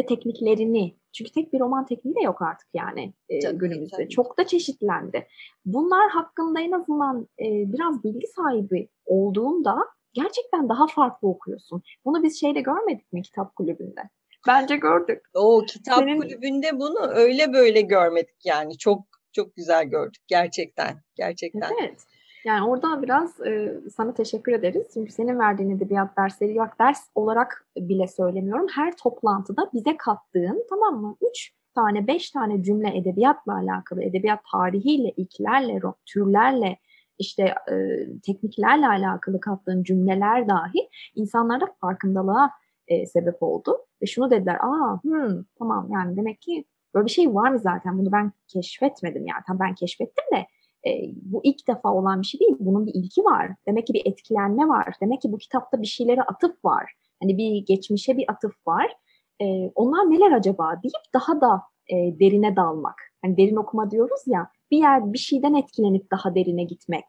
ve 0.00 0.06
tekniklerini 0.06 0.96
çünkü 1.12 1.32
tek 1.32 1.52
bir 1.52 1.60
roman 1.60 1.86
tekniği 1.86 2.16
de 2.16 2.20
yok 2.20 2.42
artık 2.42 2.68
yani 2.74 3.14
e, 3.28 3.38
tabii, 3.40 3.58
günümüzde. 3.58 3.96
Tabii. 3.96 4.08
Çok 4.08 4.38
da 4.38 4.46
çeşitlendi. 4.46 5.26
Bunlar 5.64 6.10
hakkında 6.10 6.60
en 6.60 6.72
azından 6.72 7.28
e, 7.38 7.46
biraz 7.72 8.04
bilgi 8.04 8.26
sahibi 8.26 8.88
olduğunda 9.06 9.76
gerçekten 10.12 10.68
daha 10.68 10.86
farklı 10.86 11.28
okuyorsun. 11.28 11.82
Bunu 12.04 12.22
biz 12.22 12.40
şeyde 12.40 12.60
görmedik 12.60 13.12
mi 13.12 13.22
kitap 13.22 13.56
kulübünde? 13.56 14.00
Bence 14.48 14.76
gördük. 14.76 15.22
O 15.34 15.62
kitap 15.68 15.98
Senin... 15.98 16.20
kulübünde 16.20 16.78
bunu 16.78 17.06
öyle 17.14 17.52
böyle 17.52 17.80
görmedik 17.80 18.36
yani. 18.44 18.78
Çok 18.78 19.04
çok 19.32 19.56
güzel 19.56 19.84
gördük 19.84 20.22
gerçekten. 20.26 21.02
Gerçekten. 21.14 21.70
Evet. 21.80 22.00
Yani 22.44 22.68
orada 22.68 23.02
biraz 23.02 23.40
e, 23.46 23.80
sana 23.96 24.14
teşekkür 24.14 24.52
ederiz. 24.52 24.86
Çünkü 24.94 25.12
senin 25.12 25.38
verdiğin 25.38 25.70
edebiyat 25.70 26.16
dersleri 26.16 26.54
yok 26.54 26.68
ders 26.80 27.00
olarak 27.14 27.66
bile 27.76 28.08
söylemiyorum. 28.08 28.66
Her 28.74 28.96
toplantıda 28.96 29.70
bize 29.74 29.96
kattığın 29.96 30.66
tamam 30.70 31.00
mı? 31.00 31.16
Üç 31.30 31.52
tane, 31.74 32.06
beş 32.06 32.30
tane 32.30 32.62
cümle 32.62 32.96
edebiyatla 32.98 33.54
alakalı, 33.54 34.02
edebiyat 34.02 34.40
tarihiyle, 34.52 35.10
ilklerle, 35.16 35.80
türlerle, 36.06 36.78
işte 37.18 37.54
e, 37.72 38.06
tekniklerle 38.22 38.86
alakalı 38.88 39.40
kattığın 39.40 39.82
cümleler 39.82 40.48
dahi 40.48 40.88
insanlarda 41.14 41.66
farkındalığa 41.80 42.50
e, 42.88 43.06
sebep 43.06 43.42
oldu. 43.42 43.78
Ve 44.02 44.06
şunu 44.06 44.30
dediler, 44.30 44.54
aa 44.60 45.02
hmm, 45.02 45.44
tamam 45.58 45.88
yani 45.92 46.16
demek 46.16 46.40
ki 46.40 46.64
böyle 46.94 47.06
bir 47.06 47.10
şey 47.10 47.34
var 47.34 47.50
mı 47.50 47.58
zaten 47.58 47.98
bunu 47.98 48.12
ben 48.12 48.32
keşfetmedim 48.48 49.26
yani. 49.26 49.42
Tam 49.46 49.58
ben 49.58 49.74
keşfettim 49.74 50.24
de 50.32 50.46
e, 50.86 50.90
bu 51.22 51.40
ilk 51.44 51.68
defa 51.68 51.94
olan 51.94 52.20
bir 52.20 52.26
şey 52.26 52.40
değil. 52.40 52.56
Bunun 52.58 52.86
bir 52.86 52.94
ilki 52.94 53.24
var. 53.24 53.50
Demek 53.66 53.86
ki 53.86 53.94
bir 53.94 54.02
etkilenme 54.06 54.68
var. 54.68 54.94
Demek 55.00 55.22
ki 55.22 55.32
bu 55.32 55.38
kitapta 55.38 55.82
bir 55.82 55.86
şeylere 55.86 56.22
atıf 56.22 56.64
var. 56.64 56.92
Hani 57.22 57.38
bir 57.38 57.66
geçmişe 57.66 58.16
bir 58.16 58.24
atıf 58.30 58.66
var. 58.66 58.96
E, 59.42 59.72
onlar 59.74 60.10
neler 60.10 60.32
acaba 60.32 60.80
deyip 60.82 61.14
daha 61.14 61.40
da 61.40 61.62
e, 61.88 61.94
derine 62.20 62.56
dalmak. 62.56 62.96
Hani 63.22 63.36
derin 63.36 63.56
okuma 63.56 63.90
diyoruz 63.90 64.20
ya. 64.26 64.50
Bir 64.70 64.78
yer 64.78 65.12
bir 65.12 65.18
şeyden 65.18 65.54
etkilenip 65.54 66.10
daha 66.10 66.34
derine 66.34 66.64
gitmek. 66.64 67.04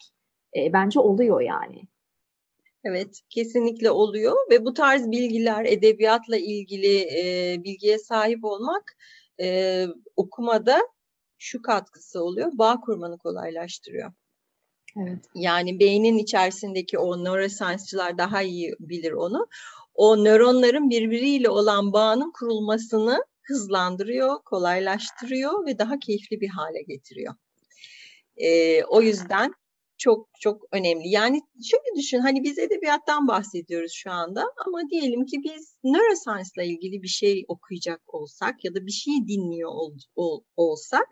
E, 0.57 0.73
bence 0.73 0.99
oluyor 0.99 1.41
yani. 1.41 1.81
Evet, 2.83 3.19
kesinlikle 3.29 3.91
oluyor 3.91 4.35
ve 4.51 4.65
bu 4.65 4.73
tarz 4.73 5.11
bilgiler, 5.11 5.65
edebiyatla 5.65 6.37
ilgili 6.37 6.97
e, 6.97 7.55
bilgiye 7.63 7.97
sahip 7.97 8.45
olmak 8.45 8.97
e, 9.41 9.85
okumada 10.15 10.79
şu 11.41 11.61
katkısı 11.61 12.23
oluyor, 12.23 12.51
bağ 12.53 12.79
kurmanı 12.79 13.17
kolaylaştırıyor. 13.17 14.11
Evet. 14.97 15.25
Yani 15.35 15.79
beynin 15.79 16.17
içerisindeki 16.17 16.97
o 16.99 17.23
neuroscience'çılar 17.23 18.17
daha 18.17 18.41
iyi 18.41 18.75
bilir 18.79 19.11
onu. 19.11 19.47
O 19.93 20.23
nöronların 20.23 20.89
birbiriyle 20.89 21.49
olan 21.49 21.93
bağının 21.93 22.31
kurulmasını 22.31 23.25
hızlandırıyor, 23.41 24.43
kolaylaştırıyor 24.45 25.65
ve 25.65 25.79
daha 25.79 25.99
keyifli 25.99 26.41
bir 26.41 26.49
hale 26.49 26.81
getiriyor. 26.81 27.35
Ee, 28.37 28.83
o 28.83 29.01
yüzden 29.01 29.53
çok 30.01 30.27
çok 30.39 30.61
önemli. 30.71 31.09
Yani 31.09 31.41
şöyle 31.71 31.99
düşün 32.01 32.19
hani 32.19 32.43
biz 32.43 32.59
edebiyattan 32.59 33.27
bahsediyoruz 33.27 33.91
şu 33.93 34.11
anda 34.11 34.45
ama 34.65 34.79
diyelim 34.89 35.25
ki 35.25 35.37
biz 35.43 35.75
neuroscience 35.83 36.49
ile 36.57 36.65
ilgili 36.67 37.03
bir 37.03 37.07
şey 37.07 37.45
okuyacak 37.47 38.01
olsak 38.07 38.65
ya 38.65 38.75
da 38.75 38.85
bir 38.85 38.91
şey 38.91 39.13
dinliyor 39.27 39.71
ol, 39.71 39.97
ol, 40.15 40.41
olsak 40.57 41.07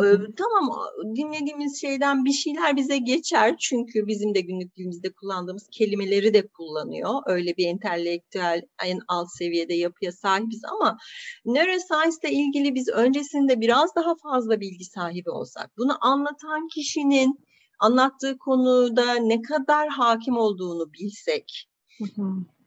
ee, 0.00 0.04
tamam 0.36 0.78
dinlediğimiz 1.16 1.80
şeyden 1.80 2.24
bir 2.24 2.32
şeyler 2.32 2.76
bize 2.76 2.98
geçer 2.98 3.56
çünkü 3.60 4.06
bizim 4.06 4.34
de 4.34 4.40
günlük 4.40 4.76
dilimizde 4.76 5.12
kullandığımız 5.12 5.68
kelimeleri 5.72 6.34
de 6.34 6.46
kullanıyor. 6.46 7.22
Öyle 7.26 7.56
bir 7.56 7.66
entelektüel 7.66 8.62
en 8.84 8.98
alt 9.08 9.28
seviyede 9.38 9.74
yapıya 9.74 10.12
sahibiz 10.12 10.62
ama 10.72 10.96
neuroscience 11.44 12.16
ile 12.22 12.32
ilgili 12.32 12.74
biz 12.74 12.88
öncesinde 12.88 13.60
biraz 13.60 13.96
daha 13.96 14.14
fazla 14.22 14.60
bilgi 14.60 14.84
sahibi 14.84 15.30
olsak, 15.30 15.70
bunu 15.78 15.96
anlatan 16.00 16.68
kişinin 16.74 17.38
anlattığı 17.78 18.38
konuda 18.38 19.14
ne 19.14 19.42
kadar 19.42 19.88
hakim 19.88 20.36
olduğunu 20.36 20.92
bilsek, 20.92 21.68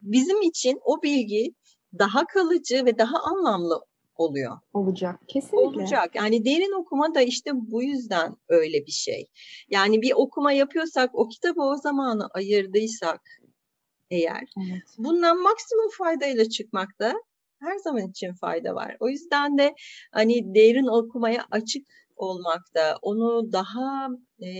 bizim 0.02 0.42
için 0.42 0.80
o 0.84 1.02
bilgi 1.02 1.54
daha 1.98 2.26
kalıcı 2.26 2.84
ve 2.84 2.98
daha 2.98 3.18
anlamlı 3.18 3.84
oluyor. 4.16 4.58
Olacak. 4.72 5.20
Kesinlikle. 5.28 5.58
Olacak. 5.58 6.14
Yani 6.14 6.44
derin 6.44 6.80
okuma 6.80 7.14
da 7.14 7.20
işte 7.20 7.50
bu 7.54 7.82
yüzden 7.82 8.36
öyle 8.48 8.86
bir 8.86 8.92
şey. 8.92 9.26
Yani 9.70 10.02
bir 10.02 10.12
okuma 10.16 10.52
yapıyorsak, 10.52 11.10
o 11.14 11.28
kitabı 11.28 11.62
o 11.62 11.76
zamanı 11.76 12.28
ayırdıysak 12.34 13.20
eğer 14.10 14.44
evet. 14.58 14.82
bundan 14.98 15.42
maksimum 15.42 15.90
faydayla 15.98 16.48
çıkmakta 16.48 17.14
her 17.60 17.76
zaman 17.78 18.10
için 18.10 18.32
fayda 18.32 18.74
var. 18.74 18.96
O 19.00 19.08
yüzden 19.08 19.58
de 19.58 19.74
hani 20.12 20.54
derin 20.54 20.86
okumaya 20.86 21.46
açık 21.50 21.86
olmakta, 22.16 22.98
onu 23.02 23.52
daha 23.52 24.08
e, 24.40 24.50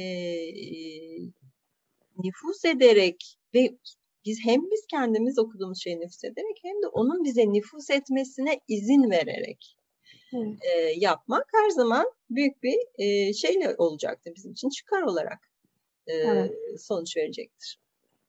nüfus 2.25 2.65
ederek 2.65 3.39
ve 3.55 3.79
biz 4.25 4.39
hem 4.45 4.71
biz 4.71 4.87
kendimiz 4.91 5.39
okuduğumuz 5.39 5.83
şeyi 5.83 6.01
nüfus 6.01 6.25
ederek 6.25 6.59
hem 6.63 6.83
de 6.83 6.87
onun 6.87 7.25
bize 7.25 7.53
nüfus 7.53 7.91
etmesine 7.91 8.61
izin 8.69 9.11
vererek 9.11 9.77
e, 10.61 10.81
yapmak 10.97 11.45
her 11.55 11.71
zaman 11.71 12.07
büyük 12.31 12.63
bir 12.63 12.79
e, 12.99 13.33
şeyle 13.33 13.75
olacaktır 13.79 14.33
bizim 14.37 14.53
için 14.53 14.69
çıkar 14.69 15.03
olarak 15.03 15.39
e, 16.07 16.13
evet. 16.13 16.53
sonuç 16.81 17.17
verecektir. 17.17 17.81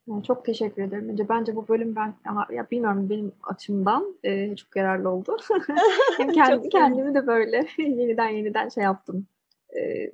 Yani 0.07 0.23
çok 0.23 0.45
teşekkür 0.45 0.83
ederim. 0.83 1.09
Önce 1.09 1.29
bence 1.29 1.55
bu 1.55 1.67
bölüm 1.67 1.95
ben 1.95 2.13
ya 2.55 2.67
bilmiyorum 2.71 3.09
benim 3.09 3.31
açımdan 3.43 4.17
e, 4.23 4.55
çok 4.55 4.75
yararlı 4.75 5.09
oldu. 5.09 5.37
hem 6.17 6.31
kendi, 6.31 6.69
kendimi 6.69 7.13
de 7.13 7.27
böyle 7.27 7.67
yeniden 7.77 8.29
yeniden 8.29 8.69
şey 8.69 8.83
yaptım. 8.83 9.27
E, 9.75 10.11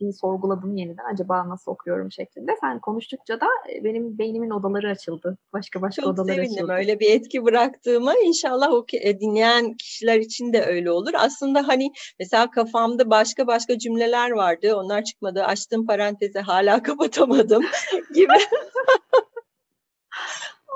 bir 0.00 0.12
sorguladım 0.12 0.76
yeniden. 0.76 1.04
Acaba 1.12 1.48
nasıl 1.48 1.72
okuyorum 1.72 2.12
şeklinde. 2.12 2.52
Sen 2.60 2.78
konuştukça 2.78 3.40
da 3.40 3.46
e, 3.72 3.84
benim 3.84 4.18
beynimin 4.18 4.50
odaları 4.50 4.90
açıldı. 4.90 5.38
Başka 5.52 5.82
başka 5.82 6.02
Çok 6.02 6.12
odalar 6.12 6.34
sevindim. 6.34 6.54
açıldı. 6.54 6.72
Öyle 6.72 7.00
bir 7.00 7.10
etki 7.10 7.44
bıraktığıma 7.44 8.14
inşallah 8.24 8.72
o 8.72 8.86
e, 8.92 9.20
dinleyen 9.20 9.74
kişiler 9.74 10.18
için 10.18 10.52
de 10.52 10.64
öyle 10.64 10.90
olur. 10.90 11.12
Aslında 11.16 11.68
hani 11.68 11.92
mesela 12.18 12.50
kafamda 12.50 13.10
başka 13.10 13.46
başka 13.46 13.78
cümleler 13.78 14.30
vardı. 14.30 14.76
Onlar 14.76 15.04
çıkmadı. 15.04 15.44
Açtım 15.44 15.86
parantezi 15.86 16.38
hala 16.38 16.82
kapatamadım 16.82 17.62
gibi. 18.14 18.32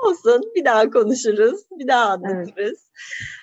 Olsun 0.05 0.41
bir 0.55 0.65
daha 0.65 0.89
konuşuruz, 0.89 1.61
bir 1.79 1.87
daha 1.87 2.05
anlatırız. 2.05 2.91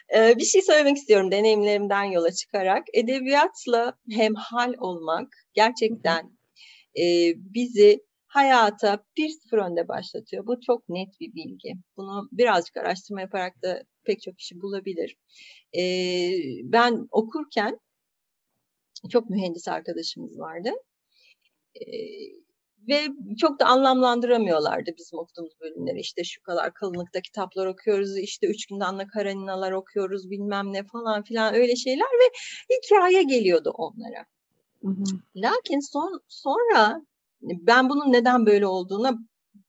Evet. 0.08 0.34
Ee, 0.34 0.38
bir 0.38 0.44
şey 0.44 0.62
söylemek 0.62 0.96
istiyorum 0.96 1.30
deneyimlerimden 1.30 2.04
yola 2.04 2.32
çıkarak. 2.32 2.84
Edebiyatla 2.94 3.98
hemhal 4.10 4.74
olmak 4.78 5.28
gerçekten 5.54 6.36
e, 6.98 7.04
bizi 7.36 8.06
hayata 8.26 9.04
bir 9.16 9.28
sıfır 9.28 9.58
önde 9.58 9.88
başlatıyor. 9.88 10.46
Bu 10.46 10.60
çok 10.60 10.88
net 10.88 11.20
bir 11.20 11.34
bilgi. 11.34 11.72
Bunu 11.96 12.28
birazcık 12.32 12.76
araştırma 12.76 13.20
yaparak 13.20 13.62
da 13.62 13.82
pek 14.04 14.22
çok 14.22 14.38
kişi 14.38 14.60
bulabilir. 14.60 15.16
E, 15.78 15.82
ben 16.64 17.08
okurken 17.10 17.80
çok 19.10 19.30
mühendis 19.30 19.68
arkadaşımız 19.68 20.38
vardı. 20.38 20.70
E, 21.74 21.84
ve 22.88 23.08
çok 23.38 23.60
da 23.60 23.66
anlamlandıramıyorlardı 23.66 24.90
bizim 24.98 25.18
okuduğumuz 25.18 25.60
bölümleri. 25.60 26.00
İşte 26.00 26.24
şu 26.24 26.42
kadar 26.42 26.74
kalınlıkta 26.74 27.20
kitaplar 27.20 27.66
okuyoruz, 27.66 28.18
işte 28.18 28.46
üç 28.46 28.66
günde 28.66 28.84
Anna 28.84 29.06
Kareninalar 29.06 29.72
okuyoruz, 29.72 30.30
bilmem 30.30 30.72
ne 30.72 30.84
falan 30.84 31.22
filan 31.22 31.54
öyle 31.54 31.76
şeyler 31.76 32.06
ve 32.06 32.32
hikaye 32.76 33.22
geliyordu 33.22 33.70
onlara. 33.74 34.24
Hı 34.82 34.88
hı. 34.88 35.04
Lakin 35.36 35.92
son 35.92 36.20
sonra 36.28 37.02
ben 37.42 37.88
bunun 37.88 38.12
neden 38.12 38.46
böyle 38.46 38.66
olduğuna 38.66 39.18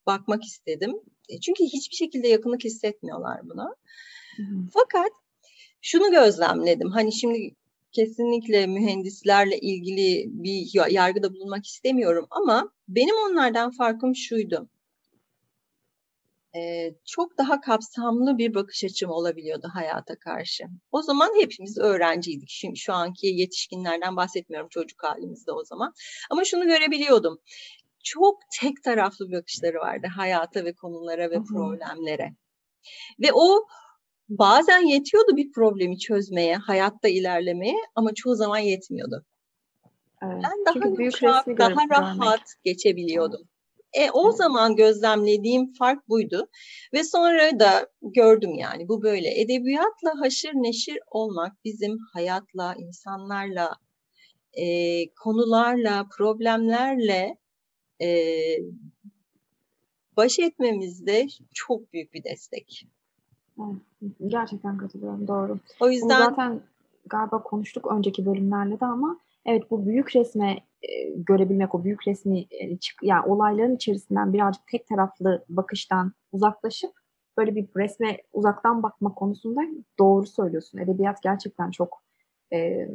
bakmak 0.06 0.44
istedim. 0.44 0.94
E, 1.30 1.40
çünkü 1.40 1.64
hiçbir 1.64 1.96
şekilde 1.96 2.28
yakınlık 2.28 2.64
hissetmiyorlar 2.64 3.50
buna. 3.50 3.76
Hı 4.38 4.44
hı. 4.44 4.68
Fakat 4.74 5.12
şunu 5.82 6.12
gözlemledim. 6.12 6.92
Hani 6.92 7.14
şimdi 7.14 7.56
kesinlikle 7.98 8.68
mühendislerle 8.68 9.60
ilgili 9.60 10.26
bir 10.28 10.92
yargıda 10.92 11.34
bulunmak 11.34 11.66
istemiyorum 11.66 12.28
ama 12.32 12.72
benim 12.88 13.16
onlardan 13.16 13.72
farkım 13.72 14.16
şuydu. 14.16 14.70
Ee, 16.56 16.96
çok 17.06 17.38
daha 17.38 17.62
kapsamlı 17.62 18.38
bir 18.38 18.54
bakış 18.54 18.84
açım 18.84 19.10
olabiliyordu 19.10 19.70
hayata 19.74 20.20
karşı. 20.20 20.64
O 20.92 21.02
zaman 21.02 21.30
hepimiz 21.42 21.78
öğrenciydik. 21.78 22.50
Şimdi 22.50 22.78
şu 22.78 22.94
anki 22.94 23.28
yetişkinlerden 23.28 24.16
bahsetmiyorum 24.16 24.70
çocuk 24.70 25.04
halimizde 25.04 25.52
o 25.52 25.64
zaman. 25.64 25.94
Ama 26.30 26.44
şunu 26.44 26.68
görebiliyordum. 26.68 27.40
Çok 28.04 28.40
tek 28.62 28.84
taraflı 28.84 29.32
bakışları 29.32 29.78
vardı 29.78 30.08
hayata 30.16 30.66
ve 30.66 30.74
konulara 30.74 31.32
ve 31.32 31.44
problemlere. 31.44 32.36
Ve 33.20 33.34
o 33.34 33.68
bazen 34.30 34.80
yetiyordu 34.80 35.36
bir 35.36 35.52
problemi 35.52 36.00
çözmeye, 36.00 36.56
hayatta 36.56 37.08
ilerlemeye 37.08 37.78
ama 37.96 38.14
çoğu 38.14 38.36
zaman 38.36 38.58
yetmiyordu. 38.58 39.26
Evet. 40.24 40.44
Ben 40.44 40.66
daha 40.66 40.88
yumuşak, 40.88 41.48
daha 41.48 41.90
rahat 41.90 42.20
görmek. 42.20 42.64
geçebiliyordum. 42.64 43.42
E, 43.94 44.12
o 44.12 44.32
zaman 44.32 44.76
gözlemlediğim 44.76 45.74
fark 45.74 46.10
buydu 46.10 46.48
ve 46.94 47.04
sonra 47.04 47.60
da 47.60 47.90
gördüm 48.02 48.54
yani 48.56 48.88
bu 48.88 49.04
böyle. 49.04 49.42
Edebiyatla 49.42 50.20
haşır 50.20 50.54
neşir 50.54 51.00
olmak 51.12 51.54
bizim 51.66 51.98
hayatla, 52.14 52.76
insanlarla, 52.80 53.76
e, 54.54 54.66
konularla, 55.24 56.08
problemlerle 56.18 57.38
e, 58.02 58.10
baş 60.18 60.40
etmemizde 60.40 61.28
çok 61.54 61.94
büyük 61.94 62.14
bir 62.14 62.24
destek. 62.24 62.88
Gerçekten 64.28 64.78
katılıyorum. 64.78 65.28
Doğru. 65.28 65.60
O 65.80 65.90
yüzden 65.90 66.10
Bunu 66.10 66.18
zaten 66.18 66.62
galiba 67.06 67.44
konuştuk 67.44 67.92
önceki 67.92 68.26
bölümlerle 68.26 68.80
de 68.80 68.86
ama 68.86 69.20
evet 69.46 69.72
bu 69.72 69.86
büyük 69.86 70.16
resme 70.16 70.58
e, 70.82 71.10
görebilmek, 71.16 71.76
o 71.76 71.84
büyük 71.84 72.08
resmi 72.08 72.46
e, 72.52 72.78
çık, 72.78 73.04
yani 73.04 73.26
olayların 73.26 73.76
içerisinden 73.76 74.34
birazcık 74.34 74.68
tek 74.68 74.88
taraflı 74.88 75.46
bakıştan 75.50 76.14
uzaklaşıp 76.32 76.92
böyle 77.38 77.56
bir 77.56 77.68
resme 77.78 78.18
uzaktan 78.34 78.84
bakma 78.84 79.14
konusunda 79.14 79.62
doğru 80.00 80.26
söylüyorsun. 80.26 80.78
Edebiyat 80.78 81.24
gerçekten 81.24 81.72
çok 81.72 82.04
e, 82.54 82.90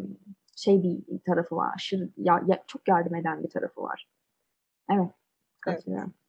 şey 0.56 0.82
bir 0.82 1.18
tarafı 1.26 1.56
var. 1.56 1.72
Aşırı, 1.74 2.08
ya, 2.16 2.42
ya, 2.46 2.64
çok 2.66 2.88
yardım 2.88 3.14
eden 3.14 3.42
bir 3.42 3.50
tarafı 3.50 3.82
var. 3.82 4.08
Evet. 4.90 5.10
Katılıyorum. 5.60 6.04
Evet. 6.06 6.21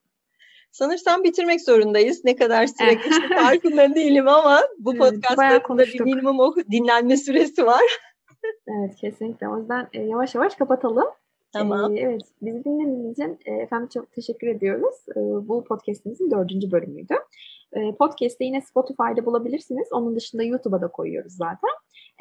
Sanırsam 0.74 1.24
bitirmek 1.24 1.62
zorundayız. 1.62 2.26
Ne 2.26 2.36
kadar 2.36 2.68
süre 2.68 2.94
geçti 2.94 3.28
farkında 3.36 3.96
değilim 3.96 4.28
ama 4.28 4.62
bu 4.80 4.96
podcast'ta 4.98 5.78
bir 5.78 6.02
minimum 6.02 6.56
dinlenme 6.72 7.18
süresi 7.18 7.66
var. 7.66 7.84
evet 8.68 8.96
kesinlikle. 8.96 9.48
O 9.48 9.60
yüzden 9.60 9.88
e, 9.94 10.02
yavaş 10.02 10.36
yavaş 10.36 10.56
kapatalım. 10.56 11.08
Tamam. 11.54 11.98
Ee, 11.98 12.00
evet, 12.00 12.22
bizi 12.42 12.64
dinlediğiniz 12.64 13.12
için 13.12 13.40
e, 13.46 13.52
efendim 13.52 13.90
çok 13.94 14.12
teşekkür 14.12 14.48
ediyoruz. 14.48 14.96
E, 15.16 15.20
bu 15.48 15.64
podcastimizin 15.64 16.32
dördüncü 16.32 16.72
bölümüydü. 16.72 17.14
E, 17.74 17.96
podcast'i 17.96 18.44
yine 18.44 18.62
Spotify'da 18.62 19.26
bulabilirsiniz. 19.26 19.88
Onun 19.92 20.16
dışında 20.16 20.44
YouTube'a 20.44 20.82
da 20.82 20.88
koyuyoruz 20.88 21.34
zaten. 21.34 21.72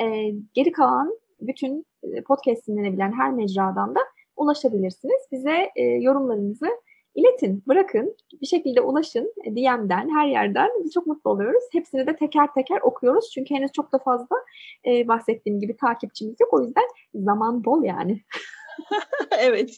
E, 0.00 0.34
geri 0.54 0.72
kalan 0.72 1.18
bütün 1.40 1.86
podcast 2.26 2.68
dinlenebilen 2.68 3.12
her 3.12 3.32
mecradan 3.32 3.94
da 3.94 4.00
ulaşabilirsiniz. 4.36 5.22
Bize 5.32 5.70
e, 5.76 5.82
yorumlarınızı 5.82 6.68
iletin, 7.14 7.62
bırakın, 7.68 8.16
bir 8.40 8.46
şekilde 8.46 8.80
ulaşın 8.80 9.34
DM'den, 9.46 10.08
her 10.16 10.26
yerden. 10.26 10.70
Biz 10.84 10.92
çok 10.92 11.06
mutlu 11.06 11.30
oluyoruz. 11.30 11.64
Hepsini 11.72 12.06
de 12.06 12.16
teker 12.16 12.54
teker 12.54 12.80
okuyoruz. 12.80 13.30
Çünkü 13.34 13.54
henüz 13.54 13.72
çok 13.72 13.92
da 13.92 13.98
fazla 13.98 14.36
e, 14.86 15.08
bahsettiğim 15.08 15.60
gibi 15.60 15.76
takipçimiz 15.76 16.36
yok. 16.40 16.52
O 16.52 16.62
yüzden 16.62 16.84
zaman 17.14 17.64
bol 17.64 17.84
yani. 17.84 18.20
evet, 19.38 19.76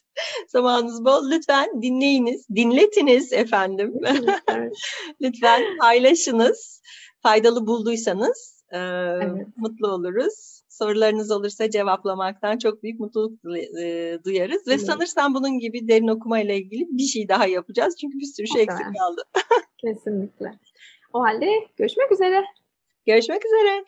zamanınız 0.49 1.05
bol. 1.05 1.31
Lütfen 1.31 1.83
dinleyiniz, 1.83 2.49
dinletiniz 2.49 3.33
efendim. 3.33 3.95
Lütfen 5.21 5.63
paylaşınız. 5.81 6.83
Faydalı 7.23 7.67
bulduysanız 7.67 8.65
e, 8.73 8.79
evet. 8.79 9.47
mutlu 9.57 9.89
oluruz. 9.89 10.64
Sorularınız 10.79 11.31
olursa 11.31 11.71
cevaplamaktan 11.71 12.59
çok 12.59 12.83
büyük 12.83 13.01
mutluluk 13.01 13.45
e, 13.83 14.19
duyarız. 14.25 14.67
Ve 14.67 14.73
evet. 14.73 14.81
sanırsam 14.81 15.35
bunun 15.35 15.59
gibi 15.59 15.89
derin 15.89 16.09
okuma 16.09 16.41
ile 16.41 16.57
ilgili 16.57 16.87
bir 16.91 17.07
şey 17.07 17.29
daha 17.29 17.47
yapacağız. 17.47 17.97
Çünkü 18.01 18.19
bir 18.19 18.27
sürü 18.27 18.47
şey 18.47 18.63
eksik 18.63 18.87
kaldı. 18.99 19.23
Kesinlikle. 19.79 20.59
O 21.13 21.23
halde 21.23 21.51
görüşmek 21.77 22.13
üzere. 22.13 22.45
Görüşmek 23.07 23.43
üzere. 23.45 23.85